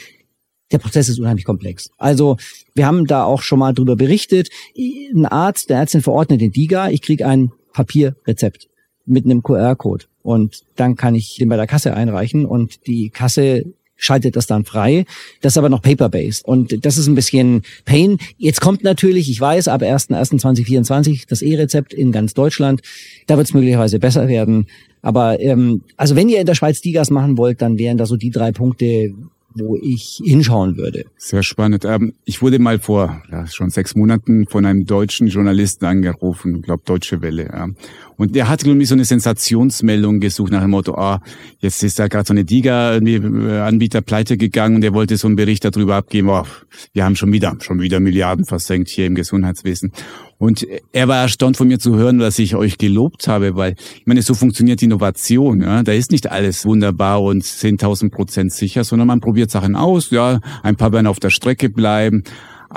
der 0.73 0.79
Prozess 0.79 1.09
ist 1.09 1.19
unheimlich 1.19 1.45
komplex. 1.45 1.91
Also 1.99 2.37
wir 2.75 2.87
haben 2.87 3.07
da 3.07 3.25
auch 3.25 3.43
schon 3.43 3.59
mal 3.59 3.73
drüber 3.73 3.97
berichtet. 3.97 4.49
Ein 4.77 5.27
Arzt, 5.27 5.71
der 5.71 5.79
Ärztin 5.79 6.03
verordnet 6.03 6.41
den 6.41 6.53
DIGA, 6.53 6.91
ich 6.91 7.03
kriege 7.03 7.27
ein 7.27 7.53
Papierrezept 7.73 8.69
mit 9.07 9.25
einem 9.25 9.43
QR-Code 9.43 10.07
und 10.23 10.63
dann 10.77 10.97
kann 10.97 11.15
ich 11.15 11.37
den 11.37 11.49
bei 11.49 11.57
der 11.57 11.67
Kasse 11.67 11.95
einreichen 11.95 12.47
und 12.47 12.87
die 12.87 13.11
Kasse 13.11 13.65
schaltet 13.97 14.35
das 14.35 14.49
dann 14.49 14.65
frei. 14.65 15.05
Das 15.43 15.53
ist 15.53 15.59
aber 15.59 15.69
noch 15.69 15.81
paper-based 15.81 16.45
und 16.45 16.85
das 16.85 16.99
ist 16.99 17.07
ein 17.07 17.15
bisschen 17.15 17.63
Pain. 17.85 18.19
Jetzt 18.37 18.61
kommt 18.61 18.83
natürlich, 18.83 19.31
ich 19.31 19.41
weiß, 19.41 19.69
ab 19.69 19.83
1.1.2024 19.83 21.27
das 21.29 21.41
E-Rezept 21.41 21.95
in 21.95 22.11
ganz 22.11 22.35
Deutschland. 22.35 22.83
Da 23.29 23.37
wird 23.37 23.47
es 23.47 23.55
möglicherweise 23.55 24.01
besser 24.01 24.27
werden. 24.27 24.67
Aber 25.03 25.41
ähm, 25.41 25.83
also 25.97 26.17
wenn 26.17 26.29
ihr 26.29 26.41
in 26.41 26.47
der 26.47 26.55
Schweiz 26.55 26.81
Digas 26.81 27.11
machen 27.11 27.39
wollt, 27.39 27.63
dann 27.63 27.79
wären 27.79 27.97
da 27.97 28.07
so 28.07 28.17
die 28.17 28.31
drei 28.31 28.51
Punkte, 28.51 29.15
wo 29.55 29.77
ich 29.77 30.21
hinschauen 30.25 30.77
würde. 30.77 31.05
Sehr 31.17 31.43
spannend. 31.43 31.85
Ähm, 31.85 32.15
ich 32.25 32.43
wurde 32.43 32.59
mal 32.59 32.79
vor 32.79 33.23
ja, 33.31 33.47
schon 33.47 33.71
sechs 33.71 33.95
Monaten 33.95 34.47
von 34.47 34.67
einem 34.67 34.87
deutschen 34.87 35.29
Journalisten 35.29 35.85
angerufen, 35.85 36.63
glaube 36.63 36.83
Deutsche 36.85 37.23
Welle. 37.23 37.45
Ja. 37.47 37.69
Und 38.17 38.35
der 38.35 38.49
hat 38.49 38.65
irgendwie 38.65 38.87
so 38.87 38.95
eine 38.95 39.05
Sensationsmeldung 39.05 40.21
gesucht 40.21 40.53
nach 40.53 40.63
dem 40.63 40.71
Motto, 40.71 40.95
ah, 40.95 41.21
jetzt 41.59 41.83
ist 41.83 41.99
da 41.99 42.09
gerade 42.09 42.27
so 42.27 42.33
eine 42.33 42.45
Diga-Anbieter 42.45 44.01
pleite 44.03 44.37
gegangen 44.37 44.77
und 44.77 44.81
der 44.83 44.95
wollte 44.95 45.17
so 45.17 45.27
einen 45.27 45.37
Bericht 45.37 45.65
darüber 45.65 45.97
abgeben, 45.97 46.29
oh, 46.29 46.45
wir 46.93 47.05
haben 47.05 47.17
schon 47.17 47.33
wieder, 47.33 47.57
schon 47.61 47.81
wieder 47.81 48.01
Milliarden 48.01 48.45
versenkt 48.45 48.89
hier 48.89 49.07
im 49.07 49.15
Gesundheitswesen. 49.15 49.93
Und 50.39 50.67
er 50.93 51.07
war 51.07 51.23
erstaunt 51.23 51.57
von 51.57 51.69
mir 51.69 51.79
zu 51.79 51.95
hören, 51.95 52.19
dass 52.19 52.37
ich 52.41 52.57
euch 52.57 52.77
gelobt 52.77 53.29
habe, 53.29 53.55
weil 53.55 53.77
ich 53.95 54.07
meine, 54.07 54.23
so 54.23 54.35
funktioniert 54.35 54.83
Innovation. 54.83 55.61
Ja? 55.61 55.85
Da 55.85 55.93
ist 55.93 56.11
nicht 56.11 56.33
alles 56.33 56.65
wunderbar 56.65 57.23
und 57.23 57.45
10.000 57.45 58.11
Prozent 58.11 58.53
sicher, 58.53 58.83
sondern 58.83 59.07
man 59.07 59.21
probiert 59.21 59.53
Sachen 59.53 59.77
aus. 59.77 60.11
Ja, 60.11 60.41
ein 60.65 60.75
paar 60.75 60.93
werden 60.93 61.07
auf 61.07 61.21
der 61.21 61.31
Strecke 61.31 61.69
bleiben. 61.69 62.25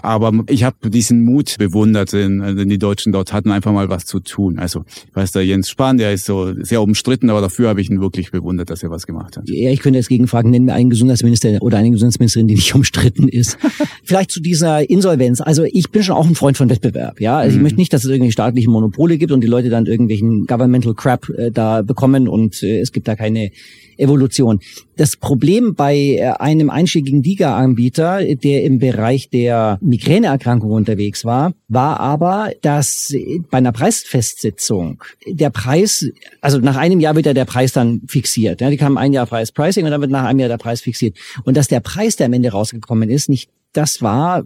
Aber 0.02 0.32
ich 0.50 0.64
habe 0.64 0.90
diesen 0.90 1.24
Mut 1.24 1.56
bewundert, 1.58 2.14
den 2.14 2.70
die 2.70 2.78
Deutschen 2.78 3.12
dort 3.12 3.34
hatten, 3.34 3.52
einfach 3.52 3.72
mal 3.72 3.90
was 3.90 4.06
zu 4.06 4.20
tun. 4.20 4.60
Also 4.60 4.84
ich 5.08 5.16
weiß, 5.16 5.32
der 5.32 5.46
Jens 5.46 5.70
Spahn, 5.70 5.98
der 5.98 6.14
ist 6.14 6.26
so 6.26 6.54
sehr 6.64 6.82
umstritten, 6.82 7.30
aber 7.30 7.42
dafür 7.42 7.70
habe 7.70 7.82
ich 7.82 7.90
ihn 7.90 8.02
wirklich 8.02 8.32
bewundert, 8.32 8.70
dass 8.70 8.84
er 8.84 8.90
was 8.92 9.08
gemacht 9.08 9.38
hat. 9.38 9.50
Ja, 9.50 9.72
ich 9.72 9.80
könnte 9.80 10.00
jetzt 10.00 10.10
gegenfragen, 10.10 10.52
nennen 10.52 10.66
wir 10.66 10.74
einen 10.74 10.90
Gesundheitsminister 10.90 11.62
oder 11.62 11.78
eine 11.78 11.92
Gesundheitsministerin, 11.92 12.48
die 12.48 12.56
nicht 12.56 12.76
umstritten 12.76 13.28
ist. 13.28 13.58
Vielleicht 14.04 14.32
zu 14.32 14.42
dieser 14.42 14.90
Insolvenz. 14.90 15.42
Also 15.42 15.64
ich 15.64 15.90
bin 15.90 16.04
schon 16.04 16.16
auch 16.16 16.28
ein 16.28 16.36
Freund 16.36 16.58
von 16.58 16.70
Wettbewerb. 16.70 17.20
Ja, 17.22 17.38
also 17.38 17.52
ich 17.52 17.58
mhm. 17.58 17.64
möchte 17.64 17.80
nicht, 17.80 17.94
dass 17.94 18.04
es 18.04 18.10
irgendwie 18.10 18.32
staatliche 18.32 18.70
Monopole 18.70 19.18
gibt 19.18 19.32
und 19.32 19.42
die 19.42 19.48
Leute 19.48 19.70
dann 19.70 19.86
irgendwelchen 19.86 20.46
Governmental 20.46 20.94
Crap 20.94 21.30
äh, 21.30 21.52
da 21.52 21.82
bekommen 21.82 22.28
und 22.28 22.62
äh, 22.64 22.80
es 22.80 22.92
gibt 22.92 23.08
da 23.08 23.16
keine 23.16 23.52
Evolution. 23.98 24.60
Das 24.98 25.18
Problem 25.18 25.76
bei 25.76 25.96
äh, 25.96 26.32
einem 26.40 26.70
einschlägigen 26.70 27.22
Liga-Anbieter, 27.22 28.24
der 28.36 28.64
im 28.64 28.80
Bereich 28.80 29.30
der 29.30 29.78
Migräneerkrankung 29.82 30.72
unterwegs 30.72 31.26
war, 31.26 31.54
war 31.68 32.00
aber, 32.00 32.52
dass 32.62 33.14
bei 33.52 33.58
einer 33.58 33.72
Preisfestsetzung 33.72 35.04
der 35.28 35.50
Preis, 35.50 36.10
also 36.42 36.60
nach 36.60 36.78
einem 36.78 37.00
Jahr 37.00 37.16
wird 37.16 37.26
ja 37.26 37.34
der 37.34 37.46
Preis 37.46 37.74
dann 37.74 38.02
fixiert. 38.08 38.62
Ja, 38.62 38.70
die 38.70 38.78
kamen 38.78 38.98
ein 38.98 39.14
Jahr 39.14 39.26
Preis 39.26 39.52
Pricing 39.52 39.86
und 39.86 39.92
dann 39.92 40.02
wird 40.02 40.12
nach 40.12 40.26
einem 40.26 40.40
Jahr 40.40 40.50
der 40.50 40.58
Preis 40.58 40.82
fixiert. 40.82 41.18
Und 41.44 41.58
dass 41.58 41.68
der 41.68 41.82
Preis, 41.82 42.16
der 42.16 42.28
am 42.28 42.34
Ende 42.34 42.52
rausgekommen 42.52 43.10
ist, 43.10 43.30
nicht 43.30 43.50
das 43.74 44.02
war, 44.02 44.44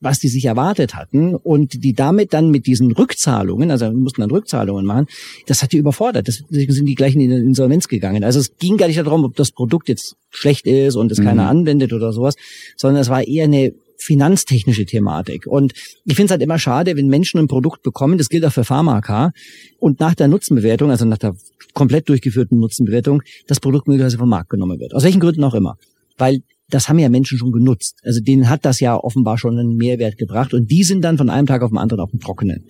was 0.00 0.18
die 0.18 0.28
sich 0.28 0.46
erwartet 0.46 0.94
hatten 0.94 1.34
und 1.34 1.84
die 1.84 1.92
damit 1.92 2.32
dann 2.32 2.50
mit 2.50 2.66
diesen 2.66 2.92
Rückzahlungen, 2.92 3.70
also 3.70 3.90
mussten 3.92 4.22
dann 4.22 4.30
Rückzahlungen 4.30 4.86
machen, 4.86 5.06
das 5.46 5.62
hat 5.62 5.72
die 5.72 5.76
überfordert. 5.76 6.26
Deswegen 6.26 6.72
sind 6.72 6.86
die 6.86 6.94
gleich 6.94 7.14
in 7.14 7.20
die 7.20 7.26
Insolvenz 7.26 7.86
gegangen. 7.88 8.24
Also 8.24 8.40
es 8.40 8.56
ging 8.56 8.76
gar 8.76 8.86
nicht 8.86 8.98
darum, 8.98 9.24
ob 9.24 9.36
das 9.36 9.52
Produkt 9.52 9.88
jetzt 9.88 10.16
schlecht 10.30 10.66
ist 10.66 10.96
und 10.96 11.12
es 11.12 11.18
mhm. 11.18 11.24
keiner 11.24 11.48
anwendet 11.48 11.92
oder 11.92 12.12
sowas, 12.12 12.36
sondern 12.76 13.02
es 13.02 13.08
war 13.08 13.26
eher 13.26 13.44
eine 13.44 13.74
finanztechnische 13.98 14.86
Thematik. 14.86 15.46
Und 15.46 15.74
ich 16.06 16.16
finde 16.16 16.26
es 16.26 16.30
halt 16.30 16.42
immer 16.42 16.58
schade, 16.58 16.96
wenn 16.96 17.08
Menschen 17.08 17.38
ein 17.38 17.48
Produkt 17.48 17.82
bekommen, 17.82 18.16
das 18.16 18.30
gilt 18.30 18.44
auch 18.46 18.52
für 18.52 18.64
Pharmaka, 18.64 19.32
und 19.78 20.00
nach 20.00 20.14
der 20.14 20.28
Nutzenbewertung, 20.28 20.90
also 20.90 21.04
nach 21.04 21.18
der 21.18 21.36
komplett 21.74 22.08
durchgeführten 22.08 22.58
Nutzenbewertung, 22.58 23.22
das 23.46 23.60
Produkt 23.60 23.86
möglicherweise 23.86 24.18
vom 24.18 24.28
Markt 24.28 24.50
genommen 24.50 24.80
wird. 24.80 24.94
Aus 24.94 25.04
welchen 25.04 25.20
Gründen 25.20 25.44
auch 25.44 25.54
immer. 25.54 25.76
Weil 26.16 26.40
das 26.70 26.88
haben 26.88 26.98
ja 26.98 27.08
Menschen 27.08 27.38
schon 27.38 27.52
genutzt. 27.52 27.98
Also 28.02 28.20
denen 28.20 28.48
hat 28.48 28.64
das 28.64 28.80
ja 28.80 28.96
offenbar 28.96 29.38
schon 29.38 29.58
einen 29.58 29.76
Mehrwert 29.76 30.18
gebracht 30.18 30.54
und 30.54 30.70
die 30.70 30.84
sind 30.84 31.02
dann 31.02 31.18
von 31.18 31.30
einem 31.30 31.46
Tag 31.46 31.62
auf 31.62 31.70
den 31.70 31.78
anderen 31.78 32.00
auf 32.00 32.10
dem 32.10 32.20
Trockenen. 32.20 32.66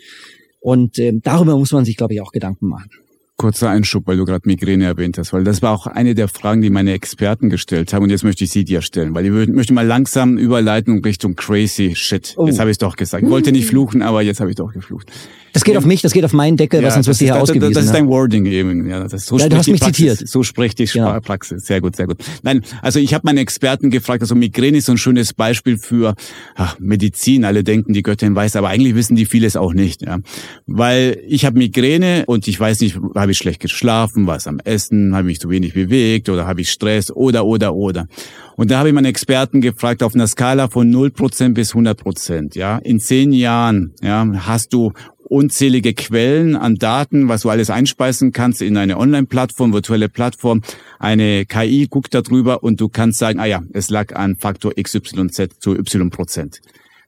Und 0.60 0.98
äh, 0.98 1.12
darüber 1.22 1.56
muss 1.56 1.72
man 1.72 1.84
sich, 1.84 1.96
glaube 1.96 2.14
ich, 2.14 2.20
auch 2.20 2.32
Gedanken 2.32 2.66
machen. 2.66 2.90
Kurzer 3.36 3.70
Einschub, 3.70 4.06
weil 4.06 4.18
du 4.18 4.26
gerade 4.26 4.46
Migräne 4.46 4.84
erwähnt 4.84 5.16
hast, 5.16 5.32
weil 5.32 5.44
das 5.44 5.62
war 5.62 5.72
auch 5.72 5.86
eine 5.86 6.14
der 6.14 6.28
Fragen, 6.28 6.60
die 6.60 6.68
meine 6.68 6.92
Experten 6.92 7.48
gestellt 7.48 7.94
haben 7.94 8.02
und 8.02 8.10
jetzt 8.10 8.22
möchte 8.22 8.44
ich 8.44 8.50
sie 8.50 8.64
dir 8.64 8.82
stellen, 8.82 9.14
weil 9.14 9.24
ich 9.24 9.48
möchte 9.48 9.72
mal 9.72 9.86
langsam 9.86 10.36
überleiten 10.36 11.02
Richtung 11.02 11.36
crazy 11.36 11.94
shit. 11.94 12.34
Oh. 12.36 12.46
Jetzt 12.46 12.58
habe 12.60 12.70
ich 12.70 12.76
doch 12.76 12.96
gesagt. 12.96 13.24
Ich 13.24 13.30
wollte 13.30 13.50
nicht 13.50 13.66
fluchen, 13.70 14.02
aber 14.02 14.20
jetzt 14.20 14.40
habe 14.40 14.50
ich 14.50 14.56
doch 14.56 14.74
geflucht. 14.74 15.10
Das 15.52 15.64
geht 15.64 15.76
auf 15.76 15.84
mich, 15.84 16.02
das 16.02 16.12
geht 16.12 16.24
auf 16.24 16.32
meinen 16.32 16.56
Deckel, 16.56 16.80
ja, 16.80 16.88
was 16.88 16.96
uns 16.96 17.08
was 17.08 17.18
hier 17.18 17.40
ausgewiesen 17.40 17.74
Das 17.74 17.84
ist 17.84 17.94
dein 17.94 18.08
Wording 18.08 18.46
eben. 18.46 18.88
Ja, 18.88 19.06
das, 19.06 19.26
so 19.26 19.38
ja, 19.38 19.48
du 19.48 19.56
hast 19.56 19.68
mich 19.68 19.80
Praxis, 19.80 19.96
zitiert. 19.96 20.28
So 20.28 20.42
spricht 20.42 20.78
die 20.78 20.84
ja. 20.84 21.20
Praxis. 21.20 21.66
Sehr 21.66 21.80
gut, 21.80 21.96
sehr 21.96 22.06
gut. 22.06 22.18
Nein, 22.42 22.62
also 22.82 22.98
ich 22.98 23.14
habe 23.14 23.22
meine 23.24 23.40
Experten 23.40 23.90
gefragt, 23.90 24.22
also 24.22 24.34
Migräne 24.34 24.78
ist 24.78 24.86
so 24.86 24.92
ein 24.92 24.98
schönes 24.98 25.32
Beispiel 25.32 25.78
für 25.78 26.14
ach, 26.54 26.78
Medizin. 26.78 27.44
Alle 27.44 27.64
denken, 27.64 27.92
die 27.92 28.02
Göttin 28.02 28.34
weiß, 28.34 28.56
aber 28.56 28.68
eigentlich 28.68 28.94
wissen 28.94 29.16
die 29.16 29.26
vieles 29.26 29.56
auch 29.56 29.72
nicht. 29.72 30.02
Ja. 30.02 30.18
Weil 30.66 31.20
ich 31.26 31.44
habe 31.44 31.58
Migräne 31.58 32.24
und 32.26 32.46
ich 32.48 32.58
weiß 32.58 32.80
nicht, 32.80 32.98
habe 33.14 33.32
ich 33.32 33.38
schlecht 33.38 33.60
geschlafen, 33.60 34.26
was 34.26 34.46
am 34.46 34.60
Essen, 34.60 35.14
habe 35.14 35.22
ich 35.22 35.32
mich 35.32 35.40
zu 35.40 35.50
wenig 35.50 35.74
bewegt 35.74 36.28
oder 36.28 36.46
habe 36.46 36.60
ich 36.60 36.70
Stress 36.70 37.10
oder, 37.10 37.44
oder, 37.44 37.74
oder. 37.74 38.06
Und 38.56 38.70
da 38.70 38.78
habe 38.78 38.88
ich 38.88 38.94
meine 38.94 39.08
Experten 39.08 39.60
gefragt, 39.60 40.02
auf 40.02 40.14
einer 40.14 40.26
Skala 40.26 40.68
von 40.68 40.92
0% 40.92 41.54
bis 41.54 41.72
100%, 41.72 42.58
ja, 42.58 42.76
in 42.78 43.00
zehn 43.00 43.32
Jahren, 43.32 43.94
ja, 44.02 44.26
hast 44.46 44.74
du 44.74 44.92
unzählige 45.30 45.94
Quellen 45.94 46.56
an 46.56 46.74
Daten, 46.74 47.28
was 47.28 47.42
du 47.42 47.50
alles 47.50 47.70
einspeisen 47.70 48.32
kannst 48.32 48.60
in 48.62 48.76
eine 48.76 48.98
Online-Plattform, 48.98 49.72
virtuelle 49.72 50.08
Plattform. 50.08 50.62
Eine 50.98 51.46
KI 51.46 51.86
guckt 51.88 52.14
darüber 52.14 52.62
und 52.62 52.80
du 52.80 52.88
kannst 52.88 53.20
sagen, 53.20 53.38
ah 53.38 53.46
ja, 53.46 53.62
es 53.72 53.90
lag 53.90 54.14
an 54.16 54.36
Faktor 54.36 54.72
XYZ 54.74 55.60
zu 55.60 55.76
Y 55.76 56.10
Prozent. 56.10 56.60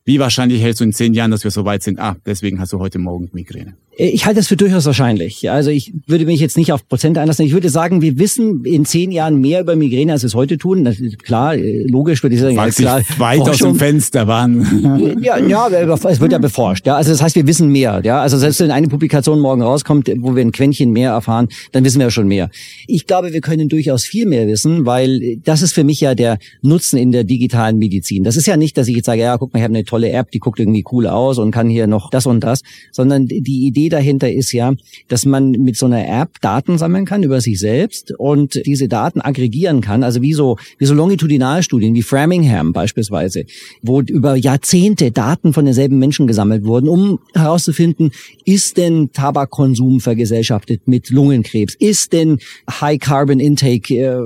Wie 0.05 0.19
wahrscheinlich 0.19 0.63
hältst 0.63 0.81
du 0.81 0.85
in 0.85 0.93
zehn 0.93 1.15
Jahren, 1.15 1.31
dass 1.31 1.45
wir 1.45 1.51
so 1.51 1.65
weit 1.65 1.83
sind? 1.83 1.99
Ah, 1.99 2.17
deswegen 2.25 2.61
hast 2.61 2.73
du 2.73 2.79
heute 2.79 2.99
Morgen 2.99 3.29
Migräne. 3.33 3.75
Äh, 3.97 4.09
ich 4.09 4.27
halte 4.27 4.41
das 4.41 4.49
für 4.49 4.57
durchaus 4.57 4.87
wahrscheinlich. 4.87 5.51
Also 5.51 5.71
ich 5.71 5.93
würde 6.07 6.27
mich 6.27 6.41
jetzt 6.41 6.57
nicht 6.57 6.73
auf 6.73 6.87
Prozent 6.89 7.19
einlassen. 7.19 7.45
Ich 7.47 7.53
würde 7.53 7.69
sagen, 7.69 8.03
wir 8.03 8.19
wissen 8.19 8.65
in 8.65 8.85
zehn 8.85 9.11
Jahren 9.11 9.41
mehr 9.41 9.61
über 9.61 9.77
Migräne, 9.77 10.13
als 10.13 10.23
wir 10.23 10.29
es 10.29 10.35
heute 10.35 10.59
tun. 10.59 10.85
Das 10.85 10.99
ist 10.99 11.23
klar, 11.23 11.55
äh, 11.55 11.85
logisch 11.87 12.23
würde 12.23 12.35
ich 12.35 12.41
sagen. 12.41 12.57
Weiß 12.57 12.77
klar, 12.77 13.03
weit 13.19 13.39
Forschung. 13.39 13.53
aus 13.53 13.77
dem 13.77 13.79
Fenster 13.79 14.27
waren. 14.27 15.19
ja, 15.23 15.39
ja, 15.39 15.69
es 15.69 16.21
wird 16.21 16.33
ja 16.33 16.39
beforscht. 16.39 16.87
Ja, 16.87 16.97
also 16.97 17.11
das 17.11 17.23
heißt, 17.23 17.37
wir 17.37 17.47
wissen 17.47 17.69
mehr. 17.69 18.01
Ja, 18.05 18.21
also 18.21 18.39
selbst 18.39 18.61
wenn 18.61 18.71
eine 18.71 18.89
Publikation 18.89 19.41
morgen 19.41 19.63
rauskommt, 19.63 20.11
wo 20.19 20.35
wir 20.35 20.43
ein 20.43 20.53
Quäntchen 20.53 20.91
mehr 20.91 21.13
erfahren, 21.13 21.49
dann 21.73 21.85
wissen 21.85 21.99
wir 21.99 22.07
ja 22.07 22.11
schon 22.11 22.29
mehr. 22.29 22.51
Ich 22.87 23.07
glaube, 23.07 23.33
wir 23.33 23.41
können 23.41 23.69
durchaus 23.69 24.05
viel 24.05 24.27
mehr 24.27 24.47
wissen, 24.47 24.87
weil 24.87 25.39
das 25.45 25.63
ist 25.63 25.75
für 25.75 25.85
mich 25.85 26.01
ja 26.01 26.15
der 26.15 26.39
Nutzen 26.63 26.99
in 26.99 27.13
der 27.13 27.25
digitalen 27.25 27.79
Medizin. 27.79 28.25
Das 28.25 28.37
ist 28.37 28.47
ja 28.47 28.57
nicht, 28.57 28.77
dass 28.77 28.89
ich 28.89 28.97
jetzt 28.97 29.07
sage, 29.07 29.23
ja, 29.23 29.37
guck 29.37 29.53
mal, 29.53 29.59
ich 29.59 29.65
habe 29.65 29.75
eine 29.75 29.85
tolle 29.85 30.11
App, 30.11 30.31
die 30.31 30.39
guckt 30.39 30.59
irgendwie 30.59 30.85
cool 30.93 31.07
aus 31.07 31.39
und 31.39 31.51
kann 31.51 31.69
hier 31.69 31.87
noch 31.87 32.11
das 32.11 32.27
und 32.27 32.41
das, 32.41 32.63
sondern 32.91 33.27
die 33.27 33.67
Idee 33.67 33.82
dahinter 33.89 34.31
ist 34.31 34.53
ja, 34.53 34.75
dass 35.09 35.25
man 35.25 35.51
mit 35.53 35.77
so 35.77 35.87
einer 35.87 36.07
App 36.23 36.41
Daten 36.41 36.79
sammeln 36.79 37.05
kann 37.05 37.23
über 37.23 37.41
sich 37.41 37.59
selbst 37.59 38.13
und 38.19 38.61
diese 38.67 38.89
Daten 38.89 39.21
aggregieren 39.21 39.81
kann, 39.81 40.03
also 40.03 40.23
wie 40.23 40.33
so, 40.33 40.57
wie 40.79 40.87
so 40.87 40.95
Longitudinalstudien, 40.95 41.95
wie 41.95 42.03
Framingham 42.03 42.73
beispielsweise, 42.73 43.45
wo 43.83 44.01
über 44.01 44.37
Jahrzehnte 44.37 45.11
Daten 45.11 45.53
von 45.53 45.65
denselben 45.65 45.99
Menschen 45.99 46.27
gesammelt 46.27 46.65
wurden, 46.65 46.89
um 46.89 47.19
herauszufinden, 47.35 48.13
ist 48.45 48.77
denn 48.77 49.11
Tabakkonsum 49.13 50.01
vergesellschaftet 50.01 50.87
mit 50.87 51.11
Lungenkrebs? 51.11 51.75
Ist 51.75 52.13
denn 52.13 52.39
High 52.71 52.99
Carbon 52.99 53.41
Intake, 53.41 53.95
äh, 53.95 54.17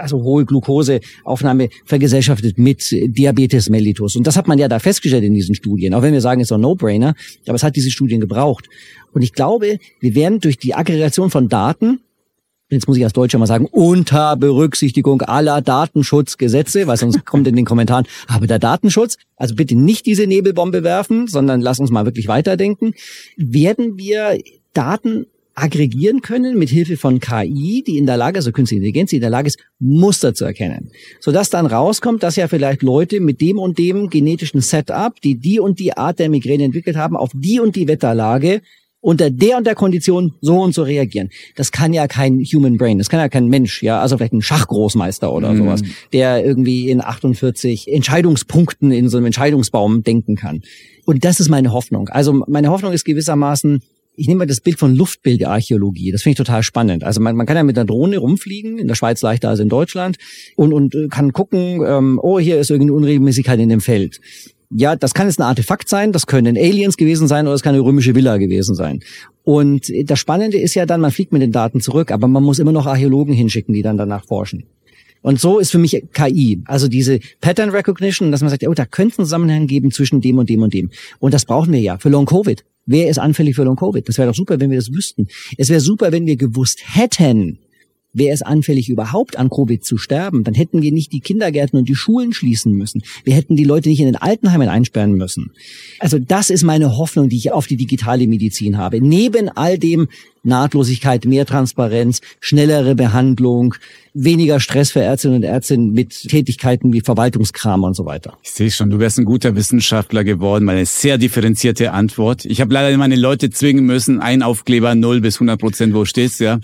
also 0.00 0.22
hohe 0.22 0.44
Glukoseaufnahme 0.44 1.68
vergesellschaftet 1.84 2.58
mit 2.58 2.90
Diabetes 2.90 3.68
mellitus? 3.68 4.16
Und 4.16 4.26
das 4.26 4.36
hat 4.36 4.48
man 4.48 4.58
ja 4.58 4.68
da 4.68 4.78
festgestellt 4.78 5.24
in 5.24 5.34
diesen 5.34 5.54
Studien, 5.54 5.94
auch 5.94 6.02
wenn 6.02 6.12
wir 6.12 6.20
sagen, 6.20 6.40
es 6.40 6.48
ist 6.48 6.52
ein 6.52 6.60
No-Brainer, 6.60 7.14
aber 7.46 7.54
es 7.56 7.62
hat 7.62 7.76
diese 7.76 7.90
Studien 7.90 8.20
gebraucht. 8.20 8.68
Und 9.12 9.22
ich 9.22 9.32
glaube, 9.32 9.78
wir 10.00 10.14
werden 10.14 10.40
durch 10.40 10.58
die 10.58 10.74
Aggregation 10.74 11.30
von 11.30 11.48
Daten 11.48 12.00
jetzt 12.70 12.86
muss 12.86 12.96
ich 12.96 13.04
als 13.04 13.12
Deutscher 13.12 13.38
mal 13.38 13.46
sagen, 13.46 13.66
unter 13.66 14.36
Berücksichtigung 14.36 15.22
aller 15.22 15.62
Datenschutzgesetze, 15.62 16.86
weil 16.86 16.96
sonst 16.96 17.24
kommt 17.24 17.46
in 17.46 17.56
den 17.56 17.64
Kommentaren, 17.64 18.06
aber 18.28 18.46
der 18.46 18.58
Datenschutz, 18.58 19.16
also 19.36 19.54
bitte 19.54 19.74
nicht 19.74 20.06
diese 20.06 20.26
Nebelbombe 20.26 20.84
werfen, 20.84 21.26
sondern 21.28 21.60
lass 21.60 21.78
uns 21.78 21.90
mal 21.90 22.04
wirklich 22.04 22.28
weiterdenken. 22.28 22.94
Werden 23.36 23.96
wir 23.96 24.38
Daten 24.74 25.26
aggregieren 25.54 26.20
können 26.22 26.56
mit 26.56 26.68
Hilfe 26.68 26.96
von 26.96 27.18
KI, 27.18 27.82
die 27.84 27.98
in 27.98 28.06
der 28.06 28.16
Lage, 28.16 28.38
also 28.38 28.52
künstliche 28.52 28.78
Intelligenz, 28.78 29.10
die 29.10 29.16
in 29.16 29.22
der 29.22 29.30
Lage 29.30 29.48
ist, 29.48 29.58
Muster 29.80 30.32
zu 30.32 30.44
erkennen. 30.44 30.92
Sodass 31.18 31.50
dann 31.50 31.66
rauskommt, 31.66 32.22
dass 32.22 32.36
ja 32.36 32.46
vielleicht 32.46 32.82
Leute 32.82 33.18
mit 33.18 33.40
dem 33.40 33.58
und 33.58 33.76
dem 33.76 34.08
genetischen 34.08 34.60
Setup, 34.60 35.20
die 35.20 35.34
die 35.34 35.58
und 35.58 35.80
die 35.80 35.96
Art 35.96 36.20
der 36.20 36.28
Migräne 36.28 36.62
entwickelt 36.62 36.96
haben, 36.96 37.16
auf 37.16 37.30
die 37.34 37.58
und 37.58 37.74
die 37.74 37.88
Wetterlage 37.88 38.62
unter 39.08 39.30
der 39.30 39.56
und 39.56 39.66
der 39.66 39.74
Kondition 39.74 40.34
so 40.42 40.60
und 40.60 40.74
so 40.74 40.82
reagieren. 40.82 41.30
Das 41.56 41.72
kann 41.72 41.94
ja 41.94 42.06
kein 42.06 42.40
Human 42.40 42.76
Brain, 42.76 42.98
das 42.98 43.08
kann 43.08 43.20
ja 43.20 43.30
kein 43.30 43.48
Mensch, 43.48 43.82
ja, 43.82 44.02
also 44.02 44.18
vielleicht 44.18 44.34
ein 44.34 44.42
Schachgroßmeister 44.42 45.32
oder 45.32 45.54
mm. 45.54 45.56
sowas, 45.56 45.82
der 46.12 46.44
irgendwie 46.44 46.90
in 46.90 47.00
48 47.00 47.90
Entscheidungspunkten 47.90 48.92
in 48.92 49.08
so 49.08 49.16
einem 49.16 49.24
Entscheidungsbaum 49.24 50.02
denken 50.02 50.36
kann. 50.36 50.60
Und 51.06 51.24
das 51.24 51.40
ist 51.40 51.48
meine 51.48 51.72
Hoffnung. 51.72 52.10
Also 52.10 52.44
meine 52.48 52.68
Hoffnung 52.68 52.92
ist 52.92 53.06
gewissermaßen, 53.06 53.80
ich 54.14 54.28
nehme 54.28 54.40
mal 54.40 54.46
das 54.46 54.60
Bild 54.60 54.78
von 54.78 54.94
Luftbildarchäologie. 54.94 56.12
Das 56.12 56.20
finde 56.20 56.32
ich 56.32 56.36
total 56.46 56.62
spannend. 56.62 57.02
Also 57.02 57.22
man, 57.22 57.34
man 57.34 57.46
kann 57.46 57.56
ja 57.56 57.62
mit 57.62 57.78
einer 57.78 57.86
Drohne 57.86 58.18
rumfliegen, 58.18 58.78
in 58.78 58.88
der 58.88 58.94
Schweiz 58.94 59.22
leichter 59.22 59.48
als 59.48 59.60
in 59.60 59.70
Deutschland, 59.70 60.18
und, 60.54 60.74
und 60.74 60.94
äh, 60.94 61.08
kann 61.08 61.32
gucken, 61.32 61.82
ähm, 61.82 62.20
oh, 62.22 62.38
hier 62.38 62.60
ist 62.60 62.68
irgendeine 62.68 62.98
Unregelmäßigkeit 62.98 63.58
in 63.58 63.70
dem 63.70 63.80
Feld 63.80 64.20
ja, 64.70 64.96
das 64.96 65.14
kann 65.14 65.26
jetzt 65.26 65.40
ein 65.40 65.44
Artefakt 65.44 65.88
sein, 65.88 66.12
das 66.12 66.26
können 66.26 66.56
Aliens 66.56 66.96
gewesen 66.96 67.28
sein 67.28 67.46
oder 67.46 67.54
es 67.54 67.62
kann 67.62 67.74
eine 67.74 67.82
römische 67.82 68.14
Villa 68.14 68.36
gewesen 68.36 68.74
sein. 68.74 69.00
Und 69.44 69.90
das 70.04 70.18
Spannende 70.18 70.58
ist 70.58 70.74
ja 70.74 70.84
dann, 70.84 71.00
man 71.00 71.10
fliegt 71.10 71.32
mit 71.32 71.40
den 71.40 71.52
Daten 71.52 71.80
zurück, 71.80 72.10
aber 72.10 72.28
man 72.28 72.42
muss 72.42 72.58
immer 72.58 72.72
noch 72.72 72.86
Archäologen 72.86 73.34
hinschicken, 73.34 73.74
die 73.74 73.82
dann 73.82 73.96
danach 73.96 74.26
forschen. 74.26 74.64
Und 75.22 75.40
so 75.40 75.58
ist 75.58 75.70
für 75.70 75.78
mich 75.78 76.04
KI, 76.12 76.62
also 76.66 76.86
diese 76.86 77.18
Pattern 77.40 77.70
Recognition, 77.70 78.30
dass 78.30 78.40
man 78.40 78.50
sagt, 78.50 78.66
oh, 78.66 78.74
da 78.74 78.84
könnte 78.84 79.14
es 79.14 79.18
einen 79.18 79.26
Zusammenhang 79.26 79.66
geben 79.66 79.90
zwischen 79.90 80.20
dem 80.20 80.38
und 80.38 80.48
dem 80.48 80.62
und 80.62 80.74
dem. 80.74 80.90
Und 81.18 81.34
das 81.34 81.44
brauchen 81.44 81.72
wir 81.72 81.80
ja 81.80 81.98
für 81.98 82.08
Long 82.08 82.26
Covid. 82.26 82.64
Wer 82.86 83.08
ist 83.08 83.18
anfällig 83.18 83.56
für 83.56 83.64
Long 83.64 83.76
Covid? 83.76 84.08
Das 84.08 84.16
wäre 84.16 84.28
doch 84.28 84.34
super, 84.34 84.60
wenn 84.60 84.70
wir 84.70 84.78
das 84.78 84.92
wüssten. 84.92 85.28
Es 85.56 85.70
wäre 85.70 85.80
super, 85.80 86.12
wenn 86.12 86.26
wir 86.26 86.36
gewusst 86.36 86.80
hätten, 86.84 87.58
Wäre 88.12 88.34
es 88.34 88.42
anfällig, 88.42 88.88
überhaupt 88.88 89.38
an 89.38 89.50
Covid 89.50 89.84
zu 89.84 89.98
sterben, 89.98 90.44
dann 90.44 90.54
hätten 90.54 90.80
wir 90.82 90.92
nicht 90.92 91.12
die 91.12 91.20
Kindergärten 91.20 91.78
und 91.78 91.88
die 91.88 91.94
Schulen 91.94 92.32
schließen 92.32 92.72
müssen. 92.72 93.02
Wir 93.24 93.34
hätten 93.34 93.54
die 93.54 93.64
Leute 93.64 93.88
nicht 93.88 94.00
in 94.00 94.06
den 94.06 94.16
Altenheimen 94.16 94.68
einsperren 94.68 95.12
müssen. 95.12 95.52
Also 95.98 96.18
das 96.18 96.50
ist 96.50 96.62
meine 96.62 96.96
Hoffnung, 96.96 97.28
die 97.28 97.36
ich 97.36 97.52
auf 97.52 97.66
die 97.66 97.76
digitale 97.76 98.26
Medizin 98.26 98.78
habe. 98.78 99.00
Neben 99.00 99.48
all 99.48 99.78
dem 99.78 100.08
Nahtlosigkeit, 100.42 101.24
mehr 101.24 101.46
Transparenz, 101.46 102.20
schnellere 102.40 102.94
Behandlung, 102.94 103.74
weniger 104.14 104.58
Stress 104.60 104.90
für 104.90 105.00
Ärztinnen 105.00 105.38
und 105.38 105.42
Ärzte 105.42 105.78
mit 105.78 106.28
Tätigkeiten 106.28 106.92
wie 106.92 107.00
Verwaltungskram 107.00 107.84
und 107.84 107.94
so 107.94 108.04
weiter. 108.04 108.38
Ich 108.42 108.50
sehe 108.50 108.70
schon, 108.70 108.90
du 108.90 108.98
wärst 108.98 109.18
ein 109.18 109.24
guter 109.24 109.54
Wissenschaftler 109.54 110.24
geworden, 110.24 110.64
mal 110.64 110.76
eine 110.76 110.86
sehr 110.86 111.18
differenzierte 111.18 111.92
Antwort. 111.92 112.44
Ich 112.44 112.60
habe 112.60 112.72
leider 112.72 112.96
meine 112.96 113.16
Leute 113.16 113.50
zwingen 113.50 113.84
müssen, 113.84 114.20
ein 114.20 114.42
Aufkleber 114.42 114.94
0 114.94 115.20
bis 115.20 115.36
100 115.36 115.60
Prozent, 115.60 115.94
wo 115.94 116.04
stehst, 116.04 116.40
ja. 116.40 116.60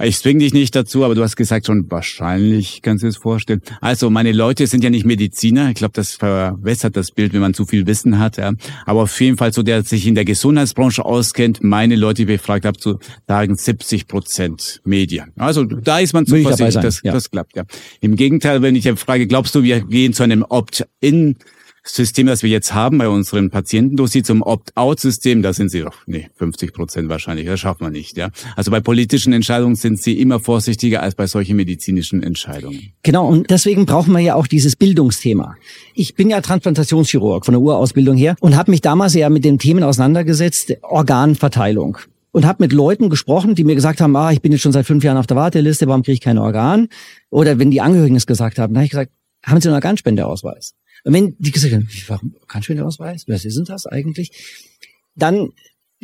Ich 0.00 0.18
zwing 0.18 0.38
dich 0.38 0.52
nicht 0.52 0.76
dazu, 0.76 1.04
aber 1.04 1.14
du 1.14 1.22
hast 1.22 1.36
gesagt 1.36 1.66
schon, 1.66 1.90
wahrscheinlich 1.90 2.82
kannst 2.82 3.02
du 3.02 3.08
es 3.08 3.16
vorstellen. 3.16 3.62
Also 3.80 4.10
meine 4.10 4.32
Leute 4.32 4.66
sind 4.66 4.84
ja 4.84 4.90
nicht 4.90 5.04
Mediziner. 5.04 5.70
Ich 5.70 5.74
glaube, 5.74 5.92
das 5.94 6.12
verwässert 6.12 6.96
das 6.96 7.10
Bild, 7.10 7.32
wenn 7.32 7.40
man 7.40 7.52
zu 7.52 7.66
viel 7.66 7.86
Wissen 7.86 8.18
hat. 8.18 8.36
Ja. 8.36 8.52
Aber 8.86 9.02
auf 9.02 9.20
jeden 9.20 9.36
Fall 9.36 9.52
so, 9.52 9.62
der 9.62 9.82
sich 9.82 10.06
in 10.06 10.14
der 10.14 10.24
Gesundheitsbranche 10.24 11.04
auskennt, 11.04 11.64
meine 11.64 11.96
Leute, 11.96 12.24
die 12.24 12.32
ich 12.32 12.40
befragt 12.40 12.64
habe, 12.64 12.78
zu 12.78 12.98
sagen 13.26 13.56
70 13.56 14.06
Prozent 14.06 14.80
Medien. 14.84 15.32
Also 15.36 15.64
da 15.64 15.98
ist 15.98 16.12
man 16.12 16.26
zuversichtlich, 16.26 16.74
dass 16.74 17.02
ja. 17.02 17.12
das 17.12 17.30
klappt. 17.30 17.56
Ja. 17.56 17.64
Im 18.00 18.14
Gegenteil, 18.14 18.62
wenn 18.62 18.76
ich 18.76 18.88
frage, 19.00 19.26
glaubst 19.26 19.54
du, 19.54 19.64
wir 19.64 19.80
gehen 19.80 20.12
zu 20.12 20.22
einem 20.22 20.44
Opt-in 20.48 21.36
System, 21.90 22.26
das 22.26 22.42
wir 22.42 22.50
jetzt 22.50 22.74
haben 22.74 22.98
bei 22.98 23.08
unseren 23.08 23.50
Patientendossier 23.50 24.24
zum 24.24 24.42
Opt-out-System, 24.42 25.42
da 25.42 25.52
sind 25.52 25.70
sie 25.70 25.80
doch, 25.80 25.94
nee, 26.06 26.28
50 26.36 26.72
Prozent 26.72 27.08
wahrscheinlich, 27.08 27.46
das 27.46 27.60
schafft 27.60 27.80
man 27.80 27.92
nicht, 27.92 28.16
ja. 28.16 28.30
Also 28.56 28.70
bei 28.70 28.80
politischen 28.80 29.32
Entscheidungen 29.32 29.74
sind 29.74 30.00
sie 30.00 30.20
immer 30.20 30.40
vorsichtiger 30.40 31.02
als 31.02 31.14
bei 31.14 31.26
solchen 31.26 31.56
medizinischen 31.56 32.22
Entscheidungen. 32.22 32.92
Genau, 33.02 33.28
und 33.28 33.50
deswegen 33.50 33.86
brauchen 33.86 34.12
wir 34.12 34.20
ja 34.20 34.34
auch 34.34 34.46
dieses 34.46 34.76
Bildungsthema. 34.76 35.56
Ich 35.94 36.14
bin 36.14 36.30
ja 36.30 36.40
Transplantationschirurg 36.40 37.44
von 37.44 37.52
der 37.52 37.60
Urausbildung 37.60 38.16
her 38.16 38.36
und 38.40 38.56
habe 38.56 38.70
mich 38.70 38.80
damals 38.80 39.14
ja 39.14 39.28
mit 39.30 39.44
den 39.44 39.58
Themen 39.58 39.82
auseinandergesetzt, 39.82 40.74
Organverteilung 40.82 41.98
und 42.32 42.46
habe 42.46 42.62
mit 42.62 42.72
Leuten 42.72 43.10
gesprochen, 43.10 43.54
die 43.54 43.64
mir 43.64 43.74
gesagt 43.74 44.00
haben, 44.00 44.14
ah, 44.16 44.30
ich 44.30 44.42
bin 44.42 44.52
jetzt 44.52 44.60
schon 44.60 44.72
seit 44.72 44.86
fünf 44.86 45.02
Jahren 45.04 45.16
auf 45.16 45.26
der 45.26 45.36
Warteliste, 45.36 45.86
warum 45.86 46.02
kriege 46.02 46.14
ich 46.14 46.20
kein 46.20 46.38
Organ? 46.38 46.88
Oder 47.30 47.58
wenn 47.58 47.70
die 47.70 47.80
Angehörigen 47.80 48.16
es 48.16 48.26
gesagt 48.26 48.58
haben, 48.58 48.74
dann 48.74 48.80
habe 48.80 48.84
ich 48.84 48.90
gesagt, 48.90 49.12
haben 49.44 49.60
Sie 49.60 49.68
einen 49.68 49.74
Organspendeausweis? 49.74 50.74
Und 51.04 51.12
wenn 51.12 51.36
die 51.38 51.50
gesagt 51.50 51.72
haben, 51.72 51.88
warum 52.06 52.34
kannst 52.46 52.68
du 52.68 52.74
mir 52.74 52.84
Ausweis? 52.84 53.24
Was 53.28 53.44
ist 53.44 53.56
denn 53.56 53.64
das 53.64 53.86
eigentlich? 53.86 54.32
Dann 55.14 55.50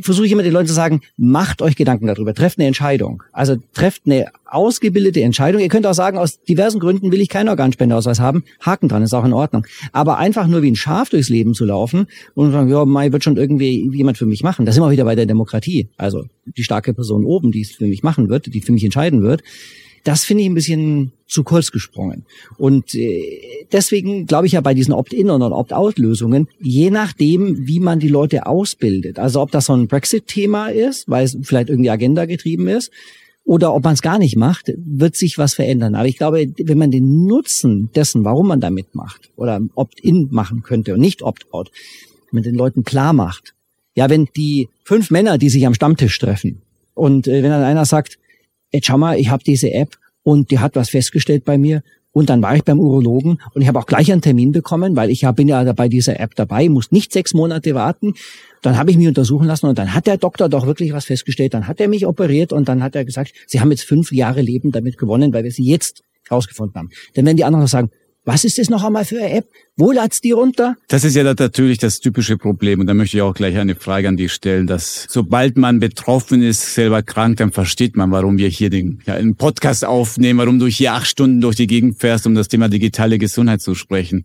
versuche 0.00 0.26
ich 0.26 0.32
immer 0.32 0.42
den 0.42 0.52
Leuten 0.52 0.66
zu 0.66 0.74
sagen, 0.74 1.02
macht 1.16 1.62
euch 1.62 1.76
Gedanken 1.76 2.06
darüber, 2.06 2.34
trefft 2.34 2.58
eine 2.58 2.66
Entscheidung. 2.66 3.22
Also 3.32 3.56
trefft 3.74 4.02
eine 4.06 4.26
ausgebildete 4.44 5.22
Entscheidung. 5.22 5.60
Ihr 5.60 5.68
könnt 5.68 5.86
auch 5.86 5.94
sagen, 5.94 6.18
aus 6.18 6.42
diversen 6.42 6.80
Gründen 6.80 7.12
will 7.12 7.20
ich 7.20 7.28
keinen 7.28 7.48
Organspendeausweis 7.48 8.18
haben. 8.18 8.44
Haken 8.60 8.88
dran, 8.88 9.02
ist 9.02 9.14
auch 9.14 9.24
in 9.24 9.32
Ordnung. 9.32 9.66
Aber 9.92 10.18
einfach 10.18 10.46
nur 10.48 10.62
wie 10.62 10.70
ein 10.70 10.76
Schaf 10.76 11.10
durchs 11.10 11.28
Leben 11.28 11.54
zu 11.54 11.64
laufen 11.64 12.06
und 12.34 12.50
sagen, 12.50 12.68
ja, 12.68 12.84
Mai 12.84 13.12
wird 13.12 13.22
schon 13.22 13.36
irgendwie 13.36 13.88
jemand 13.92 14.18
für 14.18 14.26
mich 14.26 14.42
machen. 14.42 14.66
Da 14.66 14.72
sind 14.72 14.82
wir 14.82 14.90
wieder 14.90 15.04
bei 15.04 15.14
der 15.14 15.26
Demokratie. 15.26 15.88
Also 15.96 16.24
die 16.44 16.64
starke 16.64 16.92
Person 16.92 17.24
oben, 17.24 17.52
die 17.52 17.60
es 17.60 17.72
für 17.72 17.86
mich 17.86 18.02
machen 18.02 18.28
wird, 18.28 18.52
die 18.52 18.60
für 18.60 18.72
mich 18.72 18.84
entscheiden 18.84 19.22
wird. 19.22 19.42
Das 20.04 20.24
finde 20.24 20.42
ich 20.42 20.50
ein 20.50 20.54
bisschen 20.54 21.12
zu 21.26 21.42
kurz 21.42 21.72
gesprungen. 21.72 22.24
Und 22.58 22.94
äh, 22.94 23.66
deswegen 23.72 24.26
glaube 24.26 24.46
ich 24.46 24.52
ja 24.52 24.60
bei 24.60 24.74
diesen 24.74 24.92
Opt-in 24.92 25.30
und 25.30 25.42
Opt-out-Lösungen, 25.42 26.48
je 26.60 26.90
nachdem, 26.90 27.66
wie 27.66 27.80
man 27.80 27.98
die 27.98 28.08
Leute 28.08 28.46
ausbildet, 28.46 29.18
also 29.18 29.40
ob 29.40 29.50
das 29.50 29.66
so 29.66 29.72
ein 29.74 29.88
Brexit-Thema 29.88 30.68
ist, 30.68 31.08
weil 31.08 31.24
es 31.24 31.36
vielleicht 31.42 31.70
irgendwie 31.70 31.90
Agenda 31.90 32.26
getrieben 32.26 32.68
ist, 32.68 32.90
oder 33.44 33.74
ob 33.74 33.84
man 33.84 33.94
es 33.94 34.02
gar 34.02 34.18
nicht 34.18 34.36
macht, 34.36 34.72
wird 34.76 35.16
sich 35.16 35.36
was 35.36 35.54
verändern. 35.54 35.94
Aber 35.94 36.08
ich 36.08 36.16
glaube, 36.16 36.46
wenn 36.56 36.78
man 36.78 36.90
den 36.90 37.26
Nutzen 37.26 37.90
dessen, 37.94 38.24
warum 38.24 38.48
man 38.48 38.60
da 38.60 38.70
mitmacht, 38.70 39.30
oder 39.36 39.60
Opt-in 39.74 40.28
machen 40.30 40.62
könnte 40.62 40.94
und 40.94 41.00
nicht 41.00 41.22
Opt-out, 41.22 41.70
wenn 42.30 42.38
man 42.38 42.42
den 42.42 42.54
Leuten 42.54 42.84
klar 42.84 43.12
macht, 43.12 43.54
ja, 43.94 44.10
wenn 44.10 44.28
die 44.36 44.68
fünf 44.84 45.10
Männer, 45.10 45.38
die 45.38 45.50
sich 45.50 45.66
am 45.66 45.74
Stammtisch 45.74 46.18
treffen, 46.18 46.62
und 46.94 47.26
äh, 47.26 47.42
wenn 47.42 47.50
dann 47.50 47.62
einer 47.62 47.84
sagt, 47.84 48.18
jetzt 48.74 48.86
schau 48.86 48.98
mal, 48.98 49.18
ich 49.18 49.30
habe 49.30 49.44
diese 49.44 49.72
App 49.72 49.96
und 50.22 50.50
die 50.50 50.58
hat 50.58 50.76
was 50.76 50.90
festgestellt 50.90 51.44
bei 51.44 51.58
mir. 51.58 51.82
Und 52.12 52.30
dann 52.30 52.42
war 52.42 52.54
ich 52.54 52.62
beim 52.62 52.78
Urologen 52.78 53.40
und 53.54 53.62
ich 53.62 53.66
habe 53.66 53.80
auch 53.80 53.86
gleich 53.86 54.12
einen 54.12 54.22
Termin 54.22 54.52
bekommen, 54.52 54.94
weil 54.94 55.10
ich 55.10 55.26
bin 55.34 55.48
ja 55.48 55.72
bei 55.72 55.88
dieser 55.88 56.20
App 56.20 56.36
dabei, 56.36 56.68
muss 56.68 56.92
nicht 56.92 57.12
sechs 57.12 57.34
Monate 57.34 57.74
warten. 57.74 58.14
Dann 58.62 58.78
habe 58.78 58.92
ich 58.92 58.96
mich 58.96 59.08
untersuchen 59.08 59.48
lassen 59.48 59.66
und 59.66 59.78
dann 59.78 59.94
hat 59.94 60.06
der 60.06 60.16
Doktor 60.16 60.48
doch 60.48 60.64
wirklich 60.64 60.92
was 60.92 61.06
festgestellt. 61.06 61.54
Dann 61.54 61.66
hat 61.66 61.80
er 61.80 61.88
mich 61.88 62.06
operiert 62.06 62.52
und 62.52 62.68
dann 62.68 62.84
hat 62.84 62.94
er 62.94 63.04
gesagt, 63.04 63.32
Sie 63.48 63.60
haben 63.60 63.72
jetzt 63.72 63.82
fünf 63.82 64.12
Jahre 64.12 64.42
Leben 64.42 64.70
damit 64.70 64.96
gewonnen, 64.96 65.32
weil 65.32 65.42
wir 65.42 65.50
sie 65.50 65.64
jetzt 65.64 66.04
rausgefunden 66.30 66.76
haben. 66.76 66.90
Denn 67.16 67.26
wenn 67.26 67.36
die 67.36 67.44
anderen 67.44 67.62
noch 67.64 67.68
sagen, 67.68 67.90
was 68.24 68.44
ist 68.44 68.58
das 68.58 68.70
noch 68.70 68.82
einmal 68.82 69.04
für 69.04 69.18
eine 69.18 69.32
App? 69.32 69.46
Wo 69.76 69.92
lad's 69.92 70.20
die 70.20 70.30
runter? 70.30 70.76
Das 70.88 71.04
ist 71.04 71.14
ja 71.14 71.22
natürlich 71.24 71.78
das 71.78 72.00
typische 72.00 72.38
Problem. 72.38 72.80
Und 72.80 72.86
da 72.86 72.94
möchte 72.94 73.16
ich 73.16 73.22
auch 73.22 73.34
gleich 73.34 73.58
eine 73.58 73.74
Frage 73.74 74.08
an 74.08 74.16
dich 74.16 74.32
stellen, 74.32 74.66
dass 74.66 75.06
sobald 75.10 75.58
man 75.58 75.78
betroffen 75.78 76.42
ist, 76.42 76.74
selber 76.74 77.02
krank, 77.02 77.36
dann 77.36 77.52
versteht 77.52 77.96
man, 77.96 78.10
warum 78.10 78.38
wir 78.38 78.48
hier 78.48 78.70
den, 78.70 79.02
ja, 79.06 79.14
einen 79.14 79.36
Podcast 79.36 79.84
aufnehmen, 79.84 80.38
warum 80.38 80.58
du 80.58 80.66
hier 80.66 80.94
acht 80.94 81.06
Stunden 81.06 81.40
durch 81.40 81.56
die 81.56 81.66
Gegend 81.66 82.00
fährst, 82.00 82.26
um 82.26 82.34
das 82.34 82.48
Thema 82.48 82.68
digitale 82.68 83.18
Gesundheit 83.18 83.60
zu 83.60 83.74
sprechen. 83.74 84.24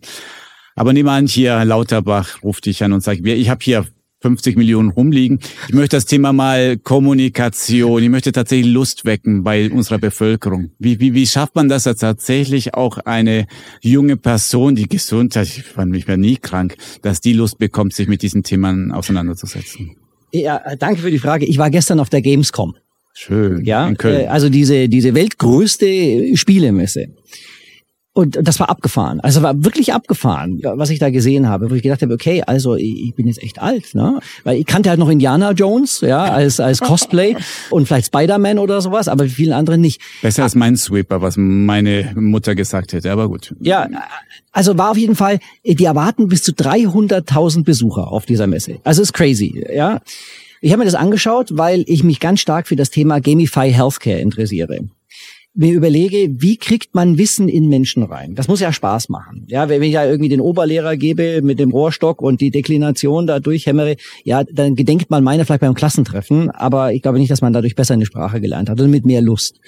Aber 0.76 0.92
nimm 0.92 1.08
an, 1.08 1.26
hier 1.26 1.62
Lauterbach 1.64 2.42
ruft 2.42 2.66
dich 2.66 2.82
an 2.82 2.92
und 2.92 3.02
sagt, 3.02 3.26
ich 3.26 3.50
habe 3.50 3.62
hier 3.62 3.86
50 4.20 4.56
Millionen 4.56 4.90
rumliegen. 4.90 5.40
Ich 5.68 5.74
möchte 5.74 5.96
das 5.96 6.04
Thema 6.04 6.32
mal 6.32 6.76
Kommunikation, 6.76 8.02
ich 8.02 8.08
möchte 8.10 8.32
tatsächlich 8.32 8.72
Lust 8.72 9.04
wecken 9.04 9.42
bei 9.42 9.70
unserer 9.70 9.98
Bevölkerung. 9.98 10.70
Wie, 10.78 11.00
wie, 11.00 11.14
wie 11.14 11.26
schafft 11.26 11.54
man 11.54 11.68
das, 11.68 11.84
dass 11.84 11.96
tatsächlich 11.96 12.74
auch 12.74 12.98
eine 12.98 13.46
junge 13.80 14.16
Person, 14.16 14.74
die 14.74 14.88
Gesundheit, 14.88 15.46
ich 15.46 15.62
fand 15.62 15.90
mich 15.90 16.06
nie 16.06 16.36
krank, 16.36 16.76
dass 17.02 17.20
die 17.20 17.32
Lust 17.32 17.58
bekommt, 17.58 17.94
sich 17.94 18.08
mit 18.08 18.22
diesen 18.22 18.42
Themen 18.42 18.92
auseinanderzusetzen? 18.92 19.96
Ja, 20.32 20.60
danke 20.76 21.00
für 21.00 21.10
die 21.10 21.18
Frage. 21.18 21.46
Ich 21.46 21.58
war 21.58 21.70
gestern 21.70 21.98
auf 21.98 22.10
der 22.10 22.22
Gamescom. 22.22 22.74
Schön. 23.12 23.64
Ja, 23.64 23.88
in 23.88 23.96
Köln. 23.96 24.20
Äh, 24.22 24.26
also 24.26 24.48
diese, 24.48 24.88
diese 24.88 25.14
weltgrößte 25.14 26.36
Spielemesse. 26.36 27.08
Und 28.20 28.38
das 28.38 28.60
war 28.60 28.68
abgefahren. 28.68 29.18
Also 29.20 29.40
war 29.40 29.64
wirklich 29.64 29.94
abgefahren, 29.94 30.60
was 30.62 30.90
ich 30.90 30.98
da 30.98 31.08
gesehen 31.08 31.48
habe, 31.48 31.70
wo 31.70 31.74
ich 31.74 31.82
gedacht 31.82 32.02
habe, 32.02 32.12
okay, 32.12 32.42
also 32.46 32.76
ich 32.76 33.14
bin 33.14 33.26
jetzt 33.26 33.42
echt 33.42 33.62
alt, 33.62 33.94
ne? 33.94 34.20
Weil 34.44 34.58
ich 34.58 34.66
kannte 34.66 34.90
halt 34.90 34.98
noch 34.98 35.08
Indiana 35.08 35.52
Jones, 35.52 36.02
ja, 36.02 36.24
als, 36.24 36.60
als 36.60 36.80
Cosplay 36.80 37.34
und 37.70 37.86
vielleicht 37.86 38.08
Spider-Man 38.08 38.58
oder 38.58 38.82
sowas, 38.82 39.08
aber 39.08 39.24
vielen 39.24 39.54
anderen 39.54 39.80
nicht. 39.80 40.02
Besser 40.20 40.42
als 40.42 40.54
mein 40.54 40.76
Sweeper, 40.76 41.22
was 41.22 41.38
meine 41.38 42.12
Mutter 42.14 42.54
gesagt 42.54 42.92
hätte, 42.92 43.10
aber 43.10 43.26
gut. 43.26 43.54
Ja, 43.58 43.88
also 44.52 44.76
war 44.76 44.90
auf 44.90 44.98
jeden 44.98 45.16
Fall, 45.16 45.38
die 45.64 45.86
erwarten 45.86 46.28
bis 46.28 46.42
zu 46.42 46.52
300.000 46.52 47.64
Besucher 47.64 48.12
auf 48.12 48.26
dieser 48.26 48.46
Messe. 48.46 48.80
Also 48.84 49.00
ist 49.00 49.14
crazy, 49.14 49.64
ja. 49.74 50.02
Ich 50.60 50.72
habe 50.72 50.80
mir 50.80 50.84
das 50.84 50.94
angeschaut, 50.94 51.56
weil 51.56 51.84
ich 51.86 52.04
mich 52.04 52.20
ganz 52.20 52.40
stark 52.40 52.68
für 52.68 52.76
das 52.76 52.90
Thema 52.90 53.18
Gamify 53.18 53.72
Healthcare 53.72 54.20
interessiere. 54.20 54.80
Mir 55.54 55.72
überlege, 55.74 56.28
wie 56.40 56.56
kriegt 56.56 56.94
man 56.94 57.18
Wissen 57.18 57.48
in 57.48 57.68
Menschen 57.68 58.02
rein? 58.02 58.34
Das 58.34 58.48
muss 58.48 58.60
ja 58.60 58.72
Spaß 58.72 59.08
machen. 59.08 59.46
Ja, 59.48 59.68
wenn 59.68 59.82
ich 59.82 59.92
ja 59.92 60.04
irgendwie 60.04 60.28
den 60.28 60.40
Oberlehrer 60.40 60.96
gebe 60.96 61.42
mit 61.42 61.58
dem 61.58 61.70
Rohrstock 61.70 62.22
und 62.22 62.40
die 62.40 62.50
Deklination 62.50 63.26
da 63.26 63.40
durchhämmere, 63.40 63.96
ja, 64.24 64.44
dann 64.44 64.76
gedenkt 64.76 65.10
man 65.10 65.24
meine 65.24 65.44
vielleicht 65.44 65.60
beim 65.60 65.74
Klassentreffen, 65.74 66.50
aber 66.50 66.92
ich 66.92 67.02
glaube 67.02 67.18
nicht, 67.18 67.30
dass 67.30 67.42
man 67.42 67.52
dadurch 67.52 67.74
besser 67.74 67.94
eine 67.94 68.06
Sprache 68.06 68.40
gelernt 68.40 68.70
hat 68.70 68.80
und 68.80 68.90
mit 68.90 69.04
mehr 69.04 69.22
Lust 69.22 69.60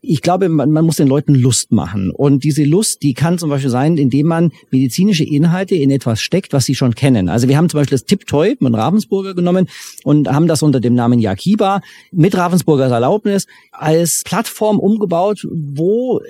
ich 0.00 0.22
glaube, 0.22 0.48
man, 0.48 0.70
man 0.70 0.84
muss 0.84 0.96
den 0.96 1.08
Leuten 1.08 1.34
Lust 1.34 1.72
machen. 1.72 2.10
Und 2.10 2.44
diese 2.44 2.64
Lust, 2.64 3.02
die 3.02 3.14
kann 3.14 3.38
zum 3.38 3.50
Beispiel 3.50 3.70
sein, 3.70 3.96
indem 3.96 4.26
man 4.26 4.52
medizinische 4.70 5.24
Inhalte 5.24 5.74
in 5.74 5.90
etwas 5.90 6.20
steckt, 6.20 6.52
was 6.52 6.64
sie 6.64 6.74
schon 6.74 6.94
kennen. 6.94 7.28
Also 7.28 7.48
wir 7.48 7.56
haben 7.56 7.68
zum 7.68 7.80
Beispiel 7.80 7.96
das 7.96 8.04
Tiptoy 8.04 8.56
mit 8.60 8.74
Ravensburger 8.74 9.34
genommen 9.34 9.68
und 10.04 10.28
haben 10.28 10.46
das 10.46 10.62
unter 10.62 10.80
dem 10.80 10.94
Namen 10.94 11.18
Yakiba 11.18 11.80
mit 12.12 12.36
Ravensburgers 12.36 12.92
Erlaubnis 12.92 13.46
als 13.72 14.22
Plattform 14.24 14.78
umgebaut, 14.78 15.46
wo 15.50 16.20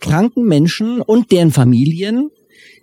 kranken 0.00 0.44
Menschen 0.44 1.00
und 1.00 1.30
deren 1.32 1.50
Familien 1.50 2.30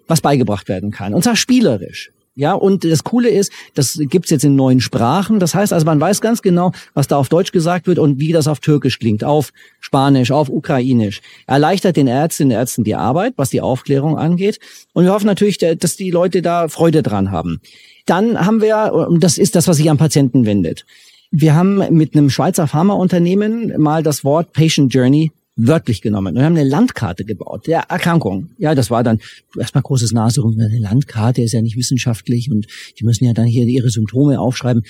was 0.08 0.22
beigebracht 0.22 0.70
werden 0.70 0.92
kann. 0.92 1.14
Und 1.14 1.24
zwar 1.24 1.36
spielerisch. 1.36 2.12
Ja, 2.38 2.54
und 2.54 2.84
das 2.84 3.06
Coole 3.06 3.30
ist, 3.30 3.52
das 3.76 3.98
gibt's 3.98 4.30
jetzt 4.30 4.44
in 4.44 4.58
neuen 4.58 4.82
Sprachen. 4.82 5.40
Das 5.40 5.56
heißt 5.56 5.72
also, 5.72 5.86
man 5.86 6.02
weiß 6.02 6.20
ganz 6.20 6.42
genau, 6.42 6.74
was 6.94 7.08
da 7.08 7.16
auf 7.16 7.30
Deutsch 7.30 7.54
gesagt 7.54 7.88
wird 7.88 7.98
und 7.98 8.20
wie 8.20 8.34
das 8.34 8.50
auf 8.50 8.60
Türkisch 8.60 9.00
klingt, 9.00 9.24
auf 9.24 9.54
Spanisch, 9.80 10.32
auf 10.32 10.50
Ukrainisch. 10.50 11.22
Erleichtert 11.48 11.96
den 11.96 12.08
Ärztinnen 12.08 12.52
und 12.52 12.60
Ärzten 12.60 12.84
die 12.84 12.96
Arbeit, 12.96 13.36
was 13.38 13.52
die 13.52 13.62
Aufklärung 13.62 14.18
angeht. 14.18 14.60
Und 14.92 15.06
wir 15.06 15.14
hoffen 15.14 15.28
natürlich, 15.28 15.60
dass 15.60 15.96
die 15.96 16.12
Leute 16.12 16.42
da 16.42 16.68
Freude 16.68 17.04
dran 17.04 17.32
haben. 17.32 17.62
Dann 18.06 18.46
haben 18.46 18.62
wir, 18.62 18.94
und 18.94 19.24
das 19.24 19.38
ist 19.38 19.56
das, 19.56 19.70
was 19.70 19.78
sich 19.78 19.90
am 19.90 19.98
Patienten 19.98 20.46
wendet. 20.46 20.86
Wir 21.32 21.56
haben 21.56 21.82
mit 21.96 22.16
einem 22.16 22.30
Schweizer 22.30 22.68
Pharmaunternehmen 22.68 23.82
mal 23.82 24.04
das 24.04 24.26
Wort 24.26 24.52
Patient 24.52 24.94
Journey 24.94 25.32
wörtlich 25.56 26.02
genommen. 26.02 26.36
Wir 26.36 26.44
haben 26.44 26.58
eine 26.58 26.68
Landkarte 26.68 27.24
gebaut 27.24 27.68
der 27.68 27.82
Erkrankung. 27.90 28.50
Ja, 28.58 28.76
das 28.76 28.92
war 28.92 29.04
dann 29.04 29.20
erstmal 29.58 29.84
großes 29.84 30.12
Nase 30.12 30.42
rum. 30.42 30.60
Eine 30.60 30.80
Landkarte 30.80 31.42
ist 31.42 31.54
ja 31.54 31.62
nicht 31.62 31.78
wissenschaftlich 31.78 32.52
und 32.52 32.68
die 33.00 33.06
müssen 33.06 33.26
ja 33.26 33.34
dann 33.34 33.46
hier 33.46 33.66
ihre 33.66 33.90
Symptome 33.90 34.40
aufschreiben. 34.40 34.84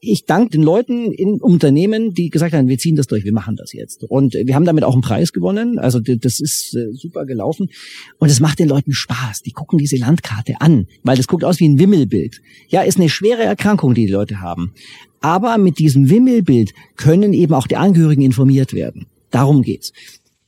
Ich 0.00 0.26
danke 0.26 0.50
den 0.50 0.62
Leuten 0.62 1.12
in 1.12 1.40
Unternehmen, 1.40 2.14
die 2.14 2.30
gesagt 2.30 2.54
haben, 2.54 2.68
wir 2.68 2.78
ziehen 2.78 2.94
das 2.94 3.08
durch, 3.08 3.24
wir 3.24 3.32
machen 3.32 3.56
das 3.56 3.72
jetzt. 3.72 4.04
Und 4.04 4.34
wir 4.34 4.54
haben 4.54 4.64
damit 4.64 4.84
auch 4.84 4.92
einen 4.92 5.02
Preis 5.02 5.32
gewonnen. 5.32 5.80
Also 5.80 5.98
das 5.98 6.38
ist 6.38 6.72
äh, 6.76 6.92
super 6.92 7.26
gelaufen. 7.26 7.68
Und 8.18 8.30
es 8.30 8.38
macht 8.38 8.60
den 8.60 8.68
Leuten 8.68 8.92
Spaß. 8.92 9.42
Die 9.42 9.50
gucken 9.50 9.76
diese 9.76 9.96
Landkarte 9.96 10.54
an, 10.60 10.86
weil 11.02 11.16
das 11.16 11.26
guckt 11.26 11.42
aus 11.42 11.58
wie 11.58 11.68
ein 11.68 11.80
Wimmelbild. 11.80 12.40
Ja, 12.68 12.82
ist 12.82 12.98
eine 12.98 13.08
schwere 13.08 13.42
Erkrankung, 13.42 13.94
die 13.94 14.06
die 14.06 14.12
Leute 14.12 14.40
haben. 14.40 14.72
Aber 15.20 15.58
mit 15.58 15.80
diesem 15.80 16.08
Wimmelbild 16.08 16.74
können 16.96 17.32
eben 17.32 17.52
auch 17.52 17.66
die 17.66 17.76
Angehörigen 17.76 18.22
informiert 18.22 18.74
werden. 18.74 19.06
Darum 19.30 19.62
geht's. 19.62 19.92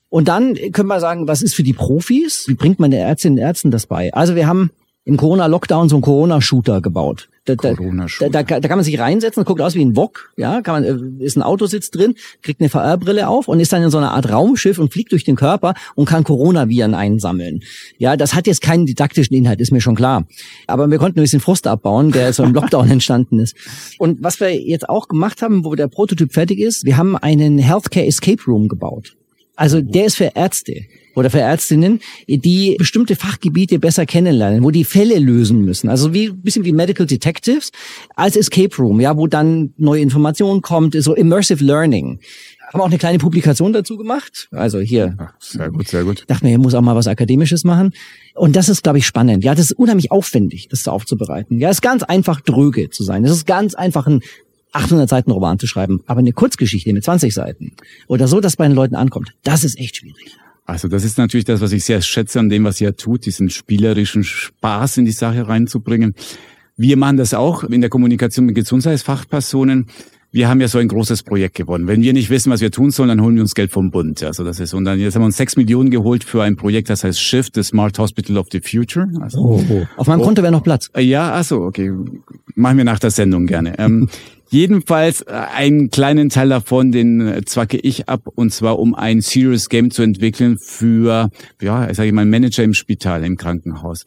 Und 0.09 0.29
dann 0.29 0.55
können 0.73 0.89
wir 0.89 1.01
sagen, 1.01 1.29
was 1.29 1.41
ist 1.43 1.55
für 1.55 1.63
die 1.63 1.73
Profis? 1.73 2.49
Wie 2.49 2.55
bringt 2.55 2.81
man 2.81 2.91
den 2.91 3.01
Ärztinnen 3.01 3.39
und 3.39 3.45
Ärzten 3.45 3.71
das 3.71 3.87
bei? 3.87 4.13
Also 4.13 4.35
wir 4.35 4.47
haben 4.47 4.71
im 5.11 5.17
Corona-Lockdown 5.17 5.89
so 5.89 5.97
einen 5.97 6.03
Corona-Shooter 6.03 6.81
gebaut. 6.81 7.29
Da, 7.47 7.57
da, 7.57 7.75
da, 7.75 8.29
da, 8.29 8.61
da 8.61 8.69
kann 8.69 8.79
man 8.79 8.85
sich 8.85 9.01
reinsetzen, 9.01 9.45
guckt 9.45 9.61
aus 9.61 9.75
wie 9.75 9.85
ein 9.85 9.97
Wok, 9.97 10.33
ja, 10.37 10.61
kann 10.61 10.83
man, 10.83 11.19
äh, 11.21 11.25
ist 11.25 11.37
ein 11.37 11.43
Autositz 11.43 11.91
drin, 11.91 12.15
kriegt 12.43 12.61
eine 12.61 12.69
VR-Brille 12.69 13.27
auf 13.27 13.49
und 13.49 13.59
ist 13.59 13.73
dann 13.73 13.83
in 13.83 13.91
so 13.91 13.99
einer 13.99 14.13
Art 14.13 14.31
Raumschiff 14.31 14.79
und 14.79 14.93
fliegt 14.93 15.11
durch 15.11 15.25
den 15.25 15.35
Körper 15.35 15.75
und 15.97 16.05
kann 16.05 16.23
Coronaviren 16.23 16.95
einsammeln. 16.95 17.63
Ja, 17.99 18.17
das 18.17 18.35
hat 18.35 18.47
jetzt 18.47 18.63
keinen 18.63 18.87
didaktischen 18.87 19.35
Inhalt, 19.35 19.61
ist 19.61 19.73
mir 19.73 19.81
schon 19.81 19.97
klar. 19.97 20.27
Aber 20.69 20.89
wir 20.89 20.99
konnten 20.99 21.19
ein 21.19 21.23
bisschen 21.23 21.41
Frust 21.41 21.67
abbauen, 21.67 22.13
der 22.13 22.33
so 22.33 22.45
im 22.45 22.55
Lockdown 22.55 22.89
entstanden 22.89 23.41
ist. 23.41 23.57
Und 23.99 24.23
was 24.23 24.39
wir 24.39 24.55
jetzt 24.55 24.89
auch 24.89 25.09
gemacht 25.09 25.43
haben, 25.43 25.65
wo 25.65 25.75
der 25.75 25.89
Prototyp 25.89 26.33
fertig 26.33 26.61
ist, 26.61 26.85
wir 26.85 26.97
haben 26.97 27.17
einen 27.17 27.59
Healthcare 27.59 28.07
Escape 28.07 28.43
Room 28.47 28.69
gebaut. 28.69 29.17
Also 29.61 29.83
der 29.83 30.07
ist 30.07 30.17
für 30.17 30.33
Ärzte 30.35 30.87
oder 31.15 31.29
für 31.29 31.41
Ärztinnen, 31.41 32.01
die 32.27 32.77
bestimmte 32.79 33.15
Fachgebiete 33.15 33.79
besser 33.79 34.07
kennenlernen, 34.07 34.65
wo 34.65 34.71
die 34.71 34.85
Fälle 34.85 35.19
lösen 35.19 35.67
müssen. 35.67 35.91
Also 35.91 36.15
wie 36.15 36.31
bisschen 36.31 36.65
wie 36.65 36.73
Medical 36.73 37.05
Detectives 37.05 37.71
als 38.17 38.37
Escape 38.37 38.75
Room, 38.79 39.01
ja, 39.01 39.19
wo 39.19 39.27
dann 39.27 39.75
neue 39.77 40.01
Informationen 40.01 40.63
kommt, 40.63 40.95
so 41.03 41.15
Immersive 41.15 41.63
Learning. 41.63 42.21
Haben 42.73 42.81
auch 42.81 42.87
eine 42.87 42.97
kleine 42.97 43.19
Publikation 43.19 43.75
dazu 43.75 43.99
gemacht. 43.99 44.49
Also 44.51 44.81
hier. 44.81 45.15
Ach, 45.19 45.35
sehr 45.41 45.71
gut, 45.71 45.89
sehr 45.89 46.05
gut. 46.05 46.25
Dachte 46.29 46.47
mir, 46.47 46.51
hier 46.51 46.59
muss 46.59 46.73
auch 46.73 46.81
mal 46.81 46.97
was 46.97 47.07
Akademisches 47.07 47.65
machen. 47.65 47.93
Und 48.35 48.57
das 48.57 48.71
ist, 48.71 48.83
glaube 48.83 48.97
ich, 48.97 49.07
spannend. 49.07 49.45
Ja, 49.45 49.55
das 49.55 49.67
ist 49.67 49.79
unheimlich 49.79 50.11
aufwendig, 50.11 50.69
das 50.71 50.89
aufzubereiten. 50.89 51.59
Ja, 51.59 51.69
es 51.69 51.79
ist 51.79 51.83
ganz 51.83 52.03
einfach 52.03 52.41
dröge 52.41 52.89
zu 52.89 53.03
sein. 53.03 53.27
Es 53.27 53.33
ist 53.33 53.47
ganz 53.47 53.75
einfach 53.75 54.07
ein 54.07 54.23
800 54.73 55.09
Seiten 55.09 55.31
Roman 55.31 55.59
zu 55.59 55.67
schreiben, 55.67 56.03
aber 56.07 56.21
eine 56.21 56.33
Kurzgeschichte 56.33 56.93
mit 56.93 57.05
20 57.05 57.35
Seiten 57.35 57.73
oder 58.07 58.29
so, 58.29 58.41
dass 58.41 58.57
bei 58.57 58.67
den 58.67 58.75
Leuten 58.75 58.95
ankommt, 58.95 59.33
das 59.43 59.65
ist 59.65 59.79
echt 59.79 59.97
schwierig. 59.97 60.37
Also 60.65 60.87
das 60.87 61.05
ist 61.05 61.19
natürlich 61.19 61.47
das, 61.47 61.61
was 61.61 61.73
ich 61.73 61.85
sehr 61.85 62.01
schätze 62.01 62.39
an 62.39 62.49
dem, 62.49 62.63
was 62.65 62.81
ihr 62.81 62.97
tut, 62.97 63.27
diesen 63.27 63.51
spielerischen 63.51 64.23
Spaß 64.23 64.99
in 64.99 65.05
die 65.05 65.13
Sache 65.13 65.49
reinzubringen. 65.49 66.15
Wir 66.77 66.97
machen 66.97 67.17
das 67.17 67.35
auch 67.35 67.65
in 67.65 67.81
der 67.81 67.91
Kommunikation 67.91 68.47
mit 68.47 68.55
Gesundheitsfachpersonen 68.55 69.87
wir 70.33 70.49
haben 70.49 70.61
ja 70.61 70.69
so 70.69 70.79
ein 70.79 70.89
großes 70.89 71.25
Projekt 71.25 71.57
gewonnen. 71.57 71.87
Wenn 71.87 72.03
wir 72.03 72.13
nicht 72.13 72.31
wissen, 72.31 72.53
was 72.53 72.61
wir 72.61 72.71
tun 72.71 72.91
sollen, 72.91 73.09
dann 73.09 73.21
holen 73.21 73.35
wir 73.35 73.43
uns 73.43 73.55
Geld 73.55 73.73
vom 73.73 73.91
Bund. 73.91 74.23
Also 74.23 74.45
das 74.45 74.61
ist, 74.61 74.75
und 74.75 74.85
dann 74.85 74.99
jetzt 74.99 75.15
haben 75.15 75.23
wir 75.23 75.27
uns 75.27 75.37
sechs 75.37 75.57
Millionen 75.57 75.91
geholt 75.91 76.23
für 76.23 76.43
ein 76.43 76.57
Projekt, 76.57 76.89
das 76.89 77.03
heißt 77.03 77.21
Shift, 77.21 77.55
the 77.55 77.63
Smart 77.63 77.99
Hospital 77.99 78.39
of 78.39 78.47
the 78.53 78.61
Future. 78.61 79.09
Also, 79.21 79.39
oh, 79.39 79.65
oh. 79.69 79.87
Auf 79.97 80.07
meinem 80.07 80.21
oh. 80.21 80.25
Konto 80.25 80.43
wäre 80.43 80.53
noch 80.53 80.63
Platz. 80.63 80.89
Äh, 80.95 81.03
ja, 81.03 81.33
also 81.33 81.63
okay. 81.63 81.93
Machen 82.55 82.77
wir 82.77 82.85
nach 82.85 82.99
der 82.99 83.11
Sendung 83.11 83.47
gerne. 83.47 83.79
Ähm, 83.79 84.09
Jedenfalls 84.53 85.23
äh, 85.23 85.31
einen 85.31 85.91
kleinen 85.91 86.29
Teil 86.29 86.49
davon, 86.49 86.91
den 86.91 87.21
äh, 87.21 87.45
zwacke 87.45 87.77
ich 87.77 88.09
ab, 88.09 88.23
und 88.35 88.53
zwar 88.53 88.81
um 88.81 88.97
ein 88.97 89.21
Serious 89.21 89.69
Game 89.69 89.93
zu 89.93 90.03
entwickeln 90.03 90.59
für, 90.59 91.31
ja, 91.63 91.89
ich 91.89 91.97
sage 91.97 92.13
mal, 92.13 92.27
Manager 92.27 92.65
im 92.65 92.75
Spital, 92.75 93.25
im 93.25 93.37
Krankenhaus. 93.37 94.05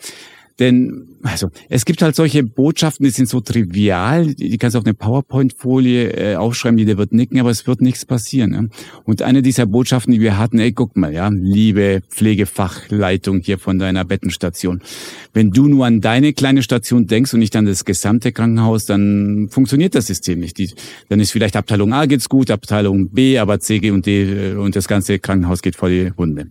Denn, 0.60 1.08
also, 1.24 1.52
es 1.70 1.86
gibt 1.86 2.02
halt 2.02 2.18
solche 2.18 2.44
Botschaften, 2.44 3.06
die 3.06 3.10
sind 3.10 3.30
so 3.30 3.40
trivial, 3.40 4.34
die, 4.34 4.58
kannst 4.58 4.76
du 4.76 4.80
auf 4.80 4.86
eine 4.86 4.94
PowerPoint-Folie 4.94 6.10
äh, 6.10 6.36
aufschreiben, 6.36 6.76
die 6.76 6.98
wird 6.98 7.14
nicken, 7.14 7.40
aber 7.40 7.50
es 7.50 7.66
wird 7.66 7.82
nichts 7.82 8.06
passieren. 8.06 8.52
Ne? 8.52 8.70
Und 9.06 9.22
eine 9.22 9.42
dieser 9.42 9.66
Botschaften, 9.66 10.14
die 10.14 10.20
wir 10.20 10.38
hatten, 10.38 10.60
ey, 10.60 10.74
guck 10.74 10.98
mal, 10.98 11.14
ja, 11.14 11.30
liebe 11.30 12.02
Pflegefachleitung 12.10 13.40
hier 13.40 13.58
von 13.58 13.80
deiner 13.80 14.04
Bettenstation. 14.04 14.82
Wenn 15.34 15.52
du 15.52 15.68
nur 15.68 15.86
an 15.86 16.02
deine 16.02 16.34
kleine 16.34 16.62
Station 16.62 17.08
denkst 17.08 17.34
und 17.34 17.40
nicht 17.40 17.56
an 17.56 17.66
das 17.66 17.86
gesamte 17.86 18.34
Krankenhaus, 18.34 18.86
dann 18.86 19.48
funktioniert 19.50 19.96
das 19.96 20.08
System 20.08 20.40
nicht. 20.40 20.58
Die, 20.58 20.72
dann 21.08 21.22
ist 21.22 21.32
vielleicht 21.32 21.56
Abteilung 21.56 21.94
A 21.94 22.06
geht's 22.06 22.28
gut, 22.28 22.52
Abteilung 22.52 23.12
B, 23.12 23.40
aber 23.40 23.62
C, 23.62 23.80
G 23.80 23.92
und 23.92 24.06
D 24.06 24.24
äh, 24.24 24.56
und 24.56 24.76
das 24.76 24.90
ganze 24.90 25.20
Krankenhaus 25.20 25.62
geht 25.62 25.78
vor 25.78 25.88
die 25.88 26.12
Hunde. 26.18 26.48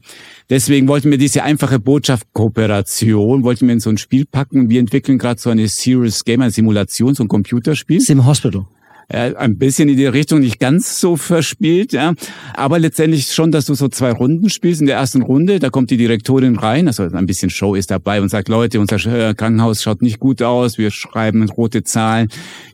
Deswegen 0.49 0.89
wollten 0.89 1.11
wir 1.11 1.19
diese 1.19 1.43
einfache 1.43 1.79
Botschaft 1.79 2.27
Kooperation, 2.33 3.43
wollten 3.43 3.67
wir 3.67 3.75
in 3.75 3.81
so 3.81 3.91
ein 3.91 3.99
Spiel 3.99 4.25
packen. 4.25 4.62
Wir 4.71 4.81
entwickeln 4.81 5.19
gerade 5.19 5.41
so 5.41 5.51
eine 5.51 5.69
Serious 5.69 6.25
Gamer 6.25 6.51
Simulation, 6.51 7.15
so 7.15 7.25
ein 7.25 7.29
Computerspiel. 7.29 8.01
Sim 8.01 8.27
Hospital. 8.27 8.67
Ein 9.09 9.59
bisschen 9.59 9.91
in 9.91 9.99
die 9.99 10.07
Richtung, 10.07 10.41
nicht 10.41 10.59
ganz 10.59 10.99
so 10.99 11.17
verspielt, 11.17 11.93
ja. 11.93 12.15
Aber 12.55 12.79
letztendlich 12.79 13.27
schon, 13.27 13.53
dass 13.53 13.67
du 13.67 13.75
so 13.75 13.89
zwei 13.89 14.11
Runden 14.11 14.49
spielst. 14.49 14.81
In 14.81 14.87
der 14.87 14.97
ersten 14.97 15.21
Runde, 15.21 15.59
da 15.59 15.69
kommt 15.69 15.91
die 15.91 15.99
Direktorin 15.99 16.57
rein, 16.57 16.87
also 16.87 17.03
ein 17.03 17.27
bisschen 17.27 17.51
Show 17.51 17.75
ist 17.75 17.91
dabei 17.91 18.23
und 18.23 18.31
sagt, 18.31 18.49
Leute, 18.49 18.81
unser 18.81 18.97
Krankenhaus 19.35 19.83
schaut 19.83 20.01
nicht 20.01 20.19
gut 20.19 20.41
aus, 20.41 20.79
wir 20.79 20.91
schreiben 20.91 21.47
rote 21.51 21.83
Zahlen. 21.83 22.29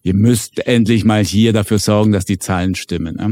Ihr 0.04 0.14
müsst 0.14 0.64
endlich 0.64 1.04
mal 1.04 1.24
hier 1.24 1.52
dafür 1.52 1.80
sorgen, 1.80 2.12
dass 2.12 2.24
die 2.24 2.38
Zahlen 2.38 2.76
stimmen. 2.76 3.16
Ja. 3.18 3.30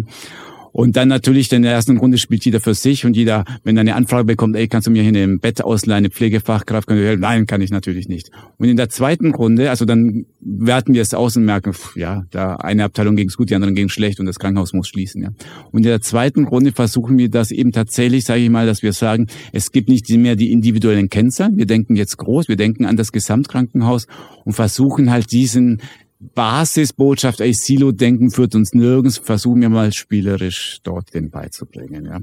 Und 0.77 0.95
dann 0.95 1.09
natürlich 1.09 1.51
in 1.53 1.62
der 1.62 1.72
ersten 1.72 1.97
Runde 1.97 2.18
spielt 2.18 2.45
jeder 2.45 2.61
für 2.61 2.74
sich 2.74 3.07
und 3.07 3.16
jeder, 3.16 3.47
wenn 3.64 3.79
er 3.79 3.81
eine 3.81 3.95
Anfrage 3.95 4.27
bekommt, 4.27 4.57
ey, 4.57 4.68
kannst 4.68 4.87
du 4.87 4.91
mir 4.91 5.03
hier 5.03 5.22
ein 5.22 5.41
Bett 5.41 5.64
ausleihen, 5.64 6.05
eine 6.05 6.11
Pflegefachkraft, 6.11 6.87
kann 6.87 6.99
du 6.99 7.16
Nein, 7.16 7.47
kann 7.47 7.62
ich 7.62 7.70
natürlich 7.70 8.09
nicht. 8.09 8.31
Und 8.59 8.68
in 8.68 8.77
der 8.77 8.91
zweiten 8.91 9.35
Runde, 9.35 9.70
also 9.70 9.87
dann 9.87 10.27
werten 10.39 10.93
wir 10.93 11.01
es 11.01 11.14
aus 11.14 11.35
und 11.35 11.47
merken, 11.47 11.72
pff, 11.72 11.97
ja, 11.97 12.24
da 12.31 12.57
eine 12.57 12.85
Abteilung 12.85 13.16
ging 13.16 13.29
es 13.29 13.39
gut, 13.39 13.49
die 13.49 13.55
anderen 13.55 13.74
ging 13.74 13.89
schlecht 13.89 14.20
und 14.20 14.27
das 14.27 14.39
Krankenhaus 14.39 14.74
muss 14.74 14.89
schließen. 14.89 15.22
Ja. 15.22 15.31
Und 15.70 15.79
in 15.79 15.89
der 15.89 16.03
zweiten 16.03 16.45
Runde 16.45 16.72
versuchen 16.72 17.16
wir 17.16 17.31
das 17.31 17.53
eben 17.53 17.72
tatsächlich, 17.72 18.27
sage 18.27 18.43
ich 18.43 18.51
mal, 18.51 18.66
dass 18.66 18.83
wir 18.83 18.93
sagen, 18.93 19.29
es 19.55 19.72
gibt 19.72 19.89
nicht 19.89 20.11
mehr 20.11 20.37
die 20.37 20.53
individuellen 20.53 21.09
Kennzahlen. 21.09 21.57
Wir 21.57 21.64
denken 21.64 21.97
jetzt 21.97 22.18
groß, 22.18 22.49
wir 22.49 22.57
denken 22.57 22.85
an 22.85 22.99
das 22.99 23.12
Gesamtkrankenhaus 23.12 24.09
und 24.45 24.53
versuchen 24.53 25.11
halt 25.11 25.33
diesen 25.33 25.81
Basisbotschaft, 26.19 27.41
ey, 27.41 27.53
Silo-Denken 27.53 28.31
führt 28.31 28.55
uns 28.55 28.73
nirgends, 28.73 29.19
versuchen 29.19 29.61
wir 29.61 29.69
mal 29.69 29.93
spielerisch 29.93 30.79
dort 30.83 31.12
den 31.14 31.31
beizubringen. 31.31 32.07
Ja. 32.07 32.21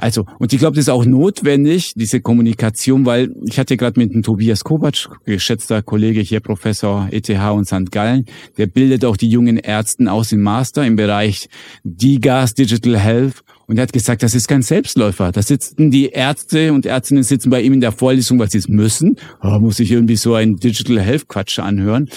Also, 0.00 0.24
und 0.38 0.54
ich 0.54 0.58
glaube, 0.58 0.76
das 0.76 0.84
ist 0.84 0.88
auch 0.88 1.04
notwendig, 1.04 1.92
diese 1.94 2.22
Kommunikation, 2.22 3.04
weil 3.04 3.34
ich 3.44 3.58
hatte 3.58 3.76
gerade 3.76 4.00
mit 4.00 4.14
dem 4.14 4.22
Tobias 4.22 4.64
Kovac, 4.64 5.10
geschätzter 5.26 5.82
Kollege 5.82 6.20
hier, 6.22 6.40
Professor 6.40 7.08
ETH 7.10 7.28
und 7.28 7.66
St. 7.66 7.90
Gallen, 7.90 8.24
der 8.56 8.66
bildet 8.66 9.04
auch 9.04 9.18
die 9.18 9.28
jungen 9.28 9.58
Ärzten 9.58 10.08
aus 10.08 10.32
im 10.32 10.40
Master 10.40 10.86
im 10.86 10.96
Bereich 10.96 11.50
DIGAS, 11.84 12.54
Digital 12.54 12.98
Health. 12.98 13.44
Und 13.66 13.76
er 13.76 13.82
hat 13.82 13.92
gesagt, 13.92 14.22
das 14.22 14.34
ist 14.34 14.48
kein 14.48 14.62
Selbstläufer. 14.62 15.32
Da 15.32 15.42
sitzen 15.42 15.90
die 15.90 16.08
Ärzte 16.08 16.72
und 16.72 16.86
Ärztinnen 16.86 17.22
sitzen 17.22 17.50
bei 17.50 17.60
ihm 17.60 17.74
in 17.74 17.82
der 17.82 17.92
Vorlesung, 17.92 18.38
weil 18.38 18.50
sie 18.50 18.58
es 18.58 18.68
müssen. 18.68 19.16
Oh, 19.42 19.58
muss 19.58 19.80
ich 19.80 19.92
irgendwie 19.92 20.16
so 20.16 20.32
ein 20.32 20.56
Digital 20.56 20.98
Health 20.98 21.28
Quatsch 21.28 21.58
anhören 21.58 22.08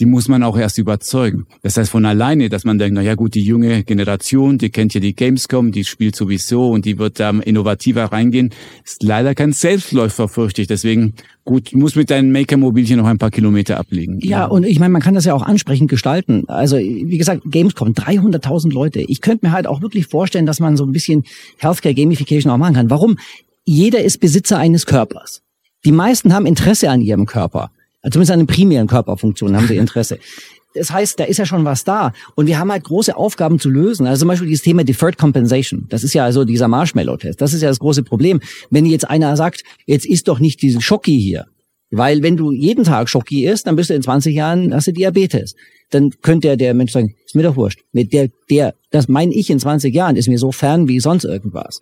die 0.00 0.06
muss 0.06 0.28
man 0.28 0.42
auch 0.42 0.56
erst 0.56 0.78
überzeugen. 0.78 1.46
Das 1.62 1.76
heißt 1.76 1.90
von 1.90 2.06
alleine, 2.06 2.48
dass 2.48 2.64
man 2.64 2.78
denkt, 2.78 2.94
na 2.94 3.02
ja 3.02 3.14
gut, 3.14 3.34
die 3.34 3.42
junge 3.42 3.84
Generation, 3.84 4.56
die 4.56 4.70
kennt 4.70 4.94
ja 4.94 5.00
die 5.00 5.14
Gamescom, 5.14 5.72
die 5.72 5.84
spielt 5.84 6.16
sowieso 6.16 6.70
und 6.70 6.86
die 6.86 6.98
wird 6.98 7.20
da 7.20 7.30
innovativer 7.30 8.04
reingehen, 8.04 8.50
ist 8.82 9.02
leider 9.02 9.34
kein 9.34 9.52
Selbstläufer, 9.52 10.28
fürchte 10.28 10.62
ich. 10.62 10.68
Deswegen 10.68 11.14
gut, 11.44 11.74
muss 11.74 11.96
mit 11.96 12.10
deinem 12.10 12.32
Maker-Mobilchen 12.32 12.98
noch 12.98 13.06
ein 13.06 13.18
paar 13.18 13.30
Kilometer 13.30 13.78
ablegen. 13.78 14.18
Ja, 14.20 14.46
und 14.46 14.64
ich 14.64 14.78
meine, 14.78 14.90
man 14.90 15.02
kann 15.02 15.14
das 15.14 15.26
ja 15.26 15.34
auch 15.34 15.42
ansprechend 15.42 15.90
gestalten. 15.90 16.44
Also 16.48 16.78
wie 16.78 17.18
gesagt, 17.18 17.42
Gamescom, 17.44 17.90
300.000 17.90 18.72
Leute. 18.72 19.00
Ich 19.00 19.20
könnte 19.20 19.46
mir 19.46 19.52
halt 19.52 19.66
auch 19.66 19.82
wirklich 19.82 20.06
vorstellen, 20.06 20.46
dass 20.46 20.60
man 20.60 20.78
so 20.78 20.86
ein 20.86 20.92
bisschen 20.92 21.24
Healthcare 21.58 21.94
Gamification 21.94 22.50
auch 22.50 22.58
machen 22.58 22.74
kann. 22.74 22.90
Warum? 22.90 23.18
Jeder 23.66 24.02
ist 24.02 24.18
Besitzer 24.18 24.58
eines 24.58 24.86
Körpers. 24.86 25.42
Die 25.84 25.92
meisten 25.92 26.32
haben 26.32 26.46
Interesse 26.46 26.90
an 26.90 27.02
ihrem 27.02 27.26
Körper. 27.26 27.70
Zumindest 28.02 28.32
an 28.32 28.38
den 28.38 28.46
primären 28.46 28.86
Körperfunktionen 28.86 29.56
haben 29.56 29.66
sie 29.66 29.76
Interesse. 29.76 30.18
Das 30.72 30.92
heißt, 30.92 31.18
da 31.18 31.24
ist 31.24 31.38
ja 31.38 31.46
schon 31.46 31.64
was 31.64 31.82
da. 31.82 32.12
Und 32.36 32.46
wir 32.46 32.58
haben 32.58 32.70
halt 32.70 32.84
große 32.84 33.16
Aufgaben 33.16 33.58
zu 33.58 33.68
lösen. 33.68 34.06
Also 34.06 34.20
zum 34.20 34.28
Beispiel 34.28 34.46
dieses 34.46 34.62
Thema 34.62 34.84
Deferred 34.84 35.18
Compensation. 35.18 35.86
Das 35.88 36.04
ist 36.04 36.14
ja 36.14 36.24
also 36.24 36.44
dieser 36.44 36.68
Marshmallow-Test. 36.68 37.40
Das 37.40 37.52
ist 37.52 37.62
ja 37.62 37.68
das 37.68 37.80
große 37.80 38.04
Problem. 38.04 38.40
Wenn 38.70 38.86
jetzt 38.86 39.10
einer 39.10 39.36
sagt, 39.36 39.64
jetzt 39.86 40.06
isst 40.06 40.28
doch 40.28 40.38
nicht 40.38 40.62
diesen 40.62 40.80
Schocki 40.80 41.20
hier. 41.20 41.46
Weil 41.90 42.22
wenn 42.22 42.36
du 42.36 42.52
jeden 42.52 42.84
Tag 42.84 43.08
Schocki 43.08 43.46
isst, 43.46 43.66
dann 43.66 43.74
bist 43.74 43.90
du 43.90 43.94
in 43.94 44.02
20 44.02 44.34
Jahren, 44.34 44.72
hast 44.72 44.86
du 44.86 44.92
Diabetes. 44.92 45.56
Dann 45.90 46.10
könnte 46.22 46.46
der, 46.46 46.56
der 46.56 46.74
Mensch 46.74 46.92
sagen, 46.92 47.16
ist 47.26 47.34
mir 47.34 47.42
doch 47.42 47.56
wurscht. 47.56 47.80
Mit 47.90 48.12
der, 48.12 48.28
der, 48.48 48.74
das 48.92 49.08
mein 49.08 49.32
ich 49.32 49.50
in 49.50 49.58
20 49.58 49.92
Jahren, 49.92 50.14
ist 50.14 50.28
mir 50.28 50.38
so 50.38 50.52
fern 50.52 50.86
wie 50.86 51.00
sonst 51.00 51.24
irgendwas. 51.24 51.80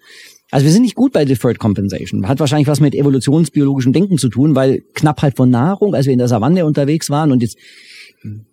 Also 0.51 0.64
wir 0.64 0.72
sind 0.72 0.82
nicht 0.82 0.94
gut 0.94 1.12
bei 1.12 1.24
Deferred 1.24 1.59
Compensation. 1.59 2.26
Hat 2.26 2.40
wahrscheinlich 2.40 2.68
was 2.68 2.80
mit 2.80 2.94
evolutionsbiologischem 2.94 3.92
Denken 3.92 4.16
zu 4.16 4.28
tun, 4.30 4.55
weil 4.55 4.82
Knappheit 4.94 5.36
von 5.36 5.51
Nahrung, 5.51 5.94
als 5.94 6.07
wir 6.07 6.12
in 6.12 6.18
der 6.18 6.28
Savanne 6.28 6.64
unterwegs 6.64 7.11
waren 7.11 7.32
und 7.32 7.42
jetzt 7.42 7.59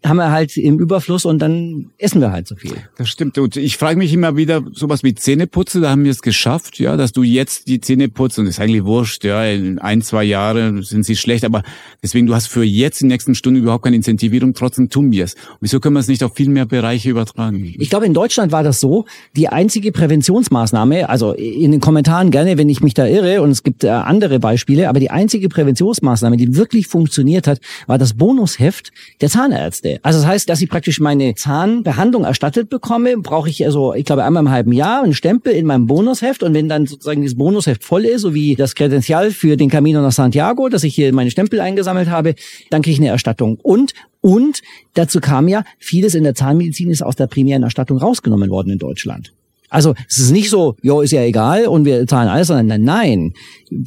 haben 0.05 0.17
wir 0.17 0.31
halt 0.31 0.55
im 0.57 0.79
Überfluss 0.79 1.25
und 1.25 1.39
dann 1.39 1.89
essen 1.97 2.21
wir 2.21 2.31
halt 2.31 2.47
so 2.47 2.55
viel. 2.55 2.75
Das 2.97 3.09
stimmt. 3.09 3.37
Und 3.39 3.55
ich 3.57 3.77
frage 3.77 3.97
mich 3.97 4.13
immer 4.13 4.37
wieder, 4.37 4.63
sowas 4.71 5.01
wie 5.01 5.15
Zähneputze, 5.15 5.81
da 5.81 5.89
haben 5.89 6.03
wir 6.03 6.11
es 6.11 6.21
geschafft, 6.21 6.77
ja, 6.77 6.95
dass 6.97 7.13
du 7.13 7.23
jetzt 7.23 7.67
die 7.67 7.81
Zähne 7.81 8.07
putzt 8.07 8.37
und 8.37 8.45
ist 8.45 8.59
eigentlich 8.59 8.85
wurscht, 8.85 9.23
ja, 9.23 9.43
in 9.45 9.79
ein, 9.79 10.03
zwei 10.03 10.23
Jahre 10.23 10.83
sind 10.83 11.03
sie 11.03 11.15
schlecht, 11.15 11.43
aber 11.45 11.63
deswegen, 12.03 12.27
du 12.27 12.35
hast 12.35 12.47
für 12.47 12.63
jetzt 12.63 13.01
in 13.01 13.07
den 13.07 13.13
nächsten 13.13 13.33
Stunden 13.33 13.59
überhaupt 13.59 13.85
keine 13.85 13.95
Incentivierung, 13.95 14.53
trotzdem 14.53 14.89
tun 14.89 15.11
wir 15.11 15.23
es. 15.23 15.35
Wieso 15.61 15.79
können 15.79 15.95
wir 15.95 15.99
es 15.99 16.07
nicht 16.07 16.23
auf 16.23 16.35
viel 16.35 16.49
mehr 16.49 16.67
Bereiche 16.67 17.09
übertragen? 17.09 17.73
Ich 17.79 17.89
glaube, 17.89 18.05
in 18.05 18.13
Deutschland 18.13 18.51
war 18.51 18.61
das 18.61 18.79
so, 18.79 19.05
die 19.35 19.49
einzige 19.49 19.91
Präventionsmaßnahme, 19.91 21.09
also 21.09 21.33
in 21.33 21.71
den 21.71 21.81
Kommentaren 21.81 22.29
gerne, 22.29 22.59
wenn 22.59 22.69
ich 22.69 22.81
mich 22.81 22.93
da 22.93 23.07
irre, 23.07 23.41
und 23.41 23.49
es 23.49 23.63
gibt 23.63 23.83
äh, 23.83 23.89
andere 23.89 24.39
Beispiele, 24.39 24.89
aber 24.89 24.99
die 24.99 25.09
einzige 25.09 25.49
Präventionsmaßnahme, 25.49 26.37
die 26.37 26.55
wirklich 26.55 26.85
funktioniert 26.87 27.47
hat, 27.47 27.59
war 27.87 27.97
das 27.97 28.13
Bonusheft 28.13 28.91
der 29.21 29.29
Zahnärzte. 29.29 29.54
Zahnärzte. 29.55 29.99
Also 30.03 30.19
das 30.19 30.27
heißt, 30.27 30.49
dass 30.49 30.61
ich 30.61 30.69
praktisch 30.69 30.99
meine 30.99 31.35
Zahnbehandlung 31.35 32.23
erstattet 32.23 32.69
bekomme, 32.69 33.17
brauche 33.17 33.49
ich 33.49 33.65
also, 33.65 33.93
ich 33.93 34.05
glaube, 34.05 34.23
einmal 34.23 34.43
im 34.43 34.51
halben 34.51 34.71
Jahr 34.71 35.03
einen 35.03 35.13
Stempel 35.13 35.53
in 35.53 35.65
meinem 35.65 35.87
Bonusheft 35.87 36.43
und 36.43 36.53
wenn 36.53 36.69
dann 36.69 36.85
sozusagen 36.85 37.21
dieses 37.21 37.37
Bonusheft 37.37 37.83
voll 37.83 38.05
ist, 38.05 38.21
so 38.21 38.33
wie 38.33 38.55
das 38.55 38.75
Kredenzial 38.75 39.31
für 39.31 39.57
den 39.57 39.69
Camino 39.69 40.01
nach 40.01 40.11
Santiago, 40.11 40.69
dass 40.69 40.83
ich 40.83 40.95
hier 40.95 41.13
meine 41.13 41.31
Stempel 41.31 41.59
eingesammelt 41.59 42.09
habe, 42.09 42.35
dann 42.69 42.81
kriege 42.81 42.93
ich 42.93 42.99
eine 42.99 43.09
Erstattung. 43.09 43.57
Und 43.61 43.93
und 44.21 44.61
dazu 44.95 45.19
kam 45.19 45.47
ja, 45.47 45.63
vieles 45.77 46.15
in 46.15 46.23
der 46.23 46.33
Zahnmedizin 46.33 46.89
ist 46.89 47.03
aus 47.03 47.15
der 47.15 47.27
primären 47.27 47.61
Erstattung 47.61 47.99
rausgenommen 47.99 48.49
worden 48.49 48.71
in 48.71 48.79
Deutschland. 48.79 49.33
Also 49.75 49.93
es 50.07 50.17
ist 50.19 50.31
nicht 50.31 50.49
so, 50.49 50.77
jo, 50.81 51.01
ist 51.01 51.11
ja 51.11 51.21
egal 51.21 51.67
und 51.67 51.83
wir 51.83 52.07
zahlen 52.07 52.29
alles, 52.29 52.47
sondern 52.47 52.81
nein, 52.81 53.33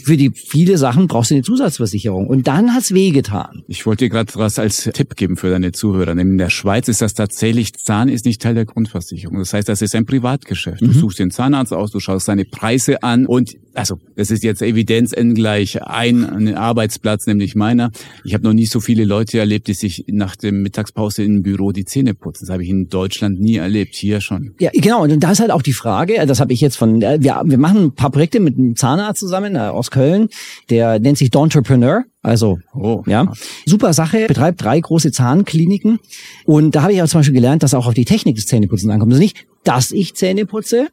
für 0.02 0.18
die 0.18 0.30
viele 0.34 0.76
Sachen 0.76 1.08
brauchst 1.08 1.30
du 1.30 1.34
eine 1.36 1.42
Zusatzversicherung. 1.42 2.26
Und 2.26 2.46
dann 2.46 2.74
hat's 2.74 2.92
wehgetan. 2.92 3.62
Ich 3.68 3.86
wollte 3.86 4.04
dir 4.04 4.10
gerade 4.10 4.30
was 4.34 4.58
als 4.58 4.90
Tipp 4.92 5.16
geben 5.16 5.38
für 5.38 5.48
deine 5.48 5.72
Zuhörer. 5.72 6.12
In 6.12 6.36
der 6.36 6.50
Schweiz 6.50 6.88
ist 6.88 7.00
das 7.00 7.14
tatsächlich, 7.14 7.72
Zahn 7.72 8.10
ist 8.10 8.26
nicht 8.26 8.42
Teil 8.42 8.54
der 8.54 8.66
Grundversicherung. 8.66 9.38
Das 9.38 9.54
heißt, 9.54 9.66
das 9.66 9.80
ist 9.80 9.94
ein 9.94 10.04
Privatgeschäft. 10.04 10.82
Du 10.82 10.88
mhm. 10.88 10.92
suchst 10.92 11.20
den 11.20 11.30
Zahnarzt 11.30 11.72
aus, 11.72 11.90
du 11.90 12.00
schaust 12.00 12.26
seine 12.26 12.44
Preise 12.44 13.02
an 13.02 13.24
und 13.24 13.56
also 13.78 13.98
das 14.16 14.30
ist 14.30 14.42
jetzt 14.42 14.60
Evidenz 14.60 15.12
n 15.12 15.34
gleich 15.34 15.82
ein, 15.82 16.56
Arbeitsplatz, 16.56 17.26
nämlich 17.26 17.54
meiner. 17.54 17.92
Ich 18.24 18.34
habe 18.34 18.42
noch 18.44 18.52
nie 18.52 18.66
so 18.66 18.80
viele 18.80 19.04
Leute 19.04 19.38
erlebt, 19.38 19.68
die 19.68 19.74
sich 19.74 20.04
nach 20.08 20.34
dem 20.34 20.62
Mittagspause 20.62 21.22
im 21.22 21.42
Büro 21.42 21.70
die 21.70 21.84
Zähne 21.84 22.14
putzen. 22.14 22.46
Das 22.46 22.52
habe 22.52 22.64
ich 22.64 22.70
in 22.70 22.88
Deutschland 22.88 23.40
nie 23.40 23.56
erlebt, 23.56 23.94
hier 23.94 24.20
schon. 24.20 24.54
Ja, 24.58 24.70
genau. 24.74 25.04
Und 25.04 25.20
da 25.20 25.30
ist 25.30 25.38
halt 25.38 25.52
auch 25.52 25.62
die 25.62 25.72
Frage, 25.78 26.26
das 26.26 26.40
habe 26.40 26.52
ich 26.52 26.60
jetzt 26.60 26.76
von, 26.76 27.00
wir, 27.00 27.42
wir 27.44 27.58
machen 27.58 27.84
ein 27.84 27.92
paar 27.92 28.10
Projekte 28.10 28.40
mit 28.40 28.58
einem 28.58 28.76
Zahnarzt 28.76 29.20
zusammen 29.20 29.56
äh, 29.56 29.60
aus 29.60 29.90
Köln, 29.90 30.28
der 30.70 30.98
nennt 30.98 31.18
sich 31.18 31.30
D'Entrepreneur. 31.30 32.02
Also, 32.22 32.58
oh, 32.74 33.02
ja, 33.06 33.32
super 33.64 33.92
Sache, 33.92 34.26
betreibt 34.26 34.62
drei 34.62 34.78
große 34.80 35.12
Zahnkliniken. 35.12 35.98
Und 36.44 36.74
da 36.74 36.82
habe 36.82 36.92
ich 36.92 37.02
auch 37.02 37.08
zum 37.08 37.20
Beispiel 37.20 37.34
gelernt, 37.34 37.62
dass 37.62 37.74
auch 37.74 37.86
auf 37.86 37.94
die 37.94 38.04
Technik 38.04 38.36
des 38.36 38.46
Zähneputzens 38.46 38.92
ankommt. 38.92 39.12
Also 39.12 39.22
nicht, 39.22 39.46
dass 39.64 39.92
ich 39.92 40.14
Zähne 40.14 40.44
putze, 40.44 40.88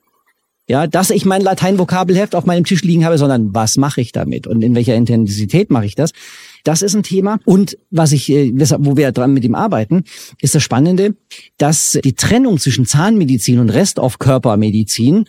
ja, 0.67 0.87
dass 0.87 1.11
ich 1.11 1.25
mein 1.25 1.41
Latein-Vokabelheft 1.41 2.35
auf 2.35 2.45
meinem 2.45 2.63
Tisch 2.63 2.83
liegen 2.83 3.05
habe, 3.05 3.17
sondern 3.17 3.53
was 3.53 3.77
mache 3.77 4.01
ich 4.01 4.11
damit 4.11 4.47
und 4.47 4.63
in 4.63 4.73
welcher 4.75 4.95
Intensität 4.95 5.69
mache 5.69 5.85
ich 5.85 5.95
das? 5.95 6.11
Das 6.63 6.81
ist 6.81 6.95
ein 6.95 7.03
Thema. 7.03 7.39
Und 7.45 7.77
was 7.91 8.11
ich, 8.11 8.29
äh, 8.31 8.51
wo 8.79 8.97
wir 8.97 9.11
dran 9.11 9.33
mit 9.33 9.43
ihm 9.43 9.53
arbeiten, 9.53 10.03
ist 10.41 10.55
das 10.55 10.63
Spannende, 10.63 11.15
dass 11.57 11.99
die 12.03 12.13
Trennung 12.13 12.57
zwischen 12.57 12.85
Zahnmedizin 12.85 13.59
und 13.59 13.69
Rest 13.69 13.99
of 13.99 14.17
Körpermedizin 14.17 15.25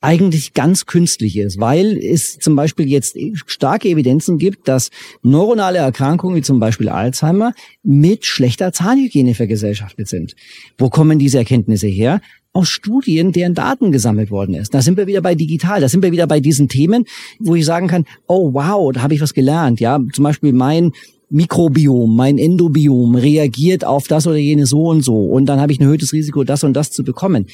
eigentlich 0.00 0.54
ganz 0.54 0.86
künstlich 0.86 1.36
ist, 1.36 1.58
weil 1.58 1.98
es 1.98 2.38
zum 2.38 2.54
Beispiel 2.54 2.88
jetzt 2.88 3.16
starke 3.46 3.88
Evidenzen 3.88 4.38
gibt, 4.38 4.68
dass 4.68 4.90
neuronale 5.22 5.78
Erkrankungen 5.78 6.36
wie 6.36 6.42
zum 6.42 6.60
Beispiel 6.60 6.88
Alzheimer 6.88 7.52
mit 7.82 8.24
schlechter 8.24 8.72
Zahnhygiene 8.72 9.34
vergesellschaftet 9.34 10.08
sind. 10.08 10.36
Wo 10.78 10.88
kommen 10.88 11.18
diese 11.18 11.38
Erkenntnisse 11.38 11.88
her? 11.88 12.20
Aus 12.58 12.68
Studien, 12.68 13.30
deren 13.30 13.54
Daten 13.54 13.92
gesammelt 13.92 14.32
worden 14.32 14.56
ist. 14.56 14.74
Da 14.74 14.82
sind 14.82 14.96
wir 14.96 15.06
wieder 15.06 15.20
bei 15.20 15.36
digital, 15.36 15.80
da 15.80 15.88
sind 15.88 16.02
wir 16.02 16.10
wieder 16.10 16.26
bei 16.26 16.40
diesen 16.40 16.68
Themen, 16.68 17.04
wo 17.38 17.54
ich 17.54 17.64
sagen 17.64 17.86
kann, 17.86 18.04
oh 18.26 18.52
wow, 18.52 18.92
da 18.92 19.02
habe 19.02 19.14
ich 19.14 19.20
was 19.20 19.32
gelernt. 19.32 19.78
Ja, 19.78 20.00
zum 20.12 20.24
Beispiel 20.24 20.52
mein 20.52 20.90
Mikrobiom, 21.30 22.16
mein 22.16 22.36
Endobiom 22.36 23.14
reagiert 23.14 23.84
auf 23.84 24.08
das 24.08 24.26
oder 24.26 24.38
jene 24.38 24.66
so 24.66 24.86
und 24.86 25.02
so 25.02 25.26
und 25.26 25.46
dann 25.46 25.60
habe 25.60 25.70
ich 25.70 25.78
ein 25.78 25.84
erhöhtes 25.84 26.12
Risiko, 26.12 26.42
das 26.42 26.64
und 26.64 26.72
das 26.72 26.90
zu 26.90 27.04
bekommen. 27.04 27.46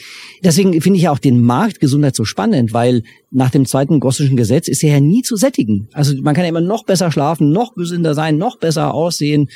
Deswegen 0.43 0.81
finde 0.81 0.97
ich 0.97 1.03
ja 1.03 1.11
auch 1.11 1.19
den 1.19 1.43
Markt 1.43 1.81
Gesundheit 1.81 2.17
so 2.17 2.25
spannend, 2.25 2.73
weil 2.73 3.03
nach 3.31 3.51
dem 3.51 3.67
zweiten 3.67 4.01
Gossischen 4.01 4.39
Gesetz 4.39 4.69
ist 4.69 4.83
er 4.85 4.93
ja 4.95 5.01
nie 5.01 5.21
zu 5.21 5.37
sättigen. 5.37 5.89
Also 5.93 6.15
man 6.23 6.35
kann 6.35 6.45
ja 6.45 6.49
immer 6.49 6.63
noch 6.63 6.85
besser 6.85 7.13
schlafen, 7.13 7.53
noch 7.53 7.75
gesünder 7.75 8.15
sein, 8.15 8.39
noch 8.39 8.59
besser 8.59 8.95
aussehen 8.95 9.51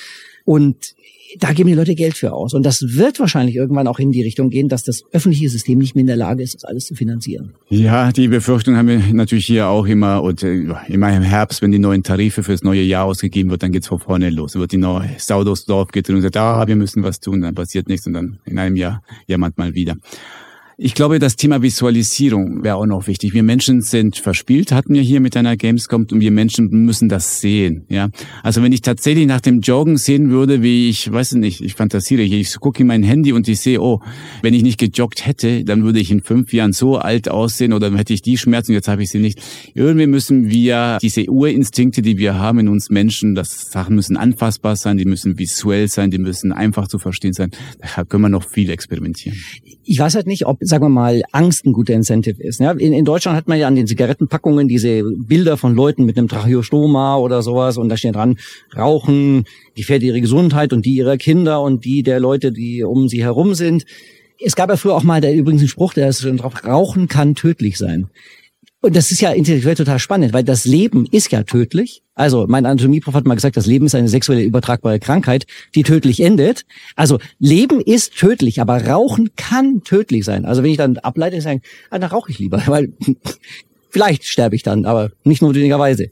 und 0.44 0.94
da 1.38 1.52
geben 1.52 1.68
die 1.68 1.74
Leute 1.74 1.94
Geld 1.94 2.16
für 2.16 2.32
aus. 2.32 2.54
Und 2.54 2.64
das 2.64 2.82
wird 2.96 3.20
wahrscheinlich 3.20 3.56
irgendwann 3.56 3.86
auch 3.86 3.98
in 3.98 4.12
die 4.12 4.22
Richtung 4.22 4.50
gehen, 4.50 4.68
dass 4.68 4.82
das 4.82 5.02
öffentliche 5.12 5.48
System 5.48 5.78
nicht 5.78 5.94
mehr 5.94 6.02
in 6.02 6.06
der 6.06 6.16
Lage 6.16 6.42
ist, 6.42 6.54
das 6.54 6.64
alles 6.64 6.86
zu 6.86 6.94
finanzieren. 6.94 7.54
Ja, 7.68 8.12
die 8.12 8.28
Befürchtung 8.28 8.76
haben 8.76 8.88
wir 8.88 8.98
natürlich 9.12 9.46
hier 9.46 9.68
auch 9.68 9.86
immer 9.86 10.22
und 10.22 10.42
äh, 10.42 10.66
immer 10.88 11.14
im 11.14 11.22
Herbst, 11.22 11.62
wenn 11.62 11.72
die 11.72 11.78
neuen 11.78 12.02
Tarife 12.02 12.42
fürs 12.42 12.62
neue 12.62 12.82
Jahr 12.82 13.04
ausgegeben 13.04 13.50
wird, 13.50 13.62
dann 13.62 13.72
geht's 13.72 13.88
von 13.88 13.98
vorne 13.98 14.30
los. 14.30 14.54
Wird 14.54 14.72
die 14.72 14.76
neue 14.76 15.10
Sau 15.18 15.44
durchs 15.44 15.64
Dorf 15.64 15.88
geht 15.88 16.08
und 16.10 16.20
sagt, 16.22 16.36
ah, 16.36 16.66
wir 16.66 16.76
müssen 16.76 17.02
was 17.02 17.20
tun, 17.20 17.40
dann 17.40 17.54
passiert 17.54 17.88
nichts 17.88 18.06
und 18.06 18.14
dann 18.14 18.38
in 18.44 18.58
einem 18.58 18.76
Jahr 18.76 19.02
jammert 19.26 19.58
mal 19.58 19.74
wieder. 19.74 19.96
Ich 20.80 20.94
glaube, 20.94 21.18
das 21.18 21.34
Thema 21.34 21.60
Visualisierung 21.60 22.62
wäre 22.62 22.76
auch 22.76 22.86
noch 22.86 23.08
wichtig. 23.08 23.34
Wir 23.34 23.42
Menschen 23.42 23.82
sind 23.82 24.16
verspielt, 24.16 24.70
hatten 24.70 24.94
wir 24.94 25.02
hier 25.02 25.18
mit 25.18 25.36
einer 25.36 25.56
Gamescom 25.56 26.06
und 26.08 26.20
wir 26.20 26.30
Menschen 26.30 26.68
müssen 26.70 27.08
das 27.08 27.40
sehen. 27.40 27.84
Ja, 27.88 28.10
also 28.44 28.62
wenn 28.62 28.70
ich 28.70 28.82
tatsächlich 28.82 29.26
nach 29.26 29.40
dem 29.40 29.58
Joggen 29.60 29.96
sehen 29.96 30.30
würde, 30.30 30.62
wie 30.62 30.88
ich, 30.88 31.10
weiß 31.10 31.32
nicht, 31.32 31.62
ich 31.62 31.74
fantasiere 31.74 32.22
hier, 32.22 32.38
ich 32.38 32.54
gucke 32.60 32.82
in 32.82 32.86
mein 32.86 33.02
Handy 33.02 33.32
und 33.32 33.48
ich 33.48 33.58
sehe, 33.58 33.82
oh, 33.82 34.00
wenn 34.40 34.54
ich 34.54 34.62
nicht 34.62 34.78
gejoggt 34.78 35.26
hätte, 35.26 35.64
dann 35.64 35.82
würde 35.82 35.98
ich 35.98 36.12
in 36.12 36.22
fünf 36.22 36.52
Jahren 36.52 36.72
so 36.72 36.96
alt 36.96 37.28
aussehen 37.28 37.72
oder 37.72 37.90
dann 37.90 37.98
hätte 37.98 38.14
ich 38.14 38.22
die 38.22 38.38
Schmerzen, 38.38 38.70
jetzt 38.70 38.86
habe 38.86 39.02
ich 39.02 39.10
sie 39.10 39.18
nicht. 39.18 39.42
Irgendwie 39.74 40.06
müssen 40.06 40.48
wir 40.48 40.98
diese 41.02 41.28
Urinstinkte, 41.28 42.02
die 42.02 42.18
wir 42.18 42.38
haben 42.38 42.60
in 42.60 42.68
uns 42.68 42.88
Menschen, 42.88 43.34
das 43.34 43.72
Sachen 43.72 43.96
müssen 43.96 44.16
anfassbar 44.16 44.76
sein, 44.76 44.96
die 44.96 45.06
müssen 45.06 45.40
visuell 45.40 45.88
sein, 45.88 46.12
die 46.12 46.18
müssen 46.18 46.52
einfach 46.52 46.86
zu 46.86 47.00
verstehen 47.00 47.32
sein. 47.32 47.50
Da 47.96 48.04
können 48.04 48.22
wir 48.22 48.28
noch 48.28 48.48
viel 48.48 48.70
experimentieren. 48.70 49.36
Ich 49.82 49.98
weiß 49.98 50.14
halt 50.14 50.26
nicht, 50.26 50.46
ob 50.46 50.58
sagen 50.68 50.84
wir 50.84 50.88
mal, 50.88 51.22
Angst 51.32 51.66
ein 51.66 51.72
guter 51.72 51.94
Incentive 51.94 52.42
ist. 52.42 52.60
Ja, 52.60 52.72
in, 52.72 52.92
in 52.92 53.04
Deutschland 53.04 53.36
hat 53.36 53.48
man 53.48 53.58
ja 53.58 53.66
an 53.66 53.74
den 53.74 53.86
Zigarettenpackungen 53.86 54.68
diese 54.68 55.02
Bilder 55.02 55.56
von 55.56 55.74
Leuten 55.74 56.04
mit 56.04 56.18
einem 56.18 56.28
Tracheostoma 56.28 57.16
oder 57.16 57.42
sowas 57.42 57.76
und 57.78 57.88
da 57.88 57.96
steht 57.96 58.14
dran, 58.14 58.38
Rauchen 58.76 59.44
gefährdet 59.74 60.08
ihre 60.08 60.20
Gesundheit 60.20 60.72
und 60.72 60.84
die 60.84 60.96
ihrer 60.96 61.16
Kinder 61.16 61.62
und 61.62 61.84
die 61.84 62.02
der 62.02 62.20
Leute, 62.20 62.52
die 62.52 62.84
um 62.84 63.08
sie 63.08 63.22
herum 63.22 63.54
sind. 63.54 63.84
Es 64.44 64.54
gab 64.54 64.70
ja 64.70 64.76
früher 64.76 64.94
auch 64.94 65.02
mal 65.02 65.20
der 65.20 65.34
übrigens 65.34 65.62
einen 65.62 65.68
Spruch, 65.68 65.94
der 65.94 66.08
ist 66.08 66.22
drauf, 66.22 66.64
Rauchen 66.64 67.08
kann 67.08 67.34
tödlich 67.34 67.76
sein. 67.76 68.08
Und 68.80 68.94
das 68.94 69.10
ist 69.10 69.20
ja 69.20 69.32
intellektuell 69.32 69.74
total 69.74 69.98
spannend, 69.98 70.32
weil 70.32 70.44
das 70.44 70.64
Leben 70.64 71.04
ist 71.06 71.32
ja 71.32 71.42
tödlich. 71.42 72.02
Also 72.14 72.46
mein 72.48 72.64
Anatomieprof 72.64 73.14
hat 73.14 73.26
mal 73.26 73.34
gesagt, 73.34 73.56
das 73.56 73.66
Leben 73.66 73.86
ist 73.86 73.96
eine 73.96 74.08
sexuelle 74.08 74.42
übertragbare 74.42 75.00
Krankheit, 75.00 75.46
die 75.74 75.82
tödlich 75.82 76.20
endet. 76.20 76.64
Also 76.94 77.18
Leben 77.40 77.80
ist 77.80 78.16
tödlich, 78.16 78.60
aber 78.60 78.86
Rauchen 78.86 79.30
kann 79.36 79.82
tödlich 79.82 80.24
sein. 80.24 80.44
Also 80.44 80.62
wenn 80.62 80.70
ich 80.70 80.76
dann 80.76 80.96
ableite, 80.98 81.40
sagen, 81.40 81.62
ah, 81.90 81.98
dann 81.98 82.10
rauche 82.10 82.30
ich 82.30 82.38
lieber, 82.38 82.62
weil 82.66 82.92
vielleicht 83.90 84.24
sterbe 84.26 84.54
ich 84.54 84.62
dann, 84.62 84.84
aber 84.84 85.10
nicht 85.24 85.42
notwendigerweise. 85.42 86.10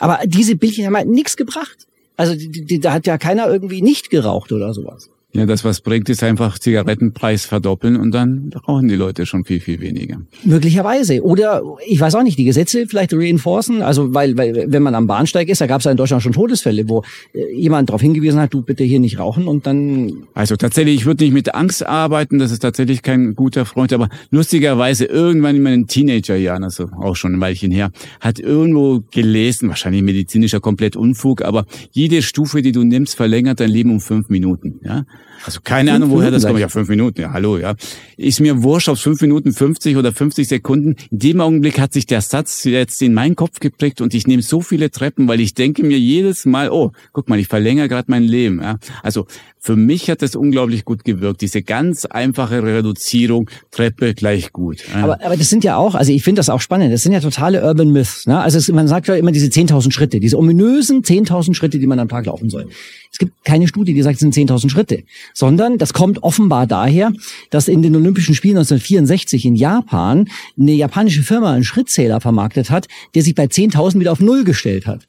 Aber 0.00 0.18
diese 0.26 0.56
Bildchen 0.56 0.86
haben 0.86 0.96
halt 0.96 1.08
nichts 1.08 1.36
gebracht. 1.36 1.86
Also 2.16 2.34
die, 2.34 2.50
die, 2.50 2.80
da 2.80 2.94
hat 2.94 3.06
ja 3.06 3.16
keiner 3.16 3.46
irgendwie 3.46 3.80
nicht 3.80 4.10
geraucht 4.10 4.50
oder 4.50 4.74
sowas. 4.74 5.08
Ja, 5.34 5.44
das 5.44 5.62
was 5.62 5.82
bringt, 5.82 6.08
ist 6.08 6.22
einfach 6.22 6.58
Zigarettenpreis 6.58 7.44
verdoppeln 7.44 7.96
und 7.96 8.12
dann 8.12 8.50
rauchen 8.66 8.88
die 8.88 8.94
Leute 8.94 9.26
schon 9.26 9.44
viel, 9.44 9.60
viel 9.60 9.78
weniger. 9.78 10.22
Möglicherweise. 10.42 11.22
Oder 11.22 11.62
ich 11.86 12.00
weiß 12.00 12.14
auch 12.14 12.22
nicht, 12.22 12.38
die 12.38 12.44
Gesetze 12.44 12.86
vielleicht 12.86 13.12
reinforcen. 13.12 13.82
Also 13.82 14.14
weil, 14.14 14.38
weil 14.38 14.72
wenn 14.72 14.82
man 14.82 14.94
am 14.94 15.06
Bahnsteig 15.06 15.50
ist, 15.50 15.60
da 15.60 15.66
gab 15.66 15.80
es 15.80 15.84
ja 15.84 15.90
in 15.90 15.98
Deutschland 15.98 16.22
schon 16.22 16.32
Todesfälle, 16.32 16.88
wo 16.88 17.02
äh, 17.34 17.54
jemand 17.54 17.90
darauf 17.90 18.00
hingewiesen 18.00 18.40
hat, 18.40 18.54
du 18.54 18.62
bitte 18.62 18.84
hier 18.84 19.00
nicht 19.00 19.18
rauchen 19.18 19.48
und 19.48 19.66
dann. 19.66 20.24
Also 20.32 20.56
tatsächlich, 20.56 20.94
ich 20.94 21.04
würde 21.04 21.22
nicht 21.24 21.34
mit 21.34 21.54
Angst 21.54 21.84
arbeiten, 21.84 22.38
das 22.38 22.50
ist 22.50 22.60
tatsächlich 22.60 23.02
kein 23.02 23.34
guter 23.34 23.66
Freund, 23.66 23.92
aber 23.92 24.08
lustigerweise 24.30 25.04
irgendwann 25.04 25.56
in 25.56 25.62
meinen 25.62 25.86
Teenagerjahren, 25.86 26.64
also 26.64 26.88
auch 26.98 27.16
schon 27.16 27.34
ein 27.34 27.40
Weilchen 27.42 27.70
her, 27.70 27.90
hat 28.20 28.38
irgendwo 28.38 29.02
gelesen, 29.10 29.68
wahrscheinlich 29.68 30.02
medizinischer 30.02 30.60
komplett 30.60 30.96
Unfug, 30.96 31.42
aber 31.42 31.66
jede 31.92 32.22
Stufe, 32.22 32.62
die 32.62 32.72
du 32.72 32.82
nimmst, 32.82 33.14
verlängert 33.14 33.60
dein 33.60 33.68
Leben 33.70 33.90
um 33.90 34.00
fünf 34.00 34.30
Minuten. 34.30 34.80
Ja? 34.82 35.04
Also 35.44 35.60
keine 35.62 35.92
Ahnung, 35.92 36.10
woher 36.10 36.30
das 36.30 36.44
kommt. 36.44 36.58
Ja, 36.58 36.68
fünf 36.68 36.88
Minuten, 36.88 37.20
ja, 37.20 37.32
hallo, 37.32 37.58
ja. 37.58 37.74
Ist 38.16 38.40
mir 38.40 38.62
wurscht, 38.62 38.88
auf 38.88 39.00
fünf 39.00 39.20
Minuten 39.20 39.52
50 39.52 39.96
oder 39.96 40.12
50 40.12 40.48
Sekunden. 40.48 40.96
In 41.10 41.18
dem 41.18 41.40
Augenblick 41.40 41.78
hat 41.78 41.92
sich 41.92 42.06
der 42.06 42.20
Satz 42.20 42.64
jetzt 42.64 43.00
in 43.00 43.14
meinen 43.14 43.36
Kopf 43.36 43.60
geprägt 43.60 44.00
und 44.00 44.14
ich 44.14 44.26
nehme 44.26 44.42
so 44.42 44.60
viele 44.60 44.90
Treppen, 44.90 45.28
weil 45.28 45.40
ich 45.40 45.54
denke 45.54 45.84
mir 45.84 45.98
jedes 45.98 46.44
Mal, 46.44 46.70
oh, 46.70 46.92
guck 47.12 47.28
mal, 47.28 47.38
ich 47.38 47.46
verlängere 47.46 47.88
gerade 47.88 48.10
mein 48.10 48.24
Leben. 48.24 48.60
Ja. 48.60 48.78
Also 49.02 49.26
für 49.60 49.76
mich 49.76 50.08
hat 50.10 50.22
das 50.22 50.36
unglaublich 50.36 50.84
gut 50.84 51.04
gewirkt. 51.04 51.40
Diese 51.40 51.62
ganz 51.62 52.04
einfache 52.04 52.62
Reduzierung, 52.62 53.50
Treppe 53.70 54.14
gleich 54.14 54.52
gut. 54.52 54.84
Ja. 54.92 55.04
Aber, 55.04 55.24
aber 55.24 55.36
das 55.36 55.50
sind 55.50 55.64
ja 55.64 55.76
auch, 55.76 55.94
also 55.94 56.12
ich 56.12 56.22
finde 56.22 56.40
das 56.40 56.48
auch 56.48 56.60
spannend, 56.60 56.92
das 56.92 57.02
sind 57.02 57.12
ja 57.12 57.20
totale 57.20 57.64
Urban 57.64 57.90
Myths. 57.92 58.26
Ne? 58.26 58.38
Also 58.38 58.58
es, 58.58 58.68
man 58.68 58.88
sagt 58.88 59.08
ja 59.08 59.14
immer 59.14 59.32
diese 59.32 59.46
10.000 59.46 59.92
Schritte, 59.92 60.20
diese 60.20 60.38
ominösen 60.38 61.02
10.000 61.02 61.54
Schritte, 61.54 61.78
die 61.78 61.86
man 61.86 61.98
am 61.98 62.08
Tag 62.08 62.26
laufen 62.26 62.50
soll. 62.50 62.68
Es 63.12 63.18
gibt 63.18 63.44
keine 63.44 63.66
Studie, 63.68 63.94
die 63.94 64.02
sagt, 64.02 64.14
es 64.14 64.20
sind 64.20 64.34
10.000 64.34 64.70
Schritte, 64.70 65.02
sondern 65.34 65.78
das 65.78 65.92
kommt 65.92 66.22
offenbar 66.22 66.66
daher, 66.66 67.12
dass 67.50 67.68
in 67.68 67.82
den 67.82 67.94
Olympischen 67.96 68.34
Spielen 68.34 68.56
1964 68.56 69.44
in 69.44 69.54
Japan 69.54 70.28
eine 70.58 70.72
japanische 70.72 71.22
Firma 71.22 71.52
einen 71.52 71.64
Schrittzähler 71.64 72.20
vermarktet 72.20 72.70
hat, 72.70 72.88
der 73.14 73.22
sich 73.22 73.34
bei 73.34 73.44
10.000 73.44 74.00
wieder 74.00 74.12
auf 74.12 74.20
Null 74.20 74.44
gestellt 74.44 74.86
hat. 74.86 75.08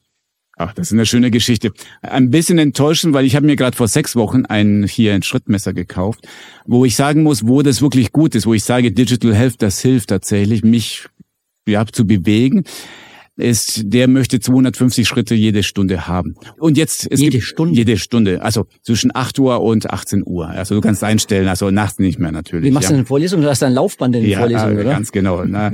Ach, 0.62 0.74
das 0.74 0.88
ist 0.88 0.94
eine 0.94 1.06
schöne 1.06 1.32
Geschichte. 1.32 1.72
Ein 2.02 2.32
bisschen 2.32 2.60
enttäuschend, 2.60 3.14
weil 3.14 3.26
ich 3.26 3.38
habe 3.38 3.46
mir 3.46 3.56
gerade 3.56 3.78
vor 3.78 3.88
sechs 3.88 4.18
Wochen 4.18 4.46
ein 4.46 4.84
hier 4.84 5.14
ein 5.14 5.24
Schrittmesser 5.24 5.72
gekauft, 5.72 6.28
wo 6.66 6.84
ich 6.84 6.98
sagen 6.98 7.24
muss, 7.24 7.48
wo 7.48 7.62
das 7.62 7.82
wirklich 7.82 8.12
gut 8.12 8.36
ist, 8.36 8.46
wo 8.46 8.54
ich 8.54 8.66
sage, 8.66 8.92
Digital 8.92 9.34
Health, 9.34 9.62
das 9.62 9.80
hilft 9.80 10.10
tatsächlich, 10.10 10.64
mich 10.66 11.08
ja, 11.66 11.86
zu 11.86 12.06
bewegen 12.06 12.66
ist, 13.40 13.82
der 13.86 14.08
möchte 14.08 14.40
250 14.40 15.08
Schritte 15.08 15.36
jede 15.36 15.64
Stunde 15.64 16.08
haben. 16.08 16.36
Und 16.58 16.78
jetzt 16.78 17.08
es 17.10 17.20
jede 17.20 17.38
gibt 17.38 17.44
Stunde 17.44 17.76
jede 17.76 17.98
Stunde, 17.98 18.42
also 18.42 18.66
zwischen 18.84 19.12
8 19.14 19.40
Uhr 19.40 19.62
und 19.62 19.90
18 19.90 20.24
Uhr. 20.26 20.48
Also 20.50 20.76
du 20.76 20.82
kannst 20.82 21.04
einstellen, 21.04 21.48
also 21.48 21.72
nachts 21.72 22.00
nicht 22.00 22.20
mehr 22.20 22.32
natürlich. 22.32 22.66
Wie 22.66 22.72
machst 22.72 22.90
ja. 22.90 22.92
du 22.92 22.98
eine 22.98 23.06
Vorlesung? 23.06 23.42
Du 23.42 23.50
hast 23.50 23.64
ein 23.64 23.74
Laufband 23.74 24.16
in 24.16 24.24
den 24.24 24.32
ja, 24.32 24.40
Vorlesungen, 24.40 24.78
äh, 24.78 24.82
oder? 24.82 24.90
Ganz 24.92 25.12
genau. 25.12 25.44
Na, 25.46 25.72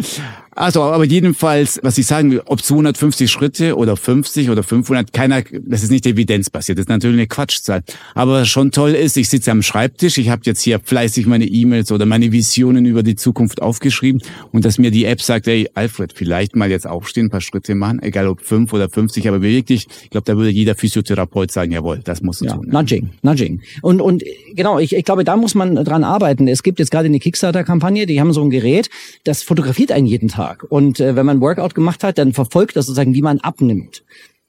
also, 0.57 0.83
aber 0.83 1.03
jedenfalls, 1.03 1.81
was 1.83 1.97
ich 1.97 2.07
sagen 2.07 2.31
will, 2.31 2.41
ob 2.45 2.63
250 2.63 3.29
Schritte 3.29 3.75
oder 3.75 3.97
50 3.97 4.49
oder 4.49 4.63
500, 4.63 5.11
keiner, 5.11 5.43
das 5.65 5.83
ist 5.83 5.91
nicht 5.91 6.05
evidenzbasiert, 6.05 6.77
das 6.77 6.83
ist 6.83 6.89
natürlich 6.89 7.17
eine 7.17 7.27
Quatschzahl. 7.27 7.83
Aber 8.13 8.39
was 8.39 8.47
schon 8.47 8.71
toll 8.71 8.91
ist, 8.91 9.17
ich 9.17 9.27
sitze 9.27 9.51
am 9.51 9.61
Schreibtisch, 9.61 10.17
ich 10.17 10.29
habe 10.29 10.43
jetzt 10.45 10.61
hier 10.61 10.79
fleißig 10.81 11.25
meine 11.25 11.45
E-Mails 11.45 11.91
oder 11.91 12.05
meine 12.05 12.31
Visionen 12.31 12.85
über 12.85 13.03
die 13.03 13.17
Zukunft 13.17 13.61
aufgeschrieben 13.61 14.21
und 14.53 14.63
dass 14.63 14.77
mir 14.77 14.91
die 14.91 15.03
App 15.03 15.21
sagt, 15.21 15.47
ey, 15.47 15.69
Alfred, 15.73 16.13
vielleicht 16.15 16.55
mal 16.55 16.69
jetzt 16.69 16.87
aufstehen, 16.87 17.25
ein 17.25 17.31
paar 17.31 17.41
Schritte 17.41 17.54
machen, 17.75 18.01
egal 18.01 18.27
ob 18.27 18.41
5 18.41 18.71
oder 18.71 18.89
50, 18.89 19.27
aber 19.27 19.41
wirklich, 19.41 19.87
ich 20.03 20.09
glaube, 20.09 20.25
da 20.25 20.37
würde 20.37 20.51
jeder 20.51 20.75
Physiotherapeut 20.75 21.51
sagen, 21.51 21.71
jawohl, 21.71 21.99
das 22.03 22.21
musst 22.21 22.41
du 22.41 22.45
ja, 22.45 22.53
tun. 22.53 22.67
Nudging, 22.69 23.09
nudging. 23.23 23.61
Und, 23.81 24.01
und 24.01 24.23
genau, 24.53 24.79
ich, 24.79 24.95
ich 24.95 25.03
glaube, 25.03 25.23
da 25.23 25.35
muss 25.37 25.55
man 25.55 25.75
dran 25.75 26.03
arbeiten. 26.03 26.47
Es 26.47 26.63
gibt 26.63 26.79
jetzt 26.79 26.91
gerade 26.91 27.07
eine 27.07 27.19
Kickstarter-Kampagne, 27.19 28.05
die 28.05 28.21
haben 28.21 28.31
so 28.31 28.41
ein 28.41 28.49
Gerät, 28.49 28.89
das 29.23 29.43
fotografiert 29.43 29.91
einen 29.91 30.05
jeden 30.05 30.29
Tag. 30.29 30.45
Tag. 30.45 30.65
Und 30.69 30.99
äh, 30.99 31.15
wenn 31.15 31.25
man 31.25 31.41
Workout 31.41 31.75
gemacht 31.75 32.03
hat, 32.03 32.17
dann 32.17 32.33
verfolgt 32.33 32.75
das 32.75 32.85
sozusagen, 32.85 33.13
wie 33.13 33.21
man 33.21 33.39
abnimmt. 33.39 34.03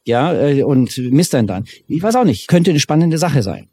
Ja, 0.05 0.35
äh, 0.35 0.63
und 0.63 0.99
misst 0.99 1.35
dann 1.35 1.47
dann. 1.47 1.65
Ich 1.89 2.03
weiß 2.03 2.17
auch 2.17 2.25
nicht, 2.25 2.49
könnte 2.49 2.71
eine 2.71 2.81
spannende 2.81 3.19
Sache 3.19 3.43
sein. 3.43 3.69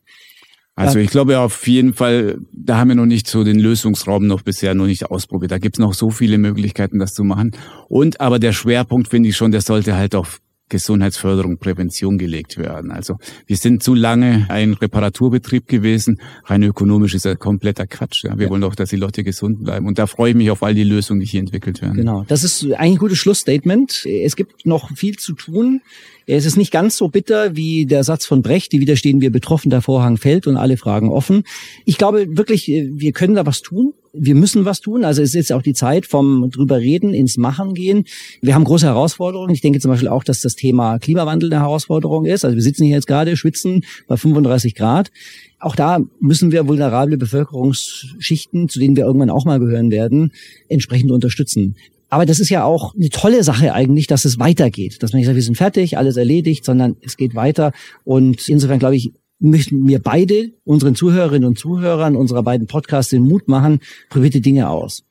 Also 0.75 0.97
ich 0.97 1.11
glaube 1.11 1.39
auf 1.39 1.67
jeden 1.67 1.93
Fall, 1.93 2.39
da 2.51 2.77
haben 2.77 2.87
wir 2.87 2.95
noch 2.95 3.05
nicht 3.05 3.27
so 3.27 3.43
den 3.43 3.59
Lösungsraum 3.59 4.25
noch 4.25 4.41
bisher 4.41 4.73
noch 4.73 4.87
nicht 4.87 5.05
ausprobiert. 5.05 5.51
Da 5.51 5.59
gibt's 5.59 5.77
noch 5.77 5.93
so 5.93 6.09
viele 6.09 6.39
Möglichkeiten, 6.39 6.97
das 6.97 7.13
zu 7.13 7.23
machen. 7.23 7.51
Und 7.89 8.19
aber 8.19 8.39
der 8.39 8.53
Schwerpunkt 8.53 9.07
finde 9.07 9.29
ich 9.29 9.37
schon, 9.37 9.51
der 9.51 9.61
sollte 9.61 9.95
halt 9.95 10.15
auf 10.15 10.41
Gesundheitsförderung, 10.73 11.59
Prävention 11.59 12.17
gelegt 12.17 12.57
werden. 12.57 12.89
Also 12.89 13.17
wir 13.45 13.57
sind 13.57 13.83
zu 13.83 13.93
lange 13.93 14.47
ein 14.49 14.73
Reparaturbetrieb 14.73 15.67
gewesen. 15.67 16.19
Rein 16.45 16.63
ökonomisch 16.63 17.13
ist 17.13 17.25
ja 17.25 17.35
kompletter 17.35 17.85
Quatsch. 17.85 18.23
Ja. 18.23 18.39
Wir 18.39 18.45
ja. 18.45 18.49
wollen 18.49 18.61
doch, 18.61 18.73
dass 18.73 18.89
die 18.89 18.95
Leute 18.95 19.23
gesund 19.23 19.63
bleiben. 19.63 19.85
Und 19.85 19.99
da 19.99 20.07
freue 20.07 20.31
ich 20.31 20.35
mich 20.35 20.49
auf 20.49 20.63
all 20.63 20.73
die 20.73 20.83
Lösungen, 20.83 21.19
die 21.19 21.27
hier 21.27 21.41
entwickelt 21.41 21.83
werden. 21.83 21.95
Genau, 21.95 22.25
das 22.27 22.43
ist 22.43 22.63
eigentlich 22.63 22.79
ein 22.79 22.97
gutes 22.97 23.19
Schlussstatement. 23.19 24.03
Es 24.05 24.35
gibt 24.35 24.65
noch 24.65 24.89
viel 24.97 25.15
zu 25.17 25.33
tun. 25.33 25.81
Es 26.25 26.45
ist 26.45 26.57
nicht 26.57 26.71
ganz 26.71 26.97
so 26.97 27.07
bitter 27.07 27.55
wie 27.55 27.85
der 27.85 28.03
Satz 28.03 28.25
von 28.25 28.41
Brecht, 28.41 28.71
die 28.71 28.79
widerstehen 28.79 29.21
wir 29.21 29.31
betroffen, 29.31 29.69
der 29.69 29.83
Vorhang 29.83 30.17
fällt 30.17 30.47
und 30.47 30.57
alle 30.57 30.77
Fragen 30.77 31.09
offen. 31.09 31.43
Ich 31.85 31.99
glaube 31.99 32.25
wirklich, 32.35 32.67
wir 32.67 33.11
können 33.11 33.35
da 33.35 33.45
was 33.45 33.61
tun 33.61 33.93
wir 34.13 34.35
müssen 34.35 34.63
was 34.63 34.79
tun. 34.79 35.03
Also 35.03 35.21
es 35.21 35.29
ist 35.29 35.35
jetzt 35.35 35.51
auch 35.51 35.63
die 35.63 35.73
Zeit 35.73 36.05
vom 36.05 36.49
drüber 36.51 36.77
reden 36.77 37.13
ins 37.13 37.37
Machen 37.37 37.73
gehen. 37.73 38.05
Wir 38.41 38.53
haben 38.53 38.63
große 38.63 38.85
Herausforderungen. 38.85 39.53
Ich 39.53 39.61
denke 39.61 39.79
zum 39.79 39.89
Beispiel 39.89 40.07
auch, 40.07 40.23
dass 40.23 40.39
das 40.39 40.55
Thema 40.55 40.99
Klimawandel 40.99 41.51
eine 41.51 41.61
Herausforderung 41.61 42.25
ist. 42.25 42.45
Also 42.45 42.55
wir 42.55 42.63
sitzen 42.63 42.85
hier 42.85 42.95
jetzt 42.95 43.07
gerade, 43.07 43.35
schwitzen 43.35 43.83
bei 44.07 44.15
35 44.15 44.75
Grad. 44.75 45.11
Auch 45.59 45.75
da 45.75 45.99
müssen 46.19 46.51
wir 46.51 46.67
vulnerable 46.67 47.17
Bevölkerungsschichten, 47.17 48.69
zu 48.69 48.79
denen 48.79 48.95
wir 48.95 49.05
irgendwann 49.05 49.29
auch 49.31 49.45
mal 49.45 49.59
gehören 49.59 49.89
werden, 49.89 50.31
entsprechend 50.69 51.11
unterstützen. 51.11 51.75
Aber 52.09 52.27
das 52.27 52.39
ist 52.39 52.49
ja 52.49 52.63
auch 52.63 52.93
eine 52.93 53.09
tolle 53.09 53.43
Sache 53.43 53.73
eigentlich, 53.73 54.05
dass 54.05 54.25
es 54.25 54.37
weitergeht. 54.37 55.01
Dass 55.01 55.13
man 55.13 55.17
nicht 55.17 55.25
sagt, 55.25 55.35
wir 55.35 55.41
sind 55.41 55.57
fertig, 55.57 55.97
alles 55.97 56.15
erledigt, 56.15 56.63
sondern 56.63 56.95
es 57.01 57.17
geht 57.17 57.33
weiter. 57.33 57.71
Und 58.03 58.47
insofern 58.47 58.77
glaube 58.77 58.95
ich, 58.95 59.13
möchten 59.43 59.87
wir 59.87 59.99
beide 59.99 60.53
unseren 60.63 60.95
Zuhörerinnen 60.95 61.47
und 61.47 61.59
Zuhörern 61.59 62.15
unserer 62.15 62.43
beiden 62.43 62.67
Podcasts 62.67 63.11
den 63.11 63.23
Mut 63.23 63.47
machen, 63.47 63.81
probierte 64.09 64.41
Dinge 64.41 64.69
aus. 64.69 65.03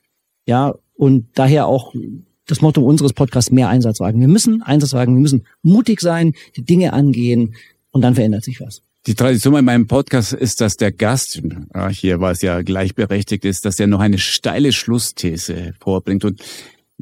Ja, 0.46 0.74
und 0.94 1.26
daher 1.34 1.66
auch 1.66 1.94
das 2.46 2.60
Motto 2.60 2.82
unseres 2.82 3.12
Podcasts 3.12 3.50
mehr 3.50 3.68
Einsatz 3.68 4.00
wagen. 4.00 4.20
Wir 4.20 4.28
müssen 4.28 4.62
Einsatz 4.62 4.94
wagen, 4.94 5.14
wir 5.14 5.20
müssen 5.20 5.46
mutig 5.62 6.00
sein, 6.00 6.32
die 6.56 6.64
Dinge 6.64 6.92
angehen 6.92 7.54
und 7.90 8.02
dann 8.02 8.14
verändert 8.14 8.44
sich 8.44 8.60
was. 8.60 8.82
Die 9.06 9.14
Tradition 9.14 9.52
bei 9.52 9.62
meinem 9.62 9.86
Podcast 9.86 10.32
ist, 10.32 10.60
dass 10.60 10.76
der 10.76 10.92
Gast, 10.92 11.42
hier 11.90 12.20
war 12.20 12.30
es 12.30 12.40
ja 12.40 12.62
gleichberechtigt 12.62 13.44
ist, 13.44 13.64
dass 13.64 13.80
er 13.80 13.88
noch 13.88 14.00
eine 14.00 14.18
steile 14.18 14.72
Schlussthese 14.72 15.74
vorbringt. 15.80 16.24
Und 16.24 16.40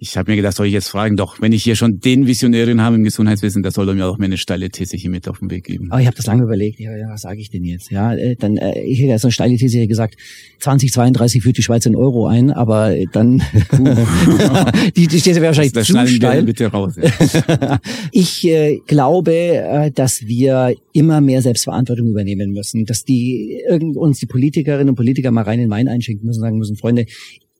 ich 0.02 0.16
habe 0.16 0.30
mir 0.30 0.36
gedacht, 0.36 0.56
soll 0.56 0.66
ich 0.66 0.72
jetzt 0.72 0.88
fragen, 0.88 1.18
doch, 1.18 1.42
wenn 1.42 1.52
ich 1.52 1.62
hier 1.62 1.76
schon 1.76 2.00
den 2.00 2.26
Visionärin 2.26 2.80
habe 2.80 2.96
im 2.96 3.04
Gesundheitswesen, 3.04 3.62
da 3.62 3.70
soll 3.70 3.86
er 3.86 3.94
mir 3.94 4.06
auch 4.06 4.16
mir 4.16 4.24
eine 4.24 4.38
steile 4.38 4.70
These 4.70 4.96
hier 4.96 5.10
mit 5.10 5.28
auf 5.28 5.40
den 5.40 5.50
Weg 5.50 5.64
geben. 5.64 5.92
Aber 5.92 6.00
ich 6.00 6.06
habe 6.06 6.16
das 6.16 6.24
lange 6.24 6.42
überlegt, 6.42 6.80
ja, 6.80 6.96
ja 6.96 7.10
was 7.10 7.20
sage 7.20 7.38
ich 7.38 7.50
denn 7.50 7.64
jetzt? 7.64 7.90
Ja, 7.90 8.14
äh, 8.14 8.34
dann 8.34 8.56
äh, 8.56 8.80
ich 8.80 8.98
hätte 8.98 9.10
jetzt 9.10 9.26
eine 9.26 9.32
steile 9.32 9.56
These 9.58 9.86
gesagt, 9.86 10.16
2032 10.60 11.42
führt 11.42 11.58
die 11.58 11.62
Schweiz 11.62 11.84
in 11.84 11.96
Euro 11.96 12.26
ein, 12.26 12.50
aber 12.50 12.94
dann 13.12 13.42
die, 14.96 15.06
die 15.06 15.20
These 15.20 15.36
wäre 15.36 15.48
wahrscheinlich 15.48 15.74
das, 15.74 15.86
zu 15.86 16.06
steil. 16.06 16.44
bitte 16.44 16.68
raus. 16.68 16.94
Ja. 16.96 17.78
ich 18.12 18.46
äh, 18.48 18.78
glaube, 18.86 19.34
äh, 19.34 19.90
dass 19.90 20.26
wir 20.26 20.74
immer 20.94 21.20
mehr 21.20 21.42
Selbstverantwortung 21.42 22.08
übernehmen 22.08 22.52
müssen, 22.52 22.86
dass 22.86 23.04
die 23.04 23.60
irgend 23.68 23.98
uns 23.98 24.18
die 24.18 24.26
Politikerinnen 24.26 24.88
und 24.88 24.96
Politiker 24.96 25.30
mal 25.30 25.42
rein 25.42 25.58
in 25.58 25.64
den 25.66 25.68
Main 25.68 25.88
einschenken 25.88 26.26
müssen, 26.26 26.40
sagen 26.40 26.56
müssen, 26.56 26.76
Freunde, 26.76 27.04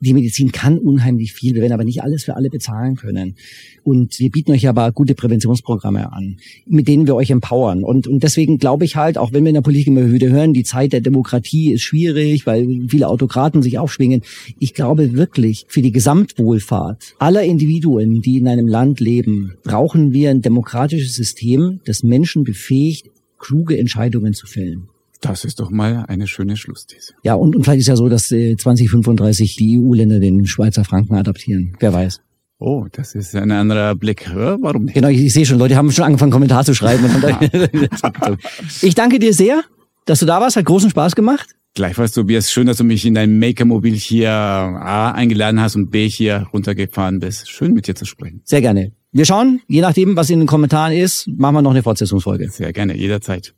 die 0.01 0.15
Medizin 0.15 0.51
kann 0.51 0.79
unheimlich 0.79 1.33
viel, 1.35 1.55
wir 1.55 1.63
werden 1.63 1.75
aber 1.75 1.85
nicht 1.85 2.03
alles 2.03 2.25
für 2.25 2.35
alle 2.37 2.49
bezahlen 2.49 2.97
können. 2.97 3.37
Und 3.83 4.19
wir 4.19 4.31
bieten 4.31 4.53
euch 4.53 4.67
aber 4.67 4.93
gute 4.93 5.15
Präventionsprogramme 5.15 6.13
an, 6.13 6.39
mit 6.67 6.89
denen 6.89 7.07
wir 7.07 7.15
euch 7.15 7.31
empowern. 7.31 7.85
Und, 7.85 8.07
und 8.07 8.23
deswegen 8.23 8.59
glaube 8.59 8.85
ich 8.85 8.97
halt, 8.97 9.19
auch 9.19 9.33
wenn 9.33 9.45
wir 9.45 9.51
in 9.51 9.55
der 9.55 9.63
Politik 9.63 9.89
immer 9.89 10.11
wieder 10.11 10.29
hören, 10.29 10.55
die 10.55 10.65
Zeit 10.65 10.93
der 10.93 11.01
Demokratie 11.01 11.73
ist 11.73 11.83
schwierig, 11.83 12.47
weil 12.47 12.87
viele 12.89 13.09
Autokraten 13.09 13.63
sich 13.63 13.79
aufschwingen. 13.79 14.23
Ich 14.59 14.75
glaube 14.75 15.13
wirklich, 15.13 15.67
für 15.69 15.83
die 15.83 15.93
Gesamtwohlfahrt 15.93 17.15
aller 17.19 17.43
Individuen, 17.43 18.23
die 18.23 18.39
in 18.39 18.49
einem 18.49 18.69
Land 18.69 19.01
leben, 19.01 19.55
brauchen 19.65 20.13
wir 20.13 20.31
ein 20.31 20.43
demokratisches 20.43 21.15
System, 21.15 21.81
das 21.85 22.03
Menschen 22.03 22.45
befähigt, 22.45 23.11
kluge 23.39 23.79
Entscheidungen 23.79 24.33
zu 24.33 24.47
fällen. 24.47 24.89
Das 25.21 25.45
ist 25.45 25.61
doch 25.61 25.71
mal 25.71 26.05
eine 26.09 26.27
schöne 26.27 26.57
Schlussthese. 26.57 27.13
Ja, 27.23 27.35
und, 27.35 27.55
und 27.55 27.65
vielleicht 27.65 27.81
ist 27.81 27.89
ja 27.89 27.97
so, 27.97 28.09
dass 28.09 28.31
äh, 28.33 28.57
2035 28.57 29.57
die 29.57 29.79
EU-Länder 29.79 30.19
den 30.19 30.47
Schweizer 30.47 30.85
Franken 30.85 31.15
adaptieren. 31.15 31.77
Wer 31.79 31.93
weiß. 31.93 32.21
Oh, 32.59 32.87
das 32.93 33.15
ist 33.15 33.35
ein 33.35 33.51
anderer 33.51 33.95
Blick. 33.95 34.31
Warum 34.35 34.85
nicht? 34.85 34.95
Genau, 34.95 35.09
ich, 35.09 35.21
ich 35.21 35.33
sehe 35.33 35.47
schon, 35.47 35.59
Leute 35.59 35.77
haben 35.77 35.91
schon 35.93 36.05
angefangen, 36.05 36.31
Kommentar 36.31 36.65
zu 36.65 36.75
schreiben. 36.75 37.05
ich 38.83 38.95
danke 38.95 39.19
dir 39.19 39.33
sehr, 39.33 39.63
dass 40.07 40.21
du 40.21 40.27
da 40.27 40.41
warst. 40.41 40.57
Hat 40.57 40.65
großen 40.65 40.91
Spaß 40.91 41.15
gemacht. 41.15 41.51
Gleichfalls, 41.75 42.13
Tobias, 42.13 42.51
schön, 42.51 42.67
dass 42.67 42.79
du 42.79 42.85
mich 42.85 43.07
in 43.07 43.15
dein 43.15 43.39
Maker-Mobil 43.39 43.95
hier 43.95 44.31
A 44.31 45.13
eingeladen 45.13 45.61
hast 45.61 45.77
und 45.77 45.91
B 45.91 46.09
hier 46.09 46.49
runtergefahren 46.53 47.21
bist. 47.21 47.49
Schön 47.49 47.73
mit 47.73 47.87
dir 47.87 47.95
zu 47.95 48.05
sprechen. 48.05 48.43
Sehr 48.45 48.61
gerne. 48.61 48.93
Wir 49.13 49.25
schauen, 49.25 49.61
je 49.69 49.81
nachdem, 49.81 50.17
was 50.17 50.31
in 50.31 50.41
den 50.41 50.49
Kommentaren 50.49 50.93
ist, 50.93 51.29
machen 51.29 51.55
wir 51.55 51.63
noch 51.63 51.71
eine 51.71 51.83
Fortsetzungsfolge. 51.83 52.51
Sehr 52.51 52.73
gerne, 52.73 52.97
jederzeit. 52.97 53.55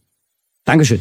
Dankeschön. 0.65 1.01